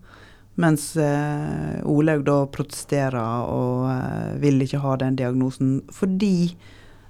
Mens 0.61 0.91
uh, 0.99 1.80
Olaug 1.89 2.26
da 2.28 2.39
protesterer 2.53 3.49
og 3.49 4.39
vil 4.41 4.61
ikke 4.66 4.82
ha 4.84 4.97
den 5.01 5.18
diagnosen 5.18 5.80
fordi 5.93 6.53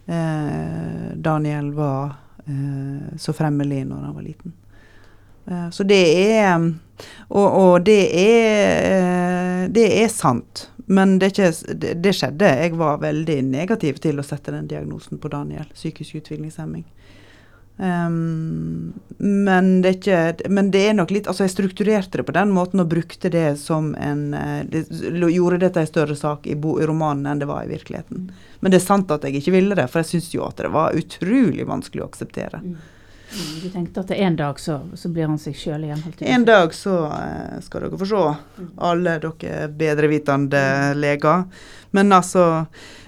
Daniel 0.04 1.70
var 1.78 2.18
så 3.16 3.32
fremmelig 3.32 3.86
når 3.88 4.02
han 4.04 4.16
var 4.18 4.26
liten. 4.26 4.52
Eh, 5.46 5.70
så 5.70 5.84
det 5.84 6.04
er 6.40 6.56
Og, 7.28 7.48
og 7.48 7.84
det 7.84 8.02
er 8.16 9.64
eh, 9.64 9.70
Det 9.74 9.88
er 10.04 10.08
sant. 10.12 10.70
Men 10.86 11.20
det, 11.20 11.32
ikke, 11.32 11.52
det, 11.96 12.12
skjedde. 12.12 12.50
Jeg 12.60 12.76
var 12.76 13.00
veldig 13.00 13.38
negativ 13.48 14.02
til 14.04 14.20
å 14.20 14.26
sette 14.28 14.52
den 14.52 14.68
diagnosen 14.68 15.22
på 15.22 15.32
Daniel. 15.32 15.70
Psykisk 15.74 16.20
utviklingshemming. 16.20 16.84
Um, 17.78 18.94
men, 19.18 19.82
det 19.82 19.96
ikke, 19.96 20.50
men 20.54 20.68
det 20.70 20.84
er 20.86 20.94
nok 20.94 21.10
litt 21.10 21.26
Altså, 21.26 21.48
jeg 21.48 21.56
strukturerte 21.56 22.20
det 22.20 22.26
på 22.28 22.36
den 22.36 22.52
måten 22.54 22.84
og 22.84 22.92
brukte 22.92 23.32
det 23.34 23.56
som 23.58 23.96
en 23.98 24.36
eh, 24.38 24.60
det, 24.70 24.84
Gjorde 25.34 25.58
dette 25.64 25.82
en 25.82 25.90
større 25.90 26.14
sak 26.14 26.46
i, 26.46 26.54
bo, 26.54 26.76
i, 26.78 26.86
romanen 26.86 27.26
enn 27.32 27.42
det 27.42 27.48
var 27.50 27.66
i 27.66 27.72
virkeligheten. 27.72 28.28
Men 28.62 28.72
det 28.72 28.78
er 28.78 28.86
sant 28.86 29.10
at 29.16 29.26
jeg 29.26 29.40
ikke 29.40 29.56
ville 29.56 29.80
det, 29.80 29.88
for 29.90 30.04
jeg 30.04 30.12
syns 30.12 30.30
jo 30.36 30.46
at 30.46 30.62
det 30.62 30.70
var 30.76 30.94
utrolig 31.00 31.66
vanskelig 31.66 32.06
å 32.06 32.12
akseptere. 32.12 32.62
Mm. 32.62 32.78
Mm, 33.34 33.60
du 33.64 33.70
tenkte 33.70 34.00
at 34.04 34.12
en 34.12 34.36
dag 34.36 34.60
så, 34.60 34.80
så 34.94 35.10
blir 35.10 35.26
han 35.26 35.40
seg 35.42 35.56
sjøl 35.58 35.88
igjen? 35.88 36.02
En 36.20 36.46
dag 36.46 36.74
så 36.78 36.98
uh, 37.10 37.56
skal 37.66 37.88
dere 37.88 37.98
få 37.98 38.10
se, 38.10 38.26
mm. 38.58 38.68
alle 38.90 39.16
dere 39.24 39.70
bedrevitende 39.74 40.62
leger. 41.00 41.48
Men 41.98 42.14
altså, 42.14 42.66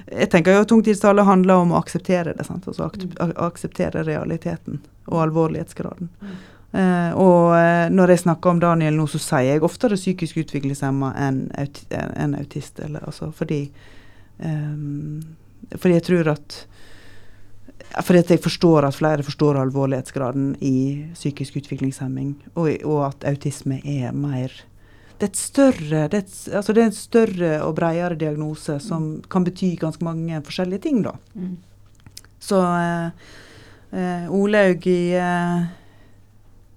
jeg 0.09 0.31
tenker 0.33 0.55
jo 0.55 0.65
at 0.65 0.71
tungtidstallet 0.73 1.29
handler 1.29 1.61
om 1.61 1.75
å 1.75 1.79
akseptere 1.83 2.33
det. 2.33 2.47
Sant? 2.47 2.65
Altså 2.69 2.89
ak 2.89 2.97
mm. 3.03 3.15
akseptere 3.45 4.05
realiteten 4.07 4.81
og 5.11 5.21
alvorlighetsgraden. 5.27 6.09
Uh, 6.75 7.11
og 7.21 7.53
uh, 7.53 7.85
når 7.93 8.15
jeg 8.15 8.25
snakker 8.25 8.51
om 8.51 8.59
Daniel 8.59 8.97
nå, 8.97 9.05
så 9.07 9.21
sier 9.21 9.53
jeg 9.53 9.63
oftere 9.63 9.99
psykisk 9.99 10.41
utviklingshemma 10.41 11.13
enn 11.27 11.45
aut 11.61 11.83
en 11.93 12.33
autist. 12.39 12.81
Eller, 12.83 13.05
altså, 13.05 13.29
fordi, 13.35 13.67
um, 14.41 15.21
fordi 15.77 15.99
jeg 15.99 16.07
tror 16.09 16.33
at 16.33 16.63
fordi 18.03 18.23
jeg 18.29 18.43
forstår 18.43 18.87
at 18.87 18.95
flere 18.95 19.23
forstår 19.23 19.59
alvorlighetsgraden 19.61 20.55
i 20.61 21.05
psykisk 21.13 21.61
utviklingshemming, 21.61 22.35
og, 22.55 22.69
og 22.83 23.05
at 23.07 23.27
autisme 23.29 23.79
er 23.85 24.11
mer 24.11 24.51
det 25.19 25.29
er, 25.29 25.37
større, 25.39 26.07
det, 26.11 26.17
er 26.17 26.23
et, 26.25 26.33
altså 26.51 26.73
det 26.73 26.81
er, 26.81 26.89
en 26.89 26.95
større 26.95 27.51
og 27.63 27.75
bredere 27.77 28.17
diagnose 28.19 28.79
som 28.83 29.21
kan 29.31 29.45
bety 29.47 29.71
ganske 29.79 30.03
mange 30.03 30.41
forskjellige 30.43 30.83
ting, 30.83 31.05
da. 31.05 31.13
Mm. 31.33 31.53
Så 32.43 32.59
eh, 32.59 33.29
eh, 33.95 34.25
Olaug 34.33 34.87
i 34.87 35.15
eh, 35.15 35.63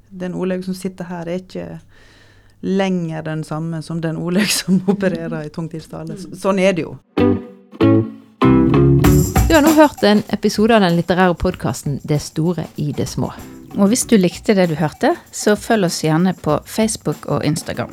Den 0.08 0.34
Olaug 0.34 0.62
som 0.64 0.74
sitter 0.74 1.04
her, 1.10 1.26
er 1.26 1.42
ikke 1.42 1.80
lenger 2.62 3.26
den 3.26 3.42
samme 3.44 3.82
som 3.82 4.00
den 4.00 4.16
Olaug 4.16 4.48
som 4.54 4.80
opererer 4.94 5.42
i 5.46 5.50
tungtidstale. 5.50 6.16
Sånn 6.38 6.62
er 6.62 6.78
det 6.78 6.86
jo. 6.86 6.94
Har 9.58 9.64
nå 9.66 9.72
hørt 9.74 10.04
en 10.06 10.20
episode 10.30 10.70
av 10.76 10.84
den 10.84 10.94
litterære 10.94 11.34
podkasten 11.34 11.96
'Det 12.04 12.20
store 12.22 12.68
i 12.76 12.92
det 12.92 13.08
små'. 13.10 13.32
Og 13.74 13.88
hvis 13.88 14.04
du 14.06 14.14
likte 14.16 14.54
det 14.54 14.68
du 14.70 14.76
hørte, 14.78 15.16
så 15.32 15.56
følg 15.56 15.84
oss 15.84 16.04
gjerne 16.04 16.34
på 16.34 16.60
Facebook 16.64 17.26
og 17.26 17.44
Instagram. 17.44 17.90